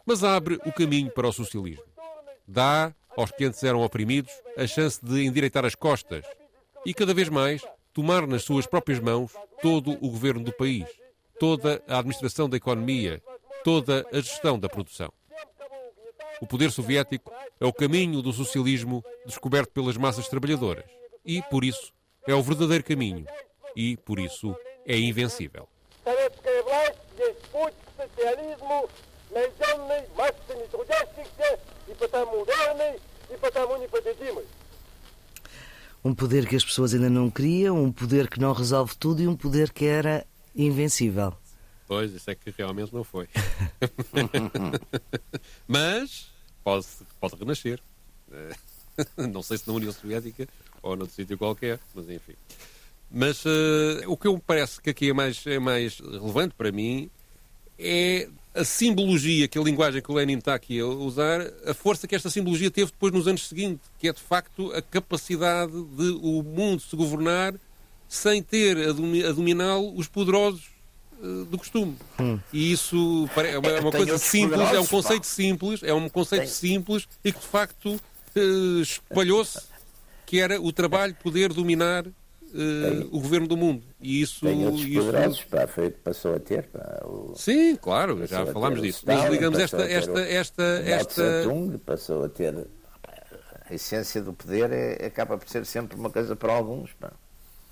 Mas 0.06 0.22
abre 0.22 0.60
o 0.64 0.72
caminho 0.72 1.10
para 1.10 1.26
o 1.26 1.32
socialismo. 1.32 1.82
Dá 2.46 2.94
aos 3.16 3.32
que 3.32 3.44
antes 3.44 3.62
eram 3.64 3.82
oprimidos 3.82 4.32
a 4.56 4.64
chance 4.64 5.04
de 5.04 5.24
endireitar 5.24 5.64
as 5.64 5.74
costas 5.74 6.24
e, 6.86 6.94
cada 6.94 7.12
vez 7.12 7.28
mais, 7.28 7.62
tomar 7.92 8.26
nas 8.28 8.44
suas 8.44 8.64
próprias 8.64 9.00
mãos 9.00 9.32
todo 9.60 9.90
o 9.92 10.10
governo 10.10 10.44
do 10.44 10.52
país, 10.52 10.86
toda 11.38 11.82
a 11.88 11.98
administração 11.98 12.48
da 12.48 12.56
economia, 12.56 13.20
toda 13.64 14.06
a 14.12 14.20
gestão 14.20 14.56
da 14.56 14.68
produção. 14.68 15.12
O 16.40 16.46
poder 16.46 16.70
soviético 16.70 17.32
é 17.60 17.66
o 17.66 17.72
caminho 17.72 18.22
do 18.22 18.32
socialismo 18.32 19.04
descoberto 19.26 19.70
pelas 19.70 19.96
massas 19.96 20.28
trabalhadoras 20.28 20.84
e, 21.24 21.42
por 21.42 21.64
isso, 21.64 21.92
é 22.26 22.34
o 22.34 22.42
verdadeiro 22.42 22.84
caminho 22.84 23.26
e, 23.74 23.96
por 23.96 24.20
isso, 24.20 24.54
é 24.86 24.96
invencível. 24.96 25.68
Um 36.04 36.14
poder 36.14 36.46
que 36.46 36.54
as 36.54 36.64
pessoas 36.64 36.94
ainda 36.94 37.08
não 37.08 37.30
queriam, 37.30 37.82
um 37.82 37.90
poder 37.90 38.28
que 38.28 38.38
não 38.38 38.52
resolve 38.52 38.94
tudo 38.96 39.22
e 39.22 39.28
um 39.28 39.34
poder 39.34 39.72
que 39.72 39.86
era 39.86 40.26
invencível. 40.54 41.34
Pois, 41.86 42.12
isso 42.12 42.30
é 42.30 42.34
que 42.34 42.50
realmente 42.56 42.94
não 42.94 43.04
foi. 43.04 43.28
Mas 45.66 46.30
pode, 46.62 46.86
pode 47.20 47.36
renascer. 47.36 47.80
Não 49.16 49.42
sei 49.42 49.58
se 49.58 49.68
na 49.68 49.74
União 49.74 49.92
Soviética 49.92 50.48
ou 50.82 50.96
noutro 50.96 51.14
sítio 51.14 51.36
qualquer, 51.36 51.80
mas 51.94 52.08
enfim. 52.08 52.34
Mas 53.10 53.44
uh, 53.44 54.02
o 54.06 54.16
que 54.16 54.26
eu 54.26 54.34
me 54.34 54.40
parece 54.40 54.80
que 54.80 54.90
aqui 54.90 55.10
é 55.10 55.12
mais, 55.12 55.44
é 55.46 55.58
mais 55.58 55.98
relevante 55.98 56.54
para 56.54 56.70
mim 56.70 57.10
é 57.78 58.28
a 58.54 58.64
simbologia, 58.64 59.48
que 59.48 59.58
a 59.58 59.62
linguagem 59.62 60.00
que 60.00 60.10
o 60.10 60.14
Lenin 60.14 60.38
está 60.38 60.54
aqui 60.54 60.78
a 60.78 60.86
usar, 60.86 61.40
a 61.66 61.74
força 61.74 62.06
que 62.06 62.14
esta 62.14 62.30
simbologia 62.30 62.70
teve 62.70 62.92
depois 62.92 63.12
nos 63.12 63.26
anos 63.26 63.48
seguintes, 63.48 63.90
que 63.98 64.08
é 64.08 64.12
de 64.12 64.20
facto 64.20 64.72
a 64.72 64.80
capacidade 64.80 65.72
de 65.72 66.10
o 66.22 66.42
mundo 66.42 66.80
se 66.80 66.94
governar 66.94 67.54
sem 68.08 68.40
ter 68.42 68.78
a, 68.88 68.92
dominá-lo 69.32 69.96
os 69.96 70.06
poderosos 70.06 70.66
uh, 71.20 71.44
do 71.46 71.58
costume. 71.58 71.96
Hum. 72.20 72.38
E 72.52 72.70
isso 72.70 73.28
é 73.36 73.58
uma, 73.58 73.68
é 73.68 73.80
uma 73.80 73.90
coisa 73.90 74.18
simples, 74.18 74.72
é 74.72 74.78
um 74.78 74.86
conceito 74.86 75.22
pá. 75.22 75.28
simples, 75.28 75.82
é 75.82 75.94
um 75.94 76.08
conceito 76.08 76.42
Tem. 76.42 76.50
simples 76.50 77.08
e 77.24 77.32
que 77.32 77.40
de 77.40 77.46
facto 77.46 77.90
uh, 77.90 78.80
espalhou-se 78.80 79.58
que 80.24 80.38
era 80.38 80.60
o 80.60 80.72
trabalho 80.72 81.14
poder 81.16 81.52
dominar 81.52 82.06
uh, 82.54 83.08
o 83.10 83.20
governo 83.20 83.46
do 83.46 83.56
mundo. 83.56 83.82
E 84.00 84.22
isso. 84.22 84.46
Tem 84.46 84.64
outros 84.64 84.84
isso... 84.84 85.00
poderosos, 85.00 85.44
pá, 85.44 85.66
foi 85.66 85.88
o 85.88 85.90
que 85.90 85.98
passou 85.98 86.34
a 86.34 86.40
ter. 86.40 86.64
Pá, 86.68 87.02
o... 87.04 87.34
Sim, 87.36 87.76
claro, 87.76 88.26
já 88.26 88.46
falámos 88.46 88.80
disso. 88.80 88.98
Stalin, 89.00 89.22
Mas 89.22 89.30
digamos 89.32 89.58
esta. 89.58 89.82
esta, 89.82 90.20
esta, 90.20 90.62
esta, 90.62 91.22
esta... 91.22 91.78
passou 91.84 92.24
a 92.24 92.28
ter. 92.28 92.66
A 93.68 93.74
essência 93.74 94.22
do 94.22 94.32
poder 94.32 94.70
é, 94.70 95.06
acaba 95.06 95.38
por 95.38 95.48
ser 95.48 95.64
sempre 95.64 95.98
uma 95.98 96.10
coisa 96.10 96.36
para 96.36 96.52
alguns. 96.52 96.92
Pá. 96.92 97.12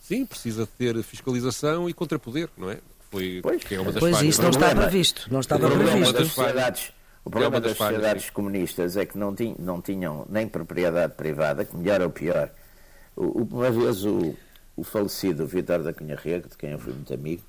Sim, 0.00 0.26
precisa 0.26 0.66
ter 0.66 1.00
fiscalização 1.02 1.88
e 1.88 1.94
contrapoder, 1.94 2.48
não 2.56 2.70
é? 2.70 2.78
Foi, 3.10 3.40
pois, 3.42 3.62
que 3.62 3.74
é 3.74 3.80
uma 3.80 3.92
das 3.92 4.00
pois 4.00 4.22
isso 4.22 4.42
não 4.42 4.50
está 4.50 4.74
previsto. 4.74 5.28
Não 5.30 5.40
estava 5.40 5.70
previsto. 5.70 6.12
Das 6.14 6.28
sociedades, 6.28 6.92
o 7.24 7.30
problema 7.30 7.60
das, 7.60 7.72
das 7.72 7.78
sociedades 7.78 8.30
comunistas 8.30 8.96
é 8.96 9.04
que 9.04 9.18
não, 9.18 9.34
tinham, 9.34 9.56
não 9.58 9.80
tinham 9.82 10.26
nem 10.30 10.48
propriedade 10.48 11.12
privada, 11.14 11.64
que 11.64 11.76
melhor 11.76 12.00
ou 12.00 12.10
pior. 12.10 12.50
Uma 13.14 13.70
vez 13.70 14.04
o, 14.06 14.34
o 14.76 14.82
falecido 14.82 15.46
Vitor 15.46 15.82
da 15.82 15.92
Cunha 15.92 16.16
Rego, 16.16 16.48
de 16.48 16.56
quem 16.56 16.70
eu 16.70 16.78
fui 16.78 16.92
muito 16.92 17.12
amigo, 17.12 17.42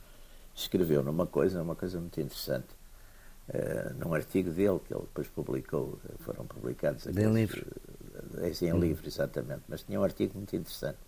escreveu 0.55 1.03
numa 1.03 1.25
coisa, 1.25 1.61
uma 1.61 1.75
coisa 1.75 1.99
muito 1.99 2.19
interessante, 2.19 2.67
uh, 3.49 3.93
num 3.97 4.13
artigo 4.13 4.51
dele, 4.51 4.79
que 4.85 4.93
ele 4.93 5.01
depois 5.01 5.27
publicou, 5.27 5.99
foram 6.19 6.45
publicados 6.45 7.07
aqui. 7.07 7.19
Em 7.21 7.33
livro. 7.33 7.65
Uh, 8.35 8.65
em 8.65 8.73
hum. 8.73 8.79
livro, 8.79 9.07
exatamente, 9.07 9.63
mas 9.67 9.83
tinha 9.83 9.99
um 9.99 10.03
artigo 10.03 10.33
muito 10.35 10.55
interessante. 10.55 10.99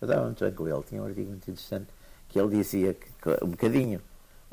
Eu 0.00 0.08
dava 0.08 0.24
muito 0.24 0.44
bem 0.44 0.52
com 0.52 0.68
ele, 0.68 0.82
tinha 0.82 1.02
um 1.02 1.06
artigo 1.06 1.30
muito 1.30 1.50
interessante, 1.50 1.88
que 2.28 2.38
ele 2.38 2.56
dizia 2.56 2.94
que, 2.94 3.08
um 3.42 3.48
bocadinho 3.48 4.00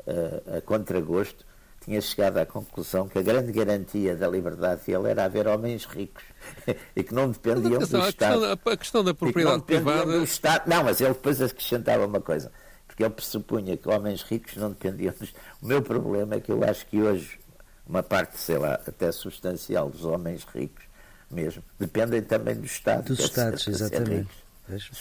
uh, 0.00 0.56
a 0.56 0.60
contragosto, 0.60 1.44
tinha 1.80 2.00
chegado 2.00 2.38
à 2.38 2.46
conclusão 2.46 3.08
que 3.08 3.18
a 3.18 3.22
grande 3.22 3.52
garantia 3.52 4.14
da 4.14 4.28
liberdade 4.28 4.82
dele 4.86 5.08
era 5.08 5.24
haver 5.24 5.46
homens 5.48 5.86
ricos 5.86 6.22
e 6.94 7.02
que 7.02 7.14
não 7.14 7.30
dependiam 7.30 7.78
do 7.78 7.84
Estado. 7.84 8.40
Questão, 8.40 8.72
a 8.72 8.76
questão 8.76 9.04
da 9.04 9.14
propriedade 9.14 9.62
privada. 9.62 10.04
Do 10.04 10.22
Estado. 10.22 10.68
Não, 10.68 10.84
mas 10.84 11.00
ele 11.00 11.14
depois 11.14 11.40
acrescentava 11.40 12.06
uma 12.06 12.20
coisa, 12.20 12.52
porque 12.86 13.02
ele 13.02 13.10
pressupunha 13.10 13.76
que 13.76 13.88
homens 13.88 14.22
ricos 14.22 14.56
não 14.56 14.70
dependiam 14.70 15.14
do 15.16 15.24
Estado. 15.24 15.44
O 15.62 15.66
meu 15.66 15.82
problema 15.82 16.34
é 16.34 16.40
que 16.40 16.52
eu 16.52 16.62
acho 16.62 16.86
que 16.86 17.00
hoje 17.00 17.40
uma 17.86 18.02
parte, 18.02 18.38
sei 18.38 18.56
lá, 18.56 18.74
até 18.86 19.10
substancial 19.10 19.90
dos 19.90 20.04
homens 20.04 20.44
ricos 20.44 20.84
mesmo, 21.30 21.62
dependem 21.78 22.22
também 22.22 22.54
do 22.54 22.64
Estado. 22.64 23.06
Dos 23.06 23.20
Estados, 23.20 23.64
ser, 23.64 23.70
exatamente. 23.70 24.28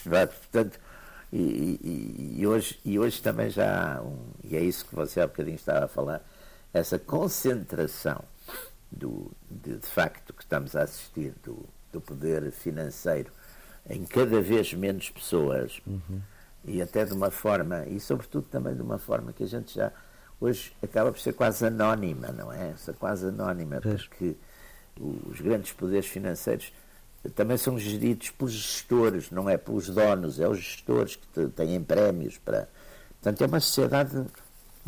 Portanto, 0.03 0.80
e, 1.32 1.80
e, 1.84 2.36
e, 2.39 2.47
hoje, 2.47 2.80
e 2.84 2.97
hoje 2.97 3.21
também 3.21 3.49
já 3.49 3.97
há 3.97 4.01
um, 4.01 4.17
e 4.43 4.55
é 4.55 4.61
isso 4.61 4.86
que 4.86 4.95
você 4.95 5.21
há 5.21 5.27
bocadinho 5.27 5.55
estava 5.55 5.86
a 5.86 5.88
falar, 5.88 6.23
essa 6.74 6.99
concentração 6.99 8.24
do, 8.91 9.32
de, 9.49 9.78
de 9.78 9.88
facto 9.88 10.34
que 10.34 10.43
estamos 10.43 10.76
a 10.76 10.84
assistir 10.84 11.34
do, 11.43 11.65
do 11.91 12.01
poder 12.01 12.51
financeiro 12.51 13.32
em 13.89 14.05
cada 14.05 14.41
vez 14.41 14.74
menos 14.74 15.09
pessoas 15.09 15.82
uhum. 15.86 16.22
e 16.65 16.82
até 16.82 17.05
de 17.05 17.13
uma 17.13 17.32
forma, 17.32 17.86
e 17.86 17.99
sobretudo 17.99 18.45
também 18.49 18.76
de 18.76 18.82
uma 18.82 18.99
forma 18.99 19.34
que 19.34 19.43
a 19.43 19.47
gente 19.47 19.76
já 19.76 19.91
hoje 20.39 20.74
acaba 20.82 21.11
por 21.11 21.20
ser 21.20 21.34
quase 21.34 21.65
anónima, 21.65 22.28
não 22.30 22.51
é? 22.51 22.70
Essa 22.70 22.93
quase 22.93 23.28
anónima, 23.28 23.82
porque 23.82 24.36
os 24.99 25.41
grandes 25.41 25.72
poderes 25.72 26.05
financeiros 26.05 26.72
também 27.36 27.57
são 27.57 27.78
geridos 27.78 28.30
pelos 28.30 28.53
gestores, 28.53 29.30
não 29.32 29.49
é 29.49 29.57
pelos 29.57 29.89
donos, 29.89 30.39
é 30.39 30.47
os 30.47 30.59
gestores 30.59 31.15
que 31.17 31.47
têm 31.49 31.84
prémios 31.84 32.38
para. 32.38 32.70
Portanto, 33.22 33.43
é 33.43 33.47
uma 33.47 33.59
sociedade 33.59 34.26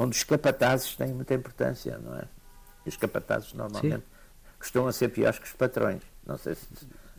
onde 0.02 0.18
os 0.18 0.24
capatazes 0.24 0.96
têm 0.96 1.14
muita 1.14 1.34
importância, 1.34 2.00
não 2.04 2.16
é? 2.16 2.24
E 2.86 2.90
os 2.90 2.98
capatazes 2.98 3.54
normalmente 3.54 3.98
Sim. 3.98 4.04
costumam 4.58 4.92
ser 4.92 5.10
piores 5.10 5.38
que 5.38 5.46
os 5.46 5.54
patrões. 5.54 6.02
Não 6.26 6.38
sei 6.38 6.56
se. 6.56 6.68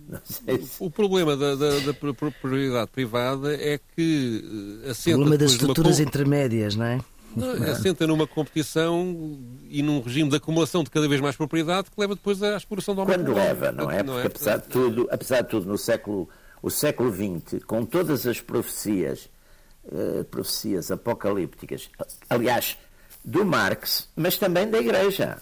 Não 0.09 0.21
sei 0.25 0.63
se... 0.63 0.83
O 0.83 0.91
problema 0.91 1.37
da, 1.37 1.55
da, 1.55 1.79
da, 1.79 1.95
propriedade 1.95 2.91
privada 2.91 3.55
é 3.55 3.79
que 3.95 4.83
eh, 4.85 4.91
assenta. 4.91 5.17
O 5.17 5.21
problema 5.21 5.39
das 5.39 5.53
estruturas 5.53 5.99
uma... 5.99 6.05
intermédias, 6.05 6.75
não 6.75 6.87
é? 6.87 7.01
Não, 7.37 7.53
assenta 7.71 8.07
numa 8.07 8.27
competição 8.27 9.39
e 9.71 9.83
num 9.83 10.01
regime 10.03 10.29
de 10.29 10.37
acumulação 10.37 10.85
de 10.85 10.91
cada 10.91 11.09
vez 11.09 11.21
mais 11.21 11.37
propriedade 11.37 11.91
que 11.91 11.99
leva 11.99 12.15
depois 12.15 12.43
à 12.43 12.57
exploração 12.57 12.95
do 12.95 13.01
homem. 13.01 13.17
Quando 13.17 13.33
leva, 13.33 13.73
não 13.73 13.91
é? 13.91 14.03
Não 14.03 14.15
Porque 14.15 14.27
é? 14.27 14.31
apesar 14.31 14.57
de 14.59 14.69
tudo, 14.69 15.09
apesar 15.11 15.41
de 15.43 15.49
tudo, 15.49 15.67
no 15.67 15.79
século, 15.79 16.29
o 16.61 16.69
século 16.69 17.11
XX, 17.11 17.65
com 17.65 17.87
todas 17.87 18.27
as 18.27 18.41
profecias 18.41 19.31
eh, 19.91 20.25
profecias 20.31 20.91
apocalípticas, 20.91 21.91
aliás, 22.31 22.79
do 23.25 23.45
Marx, 23.45 24.09
mas 24.15 24.37
também 24.37 24.71
da 24.71 24.79
Igreja. 24.79 25.39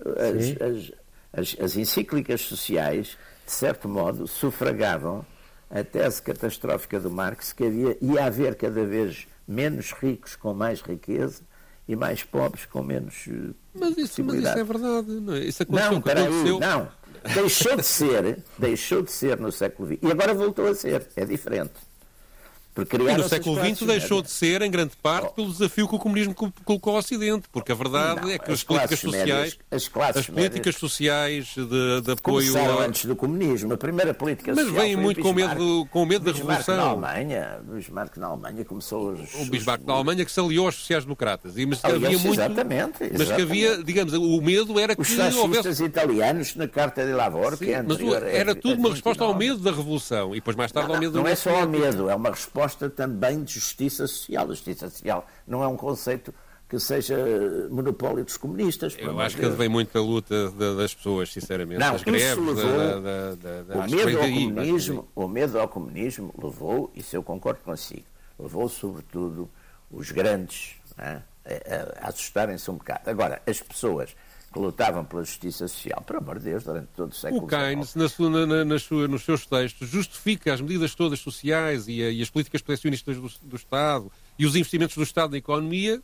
As, 0.00 0.62
as, 0.62 0.92
as, 1.32 1.56
as, 1.60 1.76
encíclicas 1.76 2.40
sociais, 2.40 3.16
de 3.44 3.52
certo 3.52 3.88
modo, 3.88 4.26
sufragavam 4.26 5.24
a 5.70 5.84
tese 5.84 6.22
catastrófica 6.22 6.98
do 6.98 7.10
Marx 7.10 7.52
que 7.52 7.64
havia, 7.64 7.96
ia 8.00 8.24
haver 8.24 8.54
cada 8.56 8.84
vez 8.84 9.26
menos 9.46 9.92
ricos 9.92 10.36
com 10.36 10.54
mais 10.54 10.80
riqueza 10.80 11.42
e 11.86 11.94
mais 11.94 12.22
pobres 12.22 12.64
com 12.64 12.82
menos 12.82 13.26
eh, 13.28 13.54
mas 13.74 13.96
isso, 13.98 14.24
mas 14.24 14.36
isso 14.36 14.48
é 14.48 14.64
verdade, 14.64 15.10
não 15.10 15.34
é? 15.34 15.38
Isso 15.40 15.62
aconteceu, 15.62 15.90
não, 15.90 15.98
aconteceu... 15.98 16.60
não, 16.60 16.88
deixou 17.34 17.76
de 17.76 17.82
ser, 17.84 18.38
deixou 18.58 19.02
de 19.02 19.10
ser 19.10 19.38
no 19.38 19.50
século 19.50 19.88
XX 19.88 19.98
e 20.02 20.10
agora 20.10 20.34
voltou 20.34 20.66
a 20.66 20.74
ser, 20.74 21.08
é 21.16 21.24
diferente. 21.24 21.72
E 22.74 23.16
no 23.16 23.28
século 23.28 23.56
XX 23.62 23.86
deixou 23.86 24.22
de 24.22 24.30
ser, 24.30 24.62
em 24.62 24.70
grande 24.70 24.92
parte, 25.02 25.26
oh. 25.26 25.32
pelo 25.32 25.52
desafio 25.52 25.86
que 25.86 25.94
o 25.94 25.98
comunismo 25.98 26.34
colocou 26.64 26.94
ao 26.94 26.98
Ocidente, 27.00 27.46
porque 27.52 27.70
a 27.70 27.74
verdade 27.74 28.22
não, 28.22 28.30
é 28.30 28.38
que 28.38 28.50
as, 28.50 28.60
as 28.60 28.64
políticas 28.64 29.00
sociais, 29.00 29.26
médias, 29.26 29.58
as, 29.70 30.16
as 30.16 30.26
políticas 30.26 30.76
sociais 30.76 31.54
de, 31.54 32.00
de 32.00 32.12
apoio 32.12 32.56
a... 32.56 32.84
antes 32.84 33.04
do 33.04 33.14
comunismo, 33.14 33.74
a 33.74 33.76
primeira 33.76 34.14
política 34.14 34.54
Mas 34.54 34.70
vêm 34.70 34.96
muito 34.96 35.20
com 35.20 35.34
medo, 35.34 35.86
com 35.90 36.06
medo 36.06 36.24
da 36.24 36.32
revolução. 36.32 36.76
Na 36.76 36.82
Alemanha, 36.84 37.60
o 37.68 37.74
Bismarck 37.74 38.16
na 38.16 38.26
Alemanha 38.28 38.64
começou 38.64 39.12
os, 39.12 39.34
o 39.34 39.50
Bismarck 39.50 39.82
os... 39.82 39.86
na 39.86 39.92
Alemanha 39.92 40.24
que 40.24 40.32
se 40.32 40.40
aliou 40.40 40.66
aos 40.66 40.76
sociais-democratas, 40.76 41.54
mas 41.66 41.84
havia 41.84 42.10
muito, 42.10 42.28
exatamente, 42.28 43.04
exatamente, 43.04 43.18
mas 43.18 43.32
que 43.32 43.42
havia, 43.42 43.82
digamos, 43.84 44.14
o 44.14 44.40
medo 44.40 44.80
era 44.80 44.96
que 44.96 45.02
os 45.02 45.36
houvesse 45.36 45.84
italianos 45.84 46.56
na 46.56 46.66
Carta 46.66 47.04
de 47.04 47.12
Lavor, 47.12 47.58
que 47.58 47.70
é 47.70 47.82
mas 47.82 47.98
era 48.32 48.54
tudo 48.54 48.78
uma 48.78 48.90
resposta 48.90 49.24
ao 49.24 49.34
medo 49.34 49.58
da 49.58 49.70
revolução. 49.70 50.32
E 50.34 50.36
depois 50.36 50.56
mais 50.56 50.72
tarde 50.72 50.90
ao 50.90 50.98
medo 50.98 51.18
não 51.18 51.28
é 51.28 51.34
só 51.34 51.60
ao 51.60 51.68
medo, 51.68 52.08
é 52.08 52.14
uma 52.14 52.30
resposta 52.30 52.61
também 52.94 53.42
de 53.42 53.54
justiça 53.54 54.06
social. 54.06 54.44
A 54.44 54.48
justiça 54.48 54.88
social 54.88 55.26
não 55.46 55.62
é 55.62 55.68
um 55.68 55.76
conceito 55.76 56.34
que 56.68 56.80
seja 56.80 57.16
monopólio 57.70 58.24
dos 58.24 58.38
comunistas. 58.38 58.96
Eu 58.98 59.20
acho 59.20 59.36
que 59.36 59.46
vem 59.46 59.68
muito 59.68 59.92
da 59.92 60.00
luta 60.00 60.50
das 60.50 60.94
pessoas, 60.94 61.30
sinceramente. 61.30 61.78
Não, 61.78 61.92
das 61.92 62.02
greves, 62.02 62.36
levou, 62.38 63.02
da, 63.02 63.34
da, 63.34 63.62
da, 63.62 63.78
o, 63.78 63.90
medo 63.90 64.18
ao 64.18 64.28
comunismo, 64.28 65.08
o 65.14 65.28
medo 65.28 65.60
ao 65.60 65.68
comunismo 65.68 66.34
levou, 66.42 66.90
isso 66.94 67.14
eu 67.14 67.22
concordo 67.22 67.60
consigo, 67.62 68.06
levou 68.38 68.70
sobretudo 68.70 69.50
os 69.90 70.10
grandes 70.10 70.76
é, 70.96 71.20
a, 71.44 72.06
a 72.06 72.08
assustarem-se 72.08 72.70
um 72.70 72.74
bocado. 72.74 73.10
Agora, 73.10 73.42
as 73.46 73.60
pessoas 73.60 74.16
que 74.52 74.58
lutavam 74.58 75.04
pela 75.04 75.24
justiça 75.24 75.66
social, 75.66 76.02
por 76.06 76.16
amor 76.16 76.38
de 76.38 76.44
Deus, 76.44 76.64
durante 76.64 76.88
todo 76.94 77.10
o 77.10 77.14
século 77.14 77.44
O 77.44 77.46
Keynes, 77.46 77.94
na 77.94 78.08
sua, 78.08 78.46
na, 78.46 78.64
na 78.64 78.78
sua, 78.78 79.08
nos 79.08 79.24
seus 79.24 79.46
textos, 79.46 79.88
justifica 79.88 80.52
as 80.52 80.60
medidas 80.60 80.94
todas 80.94 81.18
sociais 81.20 81.88
e, 81.88 82.02
a, 82.02 82.10
e 82.10 82.20
as 82.20 82.28
políticas 82.28 82.60
proteccionistas 82.60 83.16
do, 83.16 83.30
do, 83.48 83.56
Estado 83.56 84.12
e 84.38 84.44
os 84.44 84.54
investimentos 84.54 84.94
do 84.94 85.02
Estado 85.02 85.30
na 85.30 85.38
economia 85.38 86.02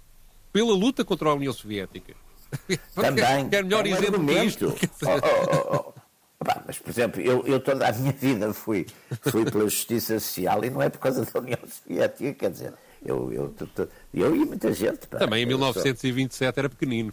pela 0.53 0.73
luta 0.73 1.05
contra 1.05 1.29
a 1.29 1.35
União 1.35 1.53
Soviética. 1.53 2.15
Também. 2.95 3.49
Quer 3.51 3.63
melhor 3.63 3.87
é 3.87 3.91
um 3.91 3.97
exemplo 3.97 4.27
que 4.27 4.45
isto? 4.45 4.75
Oh, 5.05 5.11
oh, 5.11 5.77
oh, 5.77 5.93
oh. 6.41 6.63
mas, 6.67 6.79
por 6.79 6.91
exemplo, 6.91 7.21
eu, 7.21 7.45
eu, 7.47 7.61
toda 7.61 7.87
a 7.87 7.93
minha 7.93 8.13
vida 8.13 8.55
fui, 8.55 8.87
fui 9.31 9.45
pela 9.45 9.65
justiça 9.65 10.19
social 10.19 10.65
e 10.65 10.71
não 10.71 10.81
é 10.81 10.89
por 10.89 11.01
causa 11.01 11.25
da 11.25 11.41
União 11.41 11.59
Soviética, 11.67 12.33
quer 12.33 12.51
dizer, 12.51 12.73
eu, 13.05 13.33
eu, 13.33 13.55
eu, 13.61 13.89
eu 14.15 14.37
e 14.37 14.39
muita 14.47 14.73
gente. 14.73 15.07
Pá, 15.07 15.19
Também 15.19 15.43
em 15.43 15.47
1927 15.47 16.37
sou... 16.55 16.61
era 16.61 16.69
pequenino. 16.69 17.13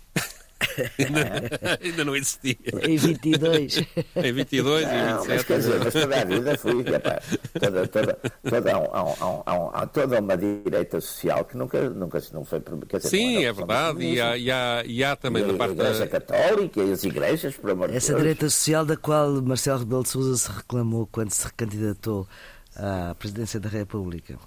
Ainda, 0.99 1.79
ainda 1.81 2.05
não 2.05 2.15
existia. 2.15 2.55
Em 2.83 2.97
22. 2.97 3.83
Em 4.15 4.33
22 4.33 4.85
não, 4.85 4.91
e 4.91 5.13
27. 5.13 5.27
Mas, 5.27 5.43
quer 5.43 5.57
dizer, 5.57 5.79
mas 5.83 5.93
toda 5.93 6.21
a 6.21 6.25
vida 6.25 6.57
fui, 6.57 6.83
toda, 6.83 7.87
toda, 7.87 8.19
toda, 8.49 8.71
há, 8.71 9.81
há, 9.81 9.87
toda 9.87 10.19
uma 10.19 10.37
direita 10.37 11.01
social 11.01 11.45
que 11.45 11.57
nunca, 11.57 11.89
nunca 11.89 12.21
não 12.33 12.45
foi... 12.45 12.61
Quer 12.87 12.97
dizer, 12.97 13.09
Sim, 13.09 13.45
é 13.45 13.53
verdade, 13.53 14.03
e 14.03 14.21
há, 14.21 14.37
e, 14.37 14.51
há, 14.51 14.83
e 14.85 15.03
há 15.03 15.15
também 15.15 15.43
e 15.43 15.47
da 15.47 15.53
parte 15.53 15.75
da... 15.75 15.83
Igreja 15.85 16.07
Católica 16.07 16.81
e 16.81 16.91
as 16.91 17.03
igrejas, 17.03 17.55
por 17.55 17.71
amor 17.71 17.89
Essa 17.89 18.09
Deus. 18.09 18.21
direita 18.21 18.49
social 18.49 18.85
da 18.85 18.97
qual 18.97 19.41
Marcelo 19.41 19.79
Rebelo 19.79 20.03
de 20.03 20.09
Sousa 20.09 20.37
se 20.37 20.51
reclamou 20.51 21.07
quando 21.11 21.31
se 21.31 21.45
recandidatou 21.45 22.27
à 22.75 23.15
presidência 23.15 23.59
da 23.59 23.69
República. 23.69 24.37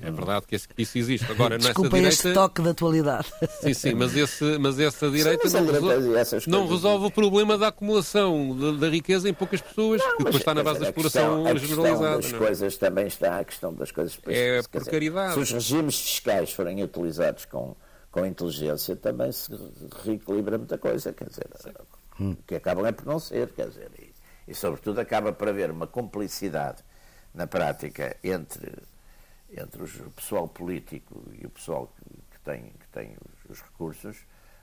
É 0.00 0.10
verdade 0.10 0.46
que, 0.46 0.54
esse, 0.54 0.68
que 0.68 0.82
isso 0.82 0.98
existe. 0.98 1.30
Agora, 1.30 1.56
Desculpa 1.56 1.96
direita... 1.96 2.08
este 2.08 2.32
toque 2.32 2.62
da 2.62 2.70
atualidade. 2.70 3.26
Sim, 3.60 3.74
sim, 3.74 3.94
mas, 3.94 4.16
esse, 4.16 4.58
mas 4.58 4.78
essa 4.78 5.10
direita 5.10 5.48
sim, 5.48 5.56
mas 5.60 5.66
não, 5.66 5.72
resolve, 5.72 6.50
não 6.50 6.68
resolve 6.68 7.06
o 7.06 7.10
problema 7.10 7.56
da 7.56 7.68
acumulação 7.68 8.56
da, 8.56 8.72
da 8.72 8.88
riqueza 8.88 9.28
em 9.28 9.34
poucas 9.34 9.60
pessoas, 9.60 10.02
não, 10.02 10.10
que 10.16 10.24
depois 10.24 10.36
está 10.36 10.54
na 10.54 10.62
base 10.62 10.80
da 10.80 10.86
exploração 10.86 11.44
questão, 11.44 11.58
generalizada. 11.58 12.16
A 12.16 12.16
questão 12.16 12.20
das 12.20 12.32
não? 12.32 12.38
É? 12.38 12.46
coisas 12.46 12.76
também 12.76 13.06
está, 13.06 13.38
a 13.38 13.44
questão 13.44 13.74
das 13.74 13.90
coisas... 13.90 14.18
É 14.26 14.62
precariedade. 14.62 15.34
se 15.34 15.40
os 15.40 15.52
regimes 15.52 16.00
fiscais 16.00 16.52
forem 16.52 16.82
utilizados 16.82 17.44
com, 17.44 17.76
com 18.10 18.26
inteligência, 18.26 18.96
também 18.96 19.30
se 19.30 19.50
reequilibra 20.04 20.58
muita 20.58 20.76
coisa, 20.76 21.12
quer 21.12 21.28
dizer, 21.28 21.46
hum. 22.20 22.36
que 22.46 22.56
acabam 22.56 22.84
é 22.84 22.92
por 22.92 23.06
não 23.06 23.18
ser, 23.18 23.48
quer 23.50 23.68
dizer, 23.68 23.90
e, 23.98 24.12
e 24.50 24.54
sobretudo 24.54 25.00
acaba 25.00 25.32
por 25.32 25.48
haver 25.48 25.70
uma 25.70 25.86
complicidade 25.86 26.82
na 27.32 27.46
prática 27.46 28.16
entre 28.22 28.72
entre 29.56 29.82
o 29.82 30.10
pessoal 30.10 30.48
político 30.48 31.22
e 31.40 31.46
o 31.46 31.50
pessoal 31.50 31.92
que, 32.30 32.40
tem, 32.40 32.62
que 32.62 32.88
tem 32.92 33.16
os, 33.48 33.58
os 33.58 33.62
recursos 33.62 34.16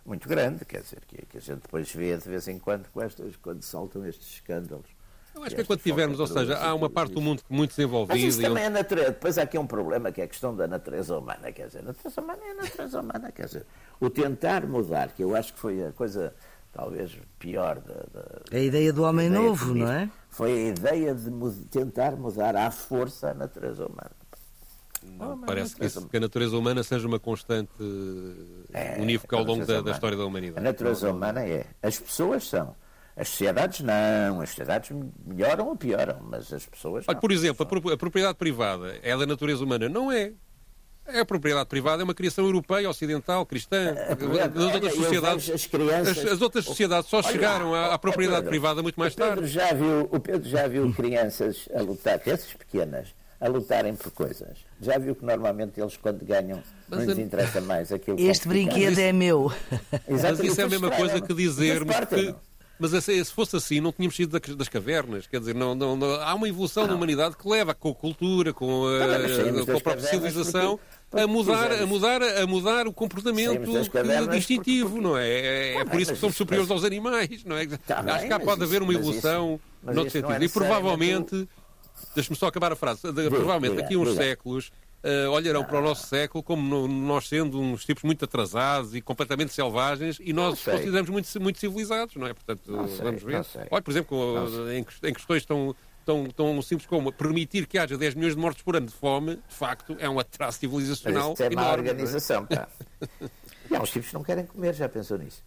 muito 0.05 0.27
grande, 0.27 0.65
quer 0.65 0.81
dizer, 0.81 1.01
que, 1.07 1.25
que, 1.25 1.37
a 1.37 1.41
gente 1.41 1.61
depois 1.61 1.91
vê 1.93 2.17
de 2.17 2.27
vez 2.27 2.47
em 2.47 2.57
quando 2.57 2.85
estas, 3.01 3.35
quando 3.35 3.61
saltam 3.61 4.05
estes 4.05 4.27
escândalos. 4.27 4.87
Eu 5.33 5.43
acho 5.43 5.55
que 5.55 5.61
é 5.61 5.63
quando 5.63 5.79
tivermos, 5.79 6.19
ou 6.19 6.27
seja, 6.27 6.57
há 6.57 6.73
uma 6.73 6.89
parte 6.89 7.13
do 7.13 7.21
mundo 7.21 7.41
muito 7.49 7.69
desenvolvida. 7.69 8.15
Mas 8.15 8.23
isso 8.23 8.41
também 8.41 8.65
é 8.65 8.69
natureza. 8.69 9.11
Depois 9.11 9.37
há 9.37 9.43
aqui 9.43 9.57
um 9.57 9.67
problema 9.67 10.11
que 10.11 10.19
é 10.19 10.25
a 10.25 10.27
questão 10.27 10.53
da 10.53 10.67
natureza 10.67 11.17
humana, 11.17 11.51
quer 11.51 11.67
dizer, 11.67 11.79
a 11.79 11.83
natureza 11.83 12.21
humana 12.21 12.41
é 12.43 12.51
a 12.51 12.55
natureza 12.55 12.99
humana, 12.99 13.31
quer 13.31 13.45
dizer, 13.45 13.65
o 13.99 14.09
tentar 14.09 14.67
mudar, 14.67 15.09
que 15.13 15.23
eu 15.23 15.35
acho 15.35 15.53
que 15.53 15.59
foi 15.59 15.85
a 15.85 15.91
coisa 15.93 16.33
talvez 16.73 17.17
pior 17.39 17.79
da. 17.79 17.93
da 18.11 18.41
a 18.51 18.59
ideia 18.59 18.91
do 18.91 19.03
homem 19.03 19.29
novo, 19.29 19.73
não 19.73 19.89
é? 19.89 20.09
Foi 20.29 20.51
a 20.51 20.67
ideia 20.69 21.15
de 21.15 21.29
tentar 21.69 22.15
mudar 22.15 22.55
à 22.55 22.69
força 22.71 23.31
a 23.31 23.33
natureza 23.33 23.85
humana. 23.85 24.20
Não, 25.03 25.33
oh, 25.33 25.45
parece 25.45 25.75
que, 25.75 25.85
isso, 25.85 26.07
que, 26.07 26.17
a 26.17 26.19
natureza 26.19 26.57
humana 26.57 26.83
seja 26.83 27.07
uma 27.07 27.19
constante 27.19 27.71
é, 28.73 28.99
unívoca 28.99 29.35
ao 29.35 29.43
longo 29.43 29.65
da, 29.65 29.81
da, 29.81 29.91
história 29.91 30.17
da 30.17 30.25
humanidade. 30.25 30.59
A 30.59 30.69
natureza 30.69 31.07
não, 31.07 31.15
humana 31.15 31.43
é. 31.45 31.65
As 31.81 31.99
pessoas 31.99 32.47
são. 32.47 32.75
As 33.15 33.27
sociedades 33.29 33.81
não. 33.81 34.41
As 34.41 34.49
sociedades 34.49 34.91
melhoram 35.25 35.67
ou 35.67 35.75
pioram, 35.75 36.19
mas 36.21 36.51
as 36.53 36.65
pessoas. 36.65 37.05
Olha, 37.07 37.19
por 37.19 37.31
exemplo, 37.31 37.67
a 37.91 37.97
propriedade 37.97 38.37
privada 38.37 38.97
é 39.01 39.15
da 39.17 39.25
natureza 39.25 39.63
humana? 39.63 39.89
Não 39.89 40.11
é. 40.11 40.33
É 41.07 41.19
a 41.19 41.25
propriedade 41.25 41.67
privada, 41.67 42.03
é 42.03 42.05
uma 42.05 42.13
criação 42.13 42.45
europeia, 42.45 42.89
ocidental, 42.89 43.45
cristã. 43.45 43.95
As 44.55 44.63
outras 44.63 44.93
sociedades, 44.93 45.49
as, 45.49 45.65
crianças... 45.65 46.17
as, 46.17 46.31
as, 46.31 46.41
outras 46.41 46.65
sociedades 46.65 47.09
só 47.09 47.21
chegaram 47.23 47.73
à, 47.73 47.93
à 47.93 47.97
propriedade 47.97 48.47
privada 48.47 48.81
muito 48.83 48.99
mais 48.99 49.15
tarde. 49.15 49.47
Já 49.47 49.73
viu, 49.73 50.07
o 50.11 50.19
Pedro 50.19 50.47
já 50.47 50.67
viu 50.67 50.93
crianças 50.93 51.67
a 51.73 51.81
lutar, 51.81 52.19
crianças 52.19 52.53
pequenas, 52.53 53.13
a 53.41 53.47
lutarem 53.49 53.95
por 53.95 54.11
coisas. 54.11 54.59
Já 54.79 54.99
viu 54.99 55.15
que 55.15 55.25
normalmente 55.25 55.81
eles, 55.81 55.97
quando 55.97 56.23
ganham, 56.23 56.61
mas 56.87 56.99
não 56.99 57.07
lhes 57.07 57.17
interessa 57.17 57.59
mais 57.59 57.91
aquilo 57.91 58.15
que 58.15 58.23
Este 58.27 58.47
brinquedo 58.47 58.99
é 58.99 59.11
meu. 59.11 59.51
Mas 60.07 60.39
isso 60.39 60.61
é 60.61 60.63
a 60.63 60.69
mesma 60.69 60.91
coisa 60.91 61.19
que 61.19 61.33
dizermos 61.33 61.95
que. 62.07 62.35
Mas 62.77 62.91
se 63.03 63.25
fosse 63.25 63.55
assim, 63.55 63.79
não 63.79 63.91
tínhamos 63.91 64.15
sido 64.15 64.39
das 64.55 64.67
cavernas. 64.67 65.27
Quer 65.27 65.39
dizer, 65.39 65.53
não, 65.53 65.75
não, 65.75 65.95
não 65.95 66.15
há 66.15 66.33
uma 66.33 66.49
evolução 66.49 66.87
da 66.87 66.95
humanidade 66.95 67.37
que 67.37 67.47
leva 67.47 67.75
com 67.75 67.89
a 67.89 67.93
cultura, 67.93 68.53
com 68.53 68.87
a, 68.87 69.65
com 69.65 69.77
a 69.77 69.81
própria 69.81 70.07
civilização, 70.07 70.79
a 71.11 71.27
mudar, 71.27 71.71
a, 71.71 71.85
mudar, 71.85 72.23
a 72.23 72.47
mudar 72.47 72.87
o 72.87 72.93
comportamento 72.93 73.59
distintivo, 74.31 74.89
porque, 74.89 75.01
porque... 75.01 75.01
não 75.01 75.15
é? 75.15 75.29
É, 75.29 75.75
é 75.75 75.85
por 75.85 76.01
isso 76.01 76.13
que 76.13 76.19
somos 76.19 76.35
superiores 76.35 76.71
aos 76.71 76.83
animais, 76.83 77.43
não 77.45 77.55
é? 77.55 77.67
Tá 77.67 77.99
Acho 77.99 78.27
que 78.27 78.39
pode 78.39 78.63
haver 78.63 78.81
uma 78.81 78.93
evolução 78.95 79.59
isso, 79.83 79.93
noutro 79.93 80.11
sentido. 80.11 80.41
É 80.41 80.45
e 80.45 80.49
provavelmente 80.49 81.47
Deixa-me 82.15 82.35
só 82.35 82.47
acabar 82.47 82.71
a 82.71 82.75
frase. 82.75 83.01
Provavelmente 83.01 83.75
daqui 83.75 83.95
a 83.95 83.97
uns 83.97 84.15
séculos 84.15 84.71
Uh, 85.03 85.31
olharão 85.31 85.63
para 85.63 85.79
o 85.79 85.81
nosso 85.81 86.05
século 86.05 86.43
como 86.43 86.61
no, 86.61 86.87
nós 86.87 87.27
sendo 87.27 87.59
uns 87.59 87.83
tipos 87.83 88.03
muito 88.03 88.23
atrasados 88.23 88.93
e 88.93 89.01
completamente 89.01 89.51
selvagens 89.51 90.19
e 90.21 90.31
nós 90.31 90.63
consideramos 90.63 91.09
muito, 91.09 91.41
muito 91.41 91.57
civilizados, 91.57 92.15
não 92.15 92.27
é? 92.27 92.35
Portanto, 92.35 92.71
não 92.71 92.87
sei, 92.87 92.97
vamos 92.97 93.23
ver. 93.23 93.43
Olha, 93.71 93.81
por 93.81 93.89
exemplo, 93.89 94.71
em, 94.71 94.85
em, 95.09 95.13
questões 95.13 95.43
tão, 95.43 95.75
tão, 96.05 96.25
tão 96.29 96.61
simples 96.61 96.87
como 96.87 97.11
permitir 97.11 97.65
que 97.65 97.79
haja 97.79 97.97
10 97.97 98.13
milhões 98.13 98.35
de 98.35 98.39
mortes 98.39 98.61
por 98.61 98.75
ano 98.75 98.85
de 98.85 98.93
fome, 98.93 99.37
de 99.37 99.55
facto, 99.55 99.95
é 99.97 100.07
um 100.07 100.19
atraso 100.19 100.59
civilizacional. 100.59 101.33
Isso 101.33 101.41
é 101.41 101.49
má 101.49 101.69
é? 101.69 101.71
organização, 101.71 102.45
pá. 102.45 102.67
e 103.71 103.75
há 103.75 103.81
uns 103.81 103.89
tipos 103.89 104.09
que 104.09 104.13
não 104.13 104.23
querem 104.23 104.45
comer, 104.45 104.75
já 104.75 104.87
pensou 104.87 105.17
nisso? 105.17 105.43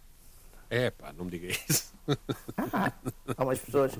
É, 0.69 0.91
pá, 0.91 1.13
não 1.13 1.23
me 1.23 1.31
diga 1.31 1.47
isso. 1.47 1.93
Ah, 2.57 2.91
há 3.37 3.41
umas 3.41 3.59
pessoas, 3.59 3.93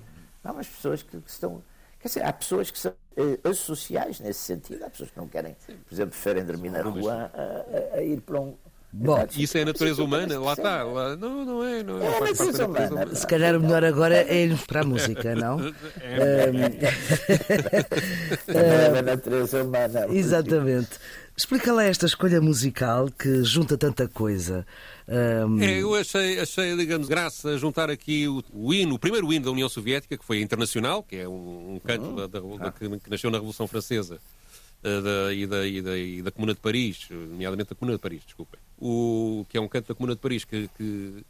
há 0.43 0.51
umas 0.51 0.67
pessoas 0.67 1.01
que, 1.01 1.17
que 1.21 1.29
estão 1.29 1.63
Quer 2.05 2.09
dizer, 2.09 2.23
há 2.23 2.33
pessoas 2.33 2.69
que 2.69 2.77
são 2.77 2.91
uh, 2.91 3.49
associais 3.49 4.19
nesse 4.19 4.37
sentido. 4.41 4.85
Há 4.85 4.91
pessoas 4.91 5.09
que 5.09 5.17
não 5.17 5.27
querem, 5.27 5.55
por 5.65 5.91
exemplo, 5.91 6.11
preferem 6.11 6.45
dormir 6.45 6.69
na 6.69 6.83
rua 6.83 7.31
a, 7.33 7.95
a, 7.95 7.97
a 7.97 8.03
ir 8.03 8.21
para 8.21 8.39
um, 8.39 8.55
Bom, 8.97 9.27
isso 9.37 9.57
é 9.57 9.63
a 9.63 9.65
natureza 9.65 10.01
humana, 10.01 10.39
lá 10.39 10.53
está. 10.53 10.83
Lá, 10.83 11.17
não, 11.17 11.43
não 11.43 11.63
é. 11.63 11.83
Não 11.83 12.01
é, 12.01 12.05
é 12.05 12.17
a 12.17 12.21
natureza 12.21 12.65
humana. 12.65 13.13
Se 13.13 13.27
calhar 13.27 13.55
o 13.55 13.59
melhor 13.59 13.83
agora 13.83 14.15
é 14.15 14.45
ir 14.45 14.57
para 14.65 14.81
a 14.81 14.85
música, 14.85 15.35
não? 15.35 15.59
É, 16.01 16.49
é 18.47 18.99
a 18.99 19.01
natureza 19.01 19.63
humana. 19.63 20.07
Exatamente. 20.09 20.91
Explica 21.35 21.73
lá 21.73 21.83
esta 21.83 22.05
escolha 22.05 22.39
musical 22.39 23.09
que 23.11 23.43
junta 23.43 23.77
tanta 23.77 24.07
coisa. 24.07 24.65
Um... 25.07 25.61
É, 25.61 25.81
eu 25.81 25.93
achei, 25.93 26.39
achei, 26.39 26.77
digamos, 26.77 27.09
graça 27.09 27.49
a 27.49 27.57
juntar 27.57 27.89
aqui 27.89 28.27
o, 28.29 28.41
o, 28.53 28.73
hino, 28.73 28.95
o 28.95 28.99
primeiro 28.99 29.31
hino 29.33 29.45
da 29.45 29.51
União 29.51 29.67
Soviética, 29.67 30.17
que 30.17 30.23
foi 30.23 30.41
internacional, 30.41 31.03
que 31.03 31.17
é 31.17 31.27
um, 31.27 31.75
um 31.75 31.81
canto 31.83 32.05
uhum. 32.05 32.15
da, 32.15 32.27
da, 32.27 32.39
da, 32.39 32.71
que, 32.71 32.87
que, 32.99 33.09
nasceu 33.09 33.29
na 33.29 33.37
Revolução 33.37 33.67
Francesa 33.67 34.17
da, 35.01 35.33
e, 35.33 35.47
da, 35.47 35.67
e, 35.67 35.81
da, 35.81 35.97
e 35.97 36.21
da 36.21 36.31
Comuna 36.31 36.53
de 36.53 36.59
Paris, 36.59 37.07
nomeadamente 37.09 37.69
da 37.69 37.75
Comuna 37.75 37.97
de 37.97 38.01
Paris, 38.01 38.21
desculpem. 38.25 38.59
O, 38.79 39.45
que 39.49 39.57
é 39.57 39.61
um 39.61 39.67
canto 39.67 39.87
da 39.87 39.95
Comuna 39.95 40.13
de 40.15 40.21
Paris 40.21 40.45
que, 40.45 40.69
que, 40.77 41.23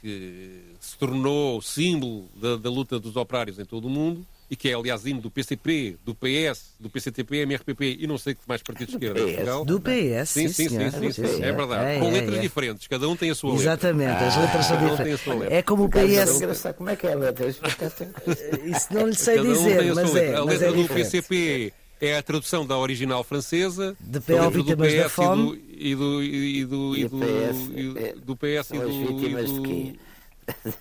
que 0.00 0.60
se 0.80 0.96
tornou 0.98 1.60
símbolo 1.62 2.28
da, 2.34 2.56
da 2.56 2.70
luta 2.70 2.98
dos 2.98 3.16
operários 3.16 3.58
em 3.58 3.64
todo 3.64 3.86
o 3.86 3.90
mundo 3.90 4.26
e 4.50 4.56
que 4.56 4.68
é, 4.68 4.74
aliás, 4.74 5.06
hino 5.06 5.18
do 5.22 5.30
PCP, 5.30 5.96
do 6.04 6.14
PS, 6.14 6.74
do 6.78 6.90
PCTP, 6.90 7.38
MRPP 7.38 7.96
e 8.00 8.06
não 8.06 8.18
sei 8.18 8.34
que 8.34 8.42
mais 8.46 8.62
partidos 8.62 8.88
de 8.94 8.96
esquerda 8.96 9.20
em 9.20 9.32
Portugal. 9.32 9.64
Do 9.64 9.80
PS, 9.80 10.28
Sim, 10.28 10.48
sim, 10.48 10.48
sim, 10.48 10.68
senhor. 10.68 10.92
sim, 10.92 11.12
sim, 11.12 11.26
Sim, 11.26 11.42
é 11.42 11.52
verdade. 11.52 11.84
é, 11.96 11.98
Com 11.98 12.08
é, 12.08 12.10
letras 12.10 12.36
é. 12.36 12.40
diferentes, 12.40 12.86
cada 12.86 13.08
um 13.08 13.16
tem 13.16 13.30
a 13.30 13.34
sua 13.34 13.50
letra. 13.52 13.64
Exatamente, 13.64 14.10
as 14.24 14.36
letras 14.36 14.66
são 14.66 14.76
um 14.76 14.90
diferentes. 14.90 15.26
letra. 15.26 15.54
É 15.54 15.62
como 15.62 15.84
o 15.84 15.86
é 15.86 16.06
PS. 16.26 16.36
engraçado. 16.36 16.74
Como 16.74 16.90
é 16.90 16.96
que 16.96 17.06
é 17.06 17.12
a 17.14 17.16
letra? 17.16 17.48
Isso 17.48 18.92
não 18.92 19.06
lhe 19.06 19.14
sei 19.14 19.36
Cada 19.36 19.48
um 19.48 19.52
dizer, 19.54 19.78
tem 19.78 19.88
a 19.90 19.94
sua 19.94 20.02
mas 20.02 20.12
letra. 20.12 20.30
é. 20.30 20.36
A 20.36 20.44
mas 20.44 20.60
letra 20.60 20.68
é 20.68 20.82
do. 20.82 20.88
PCP 20.94 21.72
é 22.02 22.16
a 22.18 22.22
tradução 22.22 22.66
da 22.66 22.76
original 22.76 23.22
francesa. 23.22 23.96
De 24.00 24.18
A 24.18 24.20
P 24.20 24.32
ao 24.36 24.46
letra 24.46 24.58
do 24.58 24.64
vítimas 24.64 24.94
da 24.94 25.08
fome. 25.08 25.64
E 25.70 25.94
do, 25.94 26.22
e 26.22 26.64
do, 26.64 26.96
e 26.96 27.08
do, 27.08 27.24
e 27.24 27.98
é- 27.98 28.14
do 28.14 28.36
PS 28.36 28.70
e 28.72 28.78
do. 28.78 28.88
vítimas 29.06 29.52
de 29.52 29.60
quê? 29.62 29.94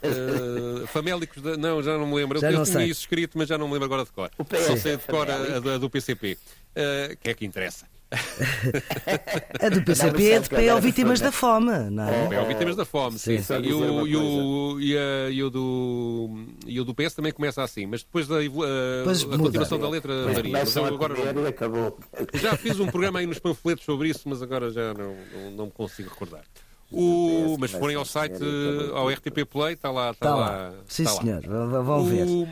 Uh, 0.04 0.88
famélicos 0.88 1.42
da... 1.42 1.56
Não, 1.56 1.82
já 1.84 1.98
não 1.98 2.08
me 2.08 2.16
lembro. 2.16 2.40
Já 2.40 2.52
eu 2.52 2.58
não 2.58 2.64
tinha 2.64 2.78
sei. 2.80 2.88
isso 2.90 3.02
escrito, 3.02 3.38
mas 3.38 3.48
já 3.48 3.58
não 3.58 3.68
me 3.68 3.74
lembro 3.74 3.86
agora 3.86 4.04
de 4.04 4.12
cor. 4.12 4.30
O 4.38 4.44
PS 4.44 4.66
Só 4.66 4.76
sei 4.76 4.98
de 4.98 5.04
cor 5.06 5.30
a, 5.30 5.36
a 5.36 5.60
do- 5.60 5.70
a 5.72 5.78
do 5.78 5.90
PCP. 5.90 6.38
Uh, 6.76 7.16
que 7.22 7.30
é 7.30 7.34
que 7.36 7.46
interessa? 7.46 7.86
A 9.62 9.70
do 9.70 9.82
PCP 9.84 10.32
é 10.32 10.39
de 10.39 10.49
P 10.49 10.70
ao 10.70 10.82
vítimas 10.82 11.20
da 11.20 11.32
fome, 11.32 11.72
não 11.89 12.03
é? 12.07 12.36
É 12.36 12.41
o 12.41 12.45
Vítimas 12.45 12.76
da 12.76 12.84
Fome, 12.86 13.18
sim. 13.18 13.38
E, 13.64 13.74
o, 13.74 14.07
e, 14.07 14.16
o, 14.18 14.80
e, 14.82 14.97
a- 14.97 15.30
e 15.30 15.43
o 15.43 15.49
do, 15.49 16.45
e 16.66 16.80
o 16.80 16.84
do 16.84 16.93
PS 16.93 17.14
também 17.16 17.32
começa 17.32 17.64
assim, 17.64 17.86
mas 17.86 18.03
depois 18.03 18.28
da 18.28 18.43
evo- 18.43 18.64
a, 18.64 18.68
a 18.68 19.38
continuação 19.38 19.80
da 19.80 19.89
letra 19.89 20.14
Depois 20.14 20.36
varia. 20.36 20.51
Mas 20.51 20.78
a 20.78 20.88
agora 20.88 21.16
comer 21.16 21.34
não- 21.34 21.45
acabou. 21.47 21.97
já 22.34 22.57
fiz 22.57 22.80
um 22.80 22.88
programa 22.88 23.20
aí 23.20 23.26
nos 23.26 23.39
panfletos 23.39 23.86
sobre 23.86 24.09
isso, 24.09 24.22
mas 24.26 24.41
agora 24.41 24.70
já 24.72 24.93
não, 24.93 25.16
não, 25.34 25.51
não 25.51 25.66
me 25.68 25.72
consigo 25.72 26.09
recordar. 26.09 26.41
O, 26.91 27.55
mas 27.57 27.72
se 27.72 27.80
forem 27.80 27.95
ao 27.95 28.03
site, 28.03 28.36
ao 28.93 29.07
RTP 29.09 29.45
Play, 29.49 29.74
está 29.76 29.89
lá. 29.89 30.12
Está 30.12 30.26
Está 30.28 30.36
lá, 30.36 30.49
lá. 30.49 30.74
Sim, 30.89 31.03
está 31.03 31.16
lá. 31.16 31.22
senhor. 31.22 31.41
V- 31.41 31.84
Vão 31.84 32.03
ver. 32.03 32.26
O, 32.28 32.47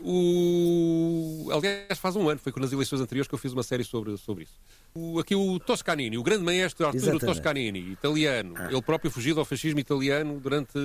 o- 0.00 1.48
aliás, 1.52 1.98
faz 1.98 2.16
um 2.16 2.28
ano, 2.28 2.38
foi 2.40 2.52
nas 2.60 2.72
eleições 2.72 3.00
anteriores 3.00 3.28
que 3.28 3.34
eu 3.34 3.38
fiz 3.38 3.52
uma 3.52 3.62
série 3.62 3.84
sobre, 3.84 4.16
sobre 4.16 4.44
isso. 4.44 4.54
O- 4.94 5.18
aqui 5.18 5.34
o 5.34 5.58
Toscanini, 5.58 6.16
o 6.18 6.22
grande 6.22 6.44
maestro 6.44 6.86
Arturo 6.86 7.02
Exatamente. 7.04 7.26
Toscanini, 7.26 7.78
italiano, 7.92 8.54
ele 8.70 8.82
próprio 8.82 9.10
fugido 9.10 9.40
ao 9.40 9.46
fascismo 9.46 9.80
italiano 9.80 10.38
durante, 10.40 10.78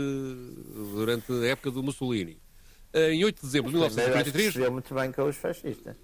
durante 0.95 1.31
a 1.31 1.45
época 1.47 1.71
do 1.71 1.83
Mussolini. 1.83 2.37
Em 2.93 3.23
8 3.23 3.35
de 3.35 3.41
dezembro 3.45 3.71
de 3.71 3.77
Primeiro, 3.77 3.85
acho 3.85 3.95
que 3.95 4.37
1943, 4.37 4.53
se 4.53 4.59
deu 4.59 4.71
muito 4.71 4.93
bem 4.95 5.11
com 5.11 5.23
os 5.29 5.35
fascistas. 5.35 5.95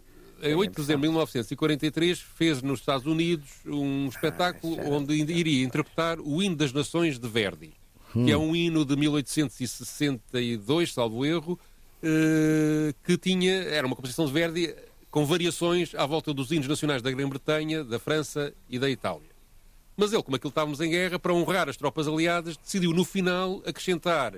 em 0.44 0.54
8 0.54 0.72
de 0.72 0.78
dezembro 0.78 1.02
de 1.02 1.08
1943, 1.08 2.20
fez 2.20 2.62
nos 2.62 2.80
Estados 2.80 3.08
Unidos 3.08 3.50
um 3.66 4.08
espetáculo 4.08 4.74
isso 4.74 4.82
é- 4.82 4.90
onde 4.90 5.14
iria 5.16 5.64
interpretar 5.66 6.20
o 6.20 6.44
Hino 6.44 6.56
das 6.56 6.72
Nações 6.72 7.18
de 7.18 7.28
Verdi, 7.28 7.74
que 8.14 8.32
é 8.32 8.38
um 8.38 8.56
hino 8.56 8.86
de 8.86 8.96
1862, 8.96 10.94
salvo 10.94 11.26
erro, 11.26 11.60
eh, 11.60 11.75
que 13.04 13.18
tinha, 13.18 13.54
era 13.64 13.86
uma 13.88 13.96
composição 13.96 14.26
de 14.26 14.32
Verdi 14.32 14.74
com 15.10 15.26
variações 15.26 15.96
à 15.96 16.06
volta 16.06 16.34
dos 16.34 16.52
hinos 16.52 16.68
nacionais 16.68 17.02
da 17.02 17.10
Grã-Bretanha, 17.12 17.84
da 17.84 17.98
França 18.00 18.54
e 18.70 18.78
da 18.78 18.90
Itália. 18.90 19.30
Mas 19.98 20.12
ele, 20.12 20.22
como 20.24 20.36
aquilo 20.36 20.50
estávamos 20.50 20.82
em 20.82 20.90
guerra, 20.90 21.18
para 21.18 21.34
honrar 21.34 21.70
as 21.70 21.78
tropas 21.78 22.06
aliadas, 22.08 22.58
decidiu 22.58 22.92
no 22.92 23.06
final 23.06 23.62
acrescentar 23.66 24.34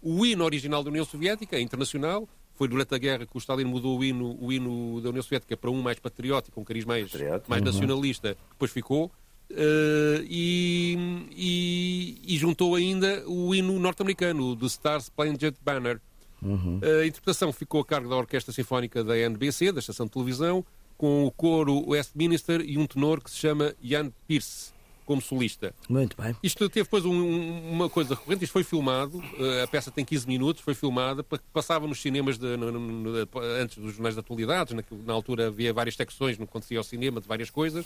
o 0.00 0.24
hino 0.24 0.42
original 0.44 0.82
da 0.82 0.88
União 0.90 1.04
Soviética, 1.04 1.56
a 1.56 1.60
internacional. 1.60 2.26
Foi 2.54 2.66
durante 2.66 2.94
a 2.94 2.98
guerra 2.98 3.26
que 3.26 3.36
o 3.36 3.38
Stalin 3.38 3.64
mudou 3.64 3.98
o 3.98 4.04
hino, 4.04 4.36
o 4.40 4.50
hino 4.52 5.00
da 5.02 5.10
União 5.10 5.22
Soviética 5.22 5.56
para 5.56 5.70
um 5.70 5.82
mais 5.82 5.98
patriótico, 5.98 6.60
um 6.60 6.64
cariz 6.64 6.84
mais, 6.84 7.10
mais 7.48 7.62
nacionalista, 7.62 8.34
que 8.34 8.40
depois 8.52 8.70
ficou. 8.70 9.10
Eh, 9.50 10.24
e, 10.28 10.96
e- 11.36 12.34
e 12.34 12.38
juntou 12.38 12.74
ainda 12.74 13.22
o 13.28 13.54
hino 13.54 13.78
norte-americano, 13.78 14.52
o 14.52 14.56
The 14.56 14.68
Star 14.68 15.00
Spangled 15.00 15.56
Banner. 15.62 16.00
A 16.42 17.06
interpretação 17.06 17.52
ficou 17.52 17.80
a 17.80 17.84
cargo 17.84 18.08
da 18.08 18.16
Orquestra 18.16 18.52
Sinfónica 18.52 19.02
da 19.04 19.16
NBC, 19.16 19.72
da 19.72 19.80
estação 19.80 20.06
de 20.06 20.12
televisão, 20.12 20.64
com 20.98 21.24
o 21.26 21.30
coro 21.30 21.88
Westminster 21.88 22.60
e 22.60 22.78
um 22.78 22.86
tenor 22.86 23.20
que 23.22 23.30
se 23.30 23.36
chama 23.36 23.74
Jan 23.82 24.10
Pierce, 24.26 24.72
como 25.04 25.20
solista. 25.20 25.74
Muito 25.88 26.16
bem. 26.20 26.34
Isto 26.42 26.68
teve 26.68 26.84
depois 26.84 27.04
um- 27.04 27.10
um- 27.12 27.70
uma 27.72 27.88
coisa 27.90 28.14
recorrente, 28.14 28.44
isto 28.44 28.52
foi 28.52 28.62
filmado, 28.62 29.20
eh, 29.38 29.62
a 29.62 29.66
peça 29.66 29.90
tem 29.90 30.04
15 30.04 30.26
minutos, 30.28 30.62
foi 30.62 30.74
filmada, 30.74 31.24
pa- 31.24 31.40
passava 31.52 31.86
nos 31.88 32.00
cinemas 32.00 32.38
de- 32.38 32.56
no- 32.56 32.70
no- 32.70 32.80
no- 32.80 33.28
antes 33.60 33.78
dos 33.78 33.94
jornais 33.94 34.14
de 34.14 34.20
atualidades, 34.20 34.72
na, 34.74 34.82
na 35.04 35.12
altura 35.12 35.48
havia 35.48 35.72
várias 35.72 35.96
secções 35.96 36.38
no 36.38 36.46
que 36.46 36.50
acontecia 36.50 36.78
ao 36.78 36.84
cinema 36.84 37.20
de 37.20 37.26
várias 37.26 37.50
coisas, 37.50 37.84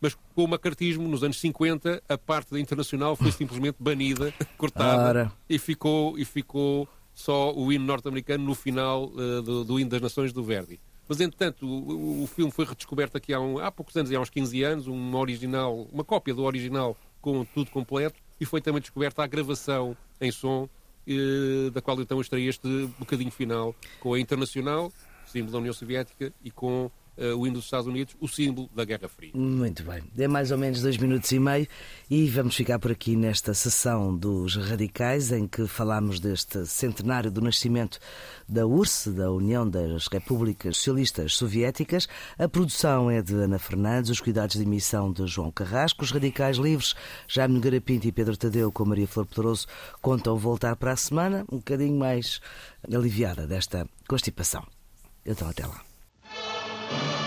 mas 0.00 0.14
com 0.34 0.44
o 0.44 0.48
macartismo, 0.48 1.06
nos 1.06 1.22
anos 1.22 1.38
50, 1.38 2.02
a 2.08 2.16
parte 2.16 2.52
da 2.52 2.58
internacional 2.58 3.14
foi 3.14 3.30
simplesmente 3.70 3.76
banida, 3.78 4.32
cortada, 4.56 5.08
Ora. 5.08 5.32
e 5.48 5.58
ficou, 5.58 6.18
e 6.18 6.24
ficou 6.24 6.88
só 7.14 7.52
o 7.54 7.72
hino 7.72 7.84
norte-americano 7.84 8.44
no 8.44 8.54
final 8.54 9.10
eh, 9.16 9.42
do, 9.42 9.64
do 9.64 9.78
hino 9.80 9.90
das 9.90 10.00
nações 10.02 10.32
do 10.32 10.42
Verdi. 10.42 10.80
Mas, 11.08 11.20
entretanto, 11.20 11.66
o, 11.66 12.22
o 12.22 12.26
filme 12.26 12.50
foi 12.50 12.64
redescoberto 12.64 13.16
aqui 13.16 13.32
há, 13.34 13.40
um- 13.40 13.58
há 13.58 13.70
poucos 13.70 13.94
anos, 13.96 14.10
há 14.12 14.18
uns 14.20 14.30
15 14.30 14.62
anos, 14.62 14.86
uma 14.86 15.18
original, 15.18 15.86
uma 15.92 16.02
cópia 16.04 16.34
do 16.34 16.42
original 16.42 16.96
com 17.20 17.44
tudo 17.44 17.70
completo, 17.70 18.16
e 18.40 18.44
foi 18.44 18.60
também 18.60 18.80
descoberta 18.80 19.22
a 19.22 19.26
gravação 19.26 19.96
em 20.20 20.30
som, 20.32 20.68
eh, 21.06 21.70
da 21.72 21.80
qual 21.82 22.00
então 22.00 22.20
extraí 22.20 22.46
este 22.48 22.86
bocadinho 22.98 23.30
final, 23.30 23.74
com 24.00 24.14
a 24.14 24.20
Internacional, 24.20 24.90
símbolo 25.26 25.52
da 25.52 25.58
União 25.58 25.72
Soviética, 25.74 26.32
e 26.42 26.50
com 26.50 26.90
eh, 27.16 27.32
o 27.32 27.46
hino 27.46 27.54
dos 27.54 27.64
Estados 27.64 27.86
Unidos, 27.86 28.16
o 28.20 28.28
símbolo 28.28 28.68
da 28.74 28.84
Guerra 28.84 29.08
Fria. 29.08 29.30
Muito 29.34 29.82
bem. 29.84 30.02
É 30.16 30.28
mais 30.28 30.50
ou 30.50 30.58
menos 30.58 30.82
dois 30.82 30.96
minutos 30.96 31.30
e 31.32 31.38
meio 31.38 31.66
e 32.10 32.28
vamos 32.28 32.56
ficar 32.56 32.78
por 32.78 32.90
aqui 32.90 33.16
nesta 33.16 33.54
sessão 33.54 34.16
dos 34.16 34.56
radicais 34.56 35.30
em 35.30 35.46
que 35.46 35.66
falamos 35.66 36.20
deste 36.20 36.66
centenário 36.66 37.30
do 37.30 37.40
nascimento 37.40 37.98
da 38.48 38.66
URSS, 38.66 39.12
da 39.12 39.30
União 39.30 39.68
das 39.68 40.06
Repúblicas 40.08 40.76
Socialistas 40.76 41.34
Soviéticas. 41.34 42.08
A 42.38 42.48
produção 42.48 43.10
é 43.10 43.22
de 43.22 43.34
Ana 43.34 43.58
Fernandes, 43.58 44.10
os 44.10 44.20
cuidados 44.20 44.56
de 44.56 44.62
emissão 44.62 45.12
de 45.12 45.26
João 45.26 45.50
Carrasco, 45.50 46.04
os 46.04 46.10
radicais 46.10 46.56
livres, 46.56 46.94
Jaime 47.28 47.54
Nogueira 47.54 47.80
Pinto 47.80 48.06
e 48.06 48.12
Pedro 48.12 48.36
Tadeu 48.36 48.72
com 48.72 48.84
Maria 48.84 49.06
Flor 49.06 49.26
Poderoso 49.26 49.66
contam 50.02 50.36
voltar 50.36 50.76
para 50.76 50.92
a 50.92 50.96
semana 50.96 51.44
um 51.50 51.56
bocadinho 51.56 51.98
mais 51.98 52.40
aliviada 52.92 53.46
desta 53.46 53.88
constipação. 54.08 54.66
Então 55.24 55.48
até 55.48 55.66
lá. 55.66 55.93
Thank 56.90 57.18
you. 57.18 57.23